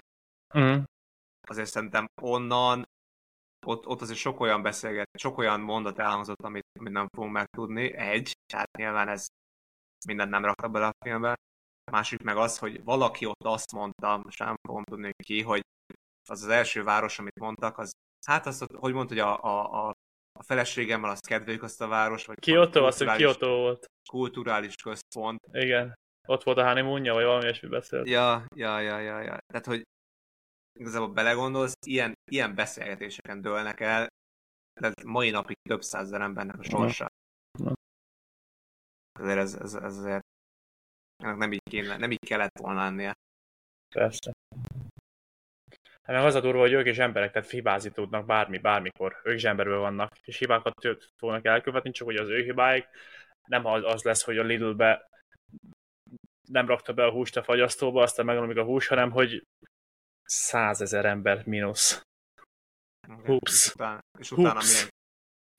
Mm. 0.58 0.84
Azért 1.48 1.70
szerintem 1.70 2.06
onnan, 2.22 2.84
ott, 3.66 3.88
ott 3.88 4.02
azért 4.02 4.20
sok 4.20 4.40
olyan 4.40 4.62
beszélget, 4.62 5.10
sok 5.18 5.38
olyan 5.38 5.60
mondat 5.60 6.00
elhangzott, 6.00 6.42
amit, 6.42 6.66
amit 6.80 6.94
nem 6.94 7.08
fogunk 7.16 7.34
megtudni. 7.34 7.94
Egy, 7.94 8.34
hát 8.54 8.78
nyilván 8.78 9.08
ez 9.08 9.26
mindent 10.08 10.30
nem 10.30 10.46
rakta 10.46 10.68
bele 10.68 10.88
a 10.88 11.06
filmbe. 11.06 11.36
Másik 11.92 12.24
meg 12.24 12.38
az, 12.38 12.58
hogy 12.58 12.84
valaki 12.84 13.26
ott 13.26 13.44
azt 13.44 13.72
mondta, 13.72 14.18
most 14.24 14.40
nem 14.40 14.56
fogom 14.68 14.84
tudni 14.84 15.04
hogy 15.04 15.26
ki, 15.26 15.42
hogy 15.42 15.62
az 16.30 16.44
az 16.44 16.50
első 16.50 16.84
város, 16.84 17.20
amit 17.20 17.40
mondtak, 17.40 17.78
az 17.78 17.92
hát 18.26 18.46
azt, 18.46 18.66
hogy 18.74 18.94
mondta, 18.94 19.14
hogy 19.14 19.24
a, 19.24 19.44
a, 19.44 19.88
a, 19.88 19.94
a 20.40 20.44
feleségemmel 20.44 21.10
azt 21.10 21.28
kedveljük 21.28 21.64
azt 21.64 21.82
a 21.82 21.88
város, 21.88 22.26
vagy 22.26 22.40
Kyoto, 22.40 22.86
azt 22.86 22.98
kulturális- 22.98 23.38
Kyoto 23.38 23.56
volt. 23.56 23.86
kulturális 24.10 24.76
központ. 24.76 25.40
Igen. 25.52 25.94
Ott 26.28 26.44
volt 26.44 26.58
a 26.58 26.68
honeymoonja, 26.68 27.14
vagy 27.14 27.24
valami 27.24 27.44
ilyesmi 27.44 27.70
beszélt. 27.70 28.08
Ja, 28.08 28.46
ja, 28.56 28.80
ja, 28.80 29.00
ja, 29.00 29.20
ja. 29.20 29.38
Tehát, 29.54 29.66
hogy 29.66 29.82
igazából 30.80 31.08
belegondolsz, 31.08 31.74
ilyen, 31.86 32.14
ilyen 32.32 32.56
beszélgetéseken 32.56 33.42
dőlnek 33.42 33.80
el, 33.80 34.08
tehát 34.74 35.04
mai 35.04 35.30
napig 35.30 35.58
több 35.70 35.82
százezer 35.82 36.22
embernek 36.22 36.60
a 36.60 36.64
sorsa. 36.64 37.08
Azért 39.20 39.38
ez, 39.38 39.54
ez, 39.54 39.74
ez 39.74 39.98
azért 39.98 40.24
ennek 41.24 41.38
nem 41.38 41.52
így, 41.52 41.64
kéne, 41.70 41.98
nem 41.98 42.12
így 42.12 42.28
kellett 42.28 42.58
volna 42.58 42.84
lennie. 42.84 43.14
Persze. 43.96 44.32
Hát 46.02 46.16
meg 46.16 46.26
az 46.26 46.36
a 46.36 46.40
durva, 46.40 46.60
hogy 46.60 46.72
ők 46.72 46.86
is 46.86 46.98
emberek, 46.98 47.32
tehát 47.32 47.50
hibázni 47.50 47.92
tudnak 47.92 48.26
bármi, 48.26 48.58
bármikor. 48.58 49.22
Ők 49.24 49.36
is 49.36 49.44
emberből 49.44 49.80
vannak, 49.80 50.18
és 50.24 50.38
hibákat 50.38 50.88
fognak 51.16 51.46
elkövetni, 51.46 51.92
csak 51.92 52.08
hogy 52.08 52.16
az 52.16 52.30
ő 52.30 52.42
hibáik 52.42 52.88
nem 53.48 53.66
az, 53.66 53.84
az 53.84 54.04
lesz, 54.04 54.24
hogy 54.24 54.38
a 54.38 54.44
Lidl-be 54.44 55.10
nem 56.48 56.68
rakta 56.68 56.94
be 56.94 57.06
a 57.06 57.12
húst 57.12 57.38
a 57.38 57.44
fagyasztóba, 57.44 58.02
aztán 58.02 58.26
megromlik 58.26 58.58
a 58.58 58.64
hús, 58.64 58.88
hanem 58.88 59.12
hogy 59.12 59.44
százezer 60.24 61.06
ember 61.06 61.46
mínusz. 61.46 62.11
Hups. 63.08 63.66
És 63.66 63.74
utána, 63.74 64.00
és 64.20 64.32
utána, 64.32 64.54
Hups. 64.54 64.72
milyen, 64.72 64.90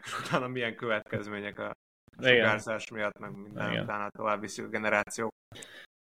és 0.05 0.19
utána 0.19 0.49
milyen 0.49 0.77
következmények 0.77 1.59
a 1.59 1.73
sugárzás 2.21 2.91
miatt, 2.91 3.19
meg 3.19 3.33
minden 3.37 3.71
Igen. 3.71 3.83
utána 3.83 4.11
tovább 4.11 4.41
viszi 4.41 4.63
a 4.63 4.69
generációk. 4.69 5.31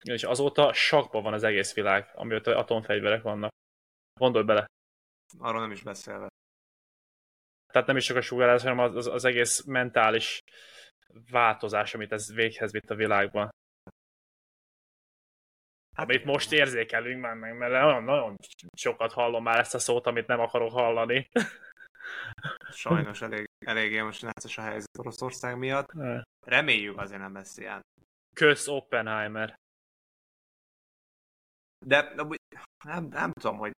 És 0.05 0.25
azóta 0.25 0.73
sakban 0.73 1.23
van 1.23 1.33
az 1.33 1.43
egész 1.43 1.75
világ, 1.75 2.11
amióta 2.15 2.57
atomfegyverek 2.57 3.23
vannak. 3.23 3.51
Gondolj 4.21 4.45
bele. 4.45 4.67
Arról 5.39 5.61
nem 5.61 5.71
is 5.71 5.83
beszélve. 5.83 6.29
Tehát 7.73 7.89
nem 7.89 7.97
is 7.97 8.05
csak 8.05 8.17
a 8.17 8.21
sugárzás, 8.21 8.63
hanem 8.63 8.79
az, 8.79 8.95
az, 8.95 9.07
az 9.07 9.25
egész 9.25 9.65
mentális 9.65 10.39
változás, 11.31 11.95
amit 11.95 12.13
ez 12.13 12.35
véghez 12.35 12.73
vitt 12.73 12.91
a 12.91 12.95
világban. 12.95 13.51
Hát, 15.99 16.09
Amit 16.09 16.25
most 16.25 16.53
érzékelünk 16.53 17.21
már 17.21 17.35
meg, 17.35 17.57
mert 17.57 17.73
nagyon, 17.73 18.05
nagyon 18.05 18.37
sokat 18.77 19.13
hallom 19.13 19.43
már 19.43 19.59
ezt 19.59 19.75
a 19.75 19.79
szót, 19.79 20.07
amit 20.07 20.27
nem 20.27 20.41
akarok 20.41 20.73
hallani. 20.73 21.31
Sajnos 22.73 23.23
elég, 23.23 23.45
eléggé 23.67 24.01
most 24.01 24.23
necces 24.23 24.59
a 24.59 24.63
helyzet 24.63 24.99
Oroszország 24.99 25.59
miatt. 25.59 25.93
Reméljük 26.47 26.99
azért 26.99 27.21
nem 27.21 27.35
lesz 27.35 27.59
ilyen. 27.59 27.81
Kösz 28.35 28.69
Oppenheimer. 28.69 29.55
De, 31.87 32.15
de 32.15 32.25
nem, 32.85 33.05
nem 33.05 33.33
tudom, 33.33 33.57
hogy 33.57 33.73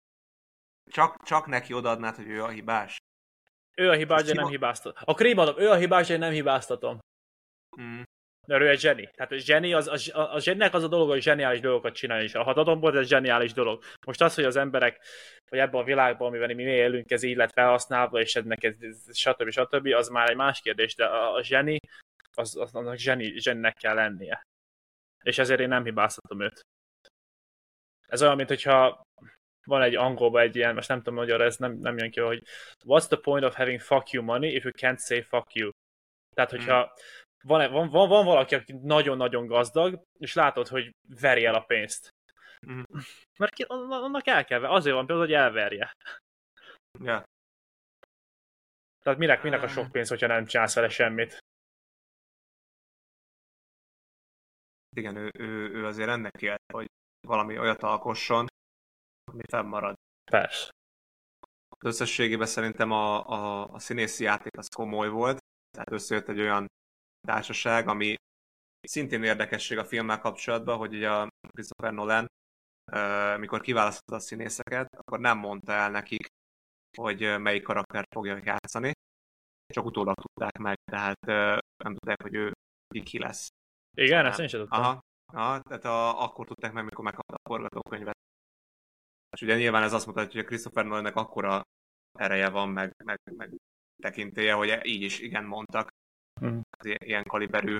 csak, 0.90 1.22
csak 1.22 1.46
neki 1.46 1.72
odaadnád, 1.72 2.16
hogy 2.16 2.28
ő 2.28 2.42
a 2.42 2.48
hibás. 2.48 2.96
Ő 3.74 3.90
a 3.90 3.94
hibás, 3.94 4.22
de 4.22 4.34
nem 4.34 4.48
hibáztatom. 4.48 5.02
A 5.06 5.14
krémadom, 5.14 5.58
ő 5.58 5.70
a 5.70 5.76
hibás, 5.76 6.06
de 6.06 6.16
nem 6.16 6.32
hibáztatom. 6.32 6.98
Mm. 7.80 8.02
Mert 8.50 8.62
ő 8.62 8.68
egy 8.68 8.80
zseni. 8.80 9.10
Tehát 9.14 9.32
a 9.32 9.36
zseni, 9.36 9.72
az, 9.72 10.10
a, 10.12 10.34
a 10.34 10.40
zseninek 10.40 10.74
az 10.74 10.82
a 10.82 10.88
dolog, 10.88 11.08
hogy 11.08 11.22
zseniális 11.22 11.60
dolgokat 11.60 11.94
csinálni, 11.94 12.24
és 12.24 12.34
a 12.34 12.42
hatatomból 12.42 12.98
ez 12.98 13.06
zseniális 13.06 13.52
dolog. 13.52 13.82
Most 14.06 14.22
az, 14.22 14.34
hogy 14.34 14.44
az 14.44 14.56
emberek, 14.56 15.00
vagy 15.48 15.58
ebben 15.58 15.80
a 15.80 15.84
világban, 15.84 16.28
amiben 16.28 16.54
mi 16.54 16.62
élünk, 16.62 17.10
ez 17.10 17.22
így 17.22 17.36
lett 17.36 17.52
felhasználva, 17.52 18.20
és 18.20 18.36
ennek 18.36 18.62
ez, 18.62 18.74
stb. 19.18 19.50
stb. 19.50 19.86
az 19.86 20.08
már 20.08 20.30
egy 20.30 20.36
más 20.36 20.60
kérdés, 20.60 20.94
de 20.94 21.04
a, 21.04 21.34
a 21.34 21.42
zseni, 21.42 21.78
az, 22.36 22.56
az, 22.56 22.74
annak 22.74 22.96
zseni, 22.96 23.38
zseninek 23.38 23.74
kell 23.74 23.94
lennie. 23.94 24.42
És 25.22 25.38
ezért 25.38 25.60
én 25.60 25.68
nem 25.68 25.84
hibáztatom 25.84 26.40
őt. 26.40 26.60
Ez 28.06 28.22
olyan, 28.22 28.36
mint 28.36 28.48
hogyha 28.48 29.02
van 29.66 29.82
egy 29.82 29.96
angolban 29.96 30.42
egy 30.42 30.56
ilyen, 30.56 30.74
most 30.74 30.88
nem 30.88 30.98
tudom 30.98 31.14
magyarra, 31.14 31.44
ez 31.44 31.56
nem, 31.56 31.72
nem 31.72 31.98
jön 31.98 32.10
ki, 32.10 32.20
hogy 32.20 32.42
what's 32.84 33.06
the 33.06 33.16
point 33.16 33.44
of 33.44 33.56
having 33.56 33.80
fuck 33.80 34.10
you 34.10 34.24
money 34.24 34.54
if 34.54 34.64
you 34.64 34.72
can't 34.76 35.06
say 35.06 35.22
fuck 35.22 35.54
you? 35.54 35.70
Tehát, 36.34 36.50
hogyha 36.50 36.82
hmm. 36.82 37.28
Van, 37.44 37.72
van, 37.72 37.88
van, 37.88 38.08
van 38.08 38.24
valaki, 38.24 38.54
aki 38.54 38.72
nagyon-nagyon 38.72 39.46
gazdag, 39.46 40.02
és 40.18 40.34
látod, 40.34 40.68
hogy 40.68 40.90
veri 41.20 41.44
el 41.44 41.54
a 41.54 41.64
pénzt. 41.64 42.08
Hmm. 42.66 42.84
Mert 43.38 43.54
ki, 43.54 43.62
annak 43.68 44.26
el 44.26 44.44
kell, 44.44 44.64
azért 44.64 44.94
van 44.94 45.06
például, 45.06 45.26
hogy 45.26 45.36
elverje. 45.36 45.92
Yeah. 46.98 47.22
Tehát 49.02 49.18
minek, 49.18 49.42
minek 49.42 49.62
a 49.62 49.68
sok 49.68 49.90
pénz, 49.92 50.08
hogyha 50.08 50.26
nem 50.26 50.46
csinálsz 50.46 50.74
vele 50.74 50.88
semmit? 50.88 51.38
Igen, 54.96 55.16
ő, 55.16 55.30
ő, 55.38 55.70
ő 55.70 55.86
azért 55.86 56.08
ennek 56.08 56.42
élt, 56.42 56.72
hogy 56.72 56.86
valami 57.26 57.58
olyat 57.58 57.82
alkosson, 57.82 58.46
ami 59.32 59.42
fennmarad. 59.50 59.94
Persze. 60.30 60.70
Összességében 61.78 62.46
szerintem 62.46 62.90
a, 62.90 63.28
a, 63.28 63.68
a 63.72 63.78
színészi 63.78 64.24
játék 64.24 64.56
az 64.56 64.68
komoly 64.68 65.08
volt, 65.08 65.38
tehát 65.70 65.90
összejött 65.90 66.28
egy 66.28 66.40
olyan 66.40 66.66
társaság, 67.26 67.88
ami 67.88 68.14
szintén 68.80 69.22
érdekesség 69.22 69.78
a 69.78 69.84
filmmel 69.84 70.18
kapcsolatban, 70.18 70.76
hogy 70.76 70.94
ugye 70.94 71.10
a 71.10 71.28
Christopher 71.48 71.92
Nolan, 71.92 72.26
mikor 73.38 73.60
kiválasztotta 73.60 74.14
a 74.14 74.20
színészeket, 74.20 74.96
akkor 74.96 75.20
nem 75.20 75.38
mondta 75.38 75.72
el 75.72 75.90
nekik, 75.90 76.26
hogy 76.96 77.38
melyik 77.38 77.62
karaktert 77.62 78.12
fogja 78.14 78.40
játszani, 78.44 78.92
csak 79.66 79.84
utólag 79.84 80.14
tudták 80.14 80.58
meg, 80.58 80.76
tehát 80.90 81.26
nem 81.84 81.92
tudták, 81.92 82.22
hogy 82.22 82.34
ő 82.34 82.52
ki 83.02 83.18
lesz. 83.18 83.48
Igen, 83.96 84.26
ezt 84.26 84.38
én 84.38 84.48
sem 84.48 84.60
tudtam. 84.60 84.80
Aha, 84.80 85.00
aha 85.32 85.60
tehát 85.60 85.84
a, 85.84 86.22
akkor 86.22 86.46
tudták 86.46 86.72
meg, 86.72 86.84
mikor 86.84 87.04
megkapta 87.04 87.34
a 87.34 87.48
forgatókönyvet. 87.48 88.18
És 89.36 89.42
ugye 89.42 89.56
nyilván 89.56 89.82
ez 89.82 89.92
azt 89.92 90.06
mutatja, 90.06 90.32
hogy 90.32 90.40
a 90.40 90.44
Christopher 90.44 90.84
Nolannek 90.84 91.16
akkora 91.16 91.62
ereje 92.18 92.48
van, 92.48 92.68
meg, 92.68 92.94
meg, 93.04 93.18
meg 93.36 93.56
tekintélye, 94.02 94.52
hogy 94.52 94.80
így 94.82 95.02
is 95.02 95.18
igen 95.18 95.44
mondtak 95.44 95.88
az 96.78 96.96
ilyen 96.98 97.24
kaliberű 97.24 97.76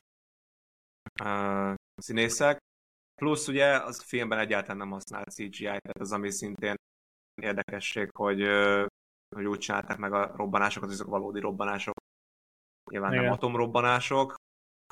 uh, 1.24 1.74
színészek. 1.96 2.58
Plusz 3.14 3.48
ugye 3.48 3.82
az 3.82 4.00
a 4.00 4.04
filmben 4.06 4.38
egyáltalán 4.38 4.76
nem 4.76 4.90
használt 4.90 5.30
CGI, 5.30 5.64
tehát 5.64 6.00
az 6.00 6.12
ami 6.12 6.30
szintén 6.30 6.74
érdekesség, 7.42 8.10
hogy, 8.12 8.42
uh, 8.42 8.86
hogy 9.36 9.44
úgy 9.44 9.58
csinálták 9.58 9.98
meg 9.98 10.12
a 10.12 10.36
robbanásokat, 10.36 10.90
azok 10.90 11.08
valódi 11.08 11.40
robbanások. 11.40 11.94
Nyilván 12.90 13.12
igen. 13.12 13.24
nem 13.24 13.32
atomrobbanások, 13.32 14.34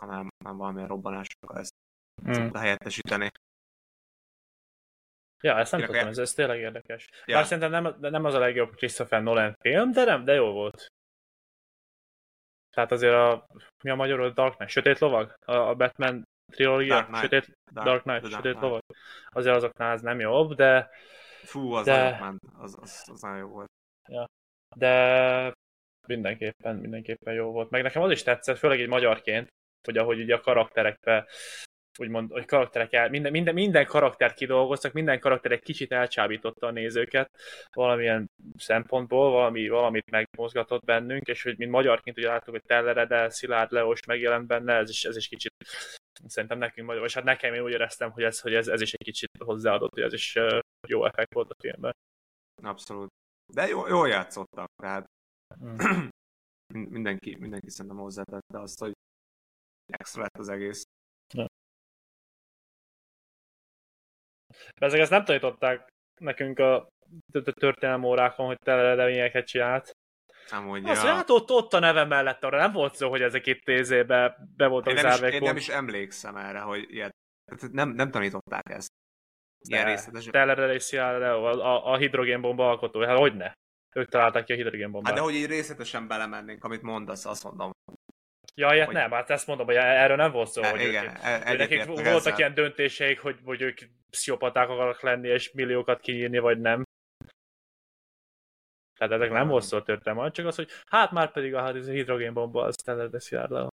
hanem, 0.00 0.28
hanem 0.44 0.58
valamilyen 0.58 0.88
robbanások 0.88 1.52
ezt 1.54 1.72
mm. 2.28 2.54
helyettesíteni. 2.54 3.30
Ja, 5.40 5.58
ezt 5.58 5.72
nem 5.72 5.80
tudtam, 5.80 6.06
ez, 6.06 6.18
ez 6.18 6.32
tényleg 6.32 6.58
érdekes. 6.58 7.08
Ja. 7.24 7.34
Bár 7.34 7.44
szerintem 7.46 7.82
nem, 7.82 7.96
nem 8.00 8.24
az 8.24 8.34
a 8.34 8.38
legjobb 8.38 8.74
Christopher 8.74 9.22
Nolan 9.22 9.56
film, 9.60 9.92
de 9.92 10.04
nem, 10.04 10.24
de 10.24 10.34
jó 10.34 10.52
volt. 10.52 10.86
Tehát 12.78 12.92
azért 12.92 13.14
a, 13.14 13.46
mi 13.84 13.90
a 13.90 13.94
magyarul, 13.94 14.30
Dark 14.30 14.54
Knight, 14.54 14.72
Sötét 14.72 14.98
Lovag? 14.98 15.34
A, 15.44 15.52
a 15.52 15.74
Batman 15.74 16.22
trilógia, 16.52 16.94
Dark 16.94 17.06
Knight, 17.06 17.22
Sötét, 17.22 17.56
Dark, 17.72 17.86
Dark 17.86 18.02
Knight, 18.02 18.20
Dark 18.20 18.32
Sötét 18.32 18.42
Knight. 18.42 18.62
Lovag. 18.62 18.80
Azért 19.28 19.54
azoknál 19.54 19.92
ez 19.92 20.02
nem 20.02 20.20
jobb, 20.20 20.54
de... 20.54 20.90
Fú, 21.42 21.72
az 21.72 21.84
de... 21.84 22.18
ment, 22.20 22.40
az, 22.58 22.78
az, 22.80 23.04
az 23.12 23.20
nagyon 23.20 23.38
jó 23.38 23.48
volt. 23.48 23.68
Ja. 24.08 24.26
De 24.76 25.52
mindenképpen, 26.06 26.76
mindenképpen 26.76 27.34
jó 27.34 27.50
volt. 27.50 27.70
Meg 27.70 27.82
nekem 27.82 28.02
az 28.02 28.10
is 28.10 28.22
tetszett, 28.22 28.58
főleg 28.58 28.80
egy 28.80 28.88
magyarként, 28.88 29.48
hogy 29.86 29.96
ahogy 29.96 30.20
ugye 30.20 30.34
a 30.34 30.40
karakterekbe 30.40 31.26
úgymond, 31.98 32.30
hogy 32.30 32.44
karakterek 32.44 32.92
el, 32.92 33.08
minden, 33.08 33.32
minden, 33.32 33.54
minden 33.54 33.86
karaktert 33.86 34.34
kidolgoztak, 34.34 34.92
minden 34.92 35.20
karakter 35.20 35.52
egy 35.52 35.62
kicsit 35.62 35.92
elcsábította 35.92 36.66
a 36.66 36.70
nézőket 36.70 37.30
valamilyen 37.72 38.30
szempontból, 38.56 39.30
valami, 39.30 39.68
valamit 39.68 40.10
megmozgatott 40.10 40.84
bennünk, 40.84 41.26
és 41.26 41.42
hogy 41.42 41.58
mint 41.58 41.70
magyarként 41.70 42.18
ugye 42.18 42.28
láttuk, 42.28 42.54
hogy 42.54 42.62
Telleredel, 42.66 43.30
Szilárd 43.30 43.72
Leos 43.72 44.04
megjelent 44.06 44.46
benne, 44.46 44.74
ez 44.74 44.90
is, 44.90 45.04
ez 45.04 45.16
is 45.16 45.28
kicsit 45.28 45.54
szerintem 46.26 46.58
nekünk 46.58 46.86
magyar, 46.86 47.02
vagy 47.02 47.12
hát 47.12 47.24
nekem 47.24 47.54
én 47.54 47.62
úgy 47.62 47.72
éreztem, 47.72 48.10
hogy 48.10 48.22
ez, 48.22 48.40
hogy 48.40 48.54
ez, 48.54 48.68
ez 48.68 48.80
is 48.80 48.92
egy 48.92 49.04
kicsit 49.04 49.30
hozzáadott, 49.38 49.92
hogy 49.92 50.02
ez 50.02 50.12
is 50.12 50.38
jó 50.88 51.04
effekt 51.04 51.34
volt 51.34 51.50
a 51.50 51.54
filmben. 51.60 51.92
Abszolút. 52.62 53.08
De 53.52 53.66
jó, 53.66 53.86
jól 53.86 54.08
játszottak, 54.08 54.68
tehát 54.82 55.06
hmm. 55.58 56.08
mindenki, 56.96 57.36
mindenki 57.36 57.70
szerintem 57.70 58.00
hozzátette 58.00 58.60
azt, 58.60 58.78
hogy 58.78 58.92
extra 59.86 60.22
lett 60.22 60.38
az 60.38 60.48
egész. 60.48 60.82
Ja. 61.34 61.46
Ezek 64.74 65.00
ezt 65.00 65.10
nem 65.10 65.24
tanították 65.24 65.88
nekünk 66.20 66.58
a 66.58 66.88
történelmi 67.42 68.06
órákon, 68.06 68.46
hogy 68.46 68.58
teledeményeket 68.58 69.46
csinált. 69.46 69.96
Amúgy, 70.50 70.88
Azt, 70.88 71.02
ja. 71.02 71.14
hát 71.14 71.30
ott, 71.30 71.50
ott 71.50 71.72
a 71.72 71.78
neve 71.78 72.04
mellett 72.04 72.44
arra 72.44 72.58
nem 72.58 72.72
volt 72.72 72.94
szó, 72.94 73.08
hogy 73.08 73.22
ezek 73.22 73.46
itt 73.46 73.64
tézébe 73.64 74.36
be 74.56 74.66
voltak 74.66 74.96
én 74.96 75.02
nem, 75.02 75.24
is, 75.24 75.32
én 75.32 75.42
nem 75.42 75.56
is 75.56 75.68
emlékszem 75.68 76.36
erre, 76.36 76.60
hogy 76.60 76.86
ilyet, 76.88 77.14
nem, 77.72 77.88
nem 77.88 78.10
tanították 78.10 78.70
ezt. 78.70 78.88
Ilyen 79.68 79.84
részletesen. 79.84 80.32
Teleredési 80.32 80.96
a, 80.96 81.50
a, 81.50 81.92
a 81.92 81.96
hidrogénbomba 81.96 82.68
alkotó, 82.68 83.00
hát 83.00 83.18
hogy 83.18 83.36
ne? 83.36 83.52
Ők 83.94 84.08
találták 84.08 84.44
ki 84.44 84.52
a 84.52 84.56
hidrogénbombát. 84.56 85.06
Hát 85.06 85.14
de 85.14 85.24
hogy 85.24 85.34
így 85.34 85.46
részletesen 85.46 86.08
belemennénk, 86.08 86.64
amit 86.64 86.82
mondasz, 86.82 87.24
azt 87.24 87.44
mondom. 87.44 87.70
Ja, 88.58 88.74
ilyet 88.74 88.86
hogy... 88.86 88.94
nem, 88.94 89.10
hát 89.10 89.30
ezt 89.30 89.46
mondom, 89.46 89.66
hogy 89.66 89.74
erről 89.74 90.16
nem 90.16 90.32
volt 90.32 90.50
szó, 90.50 90.62
e, 90.62 90.70
hogy 90.70 90.80
igen, 90.80 91.04
ők, 91.04 91.16
e, 91.22 91.54
nekik 91.56 91.84
voltak 91.84 92.04
ezzel. 92.04 92.38
ilyen 92.38 92.54
döntéseik, 92.54 93.20
hogy, 93.20 93.40
hogy 93.44 93.60
ők 93.60 93.78
pszichopaták 94.10 94.68
akarnak 94.68 95.00
lenni, 95.00 95.28
és 95.28 95.52
milliókat 95.52 96.00
kinyírni, 96.00 96.38
vagy 96.38 96.60
nem. 96.60 96.82
Tehát 98.98 99.12
ezek 99.12 99.30
nem 99.30 99.48
volt 99.48 99.64
szó 99.64 99.80
történelme, 99.80 100.30
csak 100.30 100.46
az, 100.46 100.56
hogy 100.56 100.70
hát 100.86 101.10
már 101.10 101.32
pedig 101.32 101.54
a, 101.54 101.60
hát 101.60 101.74
hidrogénbomba, 101.74 102.64
az 102.64 102.74
tele 102.74 103.20
szilárd 103.20 103.68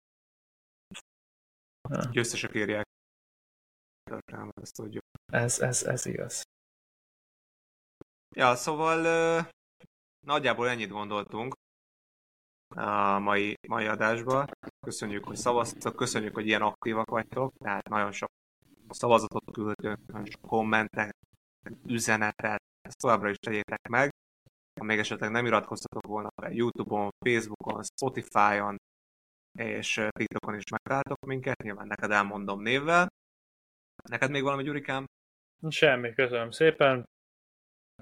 Győztesek 2.10 2.54
írják. 2.54 2.86
Ezt 4.62 4.74
tudjuk. 4.74 5.04
Ez, 5.32 5.60
ez, 5.60 5.82
ez 5.82 6.06
igaz. 6.06 6.42
Ja, 8.36 8.54
szóval 8.54 9.46
nagyjából 10.26 10.68
ennyit 10.68 10.90
gondoltunk 10.90 11.59
a 12.76 13.18
mai, 13.18 13.56
mai 13.68 13.86
adásba. 13.86 14.46
Köszönjük, 14.86 15.24
hogy 15.24 15.36
szavaztatok, 15.36 15.96
köszönjük, 15.96 16.34
hogy 16.34 16.46
ilyen 16.46 16.62
aktívak 16.62 17.10
vagytok, 17.10 17.52
tehát 17.58 17.88
nagyon 17.88 18.12
sok 18.12 18.28
szavazatot 18.88 19.52
küldtünk, 19.52 19.98
nagyon 20.06 20.26
sok 20.26 20.40
kommentet, 20.40 21.16
üzenetet, 21.86 22.62
ezt 22.80 22.98
továbbra 22.98 23.30
is 23.30 23.36
tegyétek 23.36 23.88
meg. 23.88 24.10
Ha 24.80 24.84
még 24.84 24.98
esetleg 24.98 25.30
nem 25.30 25.46
iratkoztatok 25.46 26.06
volna 26.06 26.28
fel 26.42 26.52
YouTube-on, 26.52 27.10
Facebook-on, 27.24 27.82
Spotify-on, 27.82 28.76
és 29.58 30.06
TikTokon 30.08 30.54
is 30.54 30.70
megtaláltok 30.70 31.26
minket, 31.26 31.62
nyilván 31.62 31.86
neked 31.86 32.10
elmondom 32.10 32.62
névvel. 32.62 33.08
Neked 34.08 34.30
még 34.30 34.42
valami, 34.42 34.62
Gyurikám? 34.62 35.04
Semmi, 35.68 36.12
köszönöm 36.12 36.50
szépen, 36.50 37.04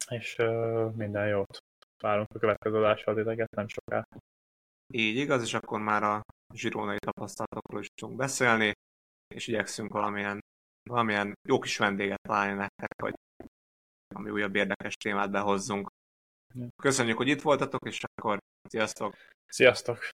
és 0.09 0.39
uh, 0.39 0.95
minden 0.95 1.29
jót. 1.29 1.59
Várunk 2.03 2.27
a 2.35 2.39
következő 2.39 2.77
adással 2.77 3.15
titeket 3.15 3.51
nem 3.51 3.69
soká. 3.69 4.05
Így 4.93 5.17
igaz, 5.17 5.43
és 5.43 5.55
akkor 5.55 5.81
már 5.81 6.03
a 6.03 6.23
zsirónai 6.55 6.99
tapasztalatokról 6.99 7.81
is 7.81 7.89
tudunk 7.95 8.19
beszélni, 8.19 8.73
és 9.35 9.47
igyekszünk 9.47 9.93
valamilyen, 9.93 10.41
valamilyen 10.91 11.35
jó 11.49 11.59
kis 11.59 11.77
vendéget 11.77 12.21
találni 12.21 12.55
nektek, 12.55 13.03
hogy 13.03 13.15
ami 14.15 14.31
újabb 14.31 14.55
érdekes 14.55 14.95
témát 14.95 15.31
behozzunk. 15.31 15.89
Köszönjük, 16.83 17.17
hogy 17.17 17.29
itt 17.29 17.43
voltatok, 17.43 17.87
és 17.87 18.03
akkor 18.05 18.39
sziasztok! 18.69 19.15
Sziasztok! 19.47 20.09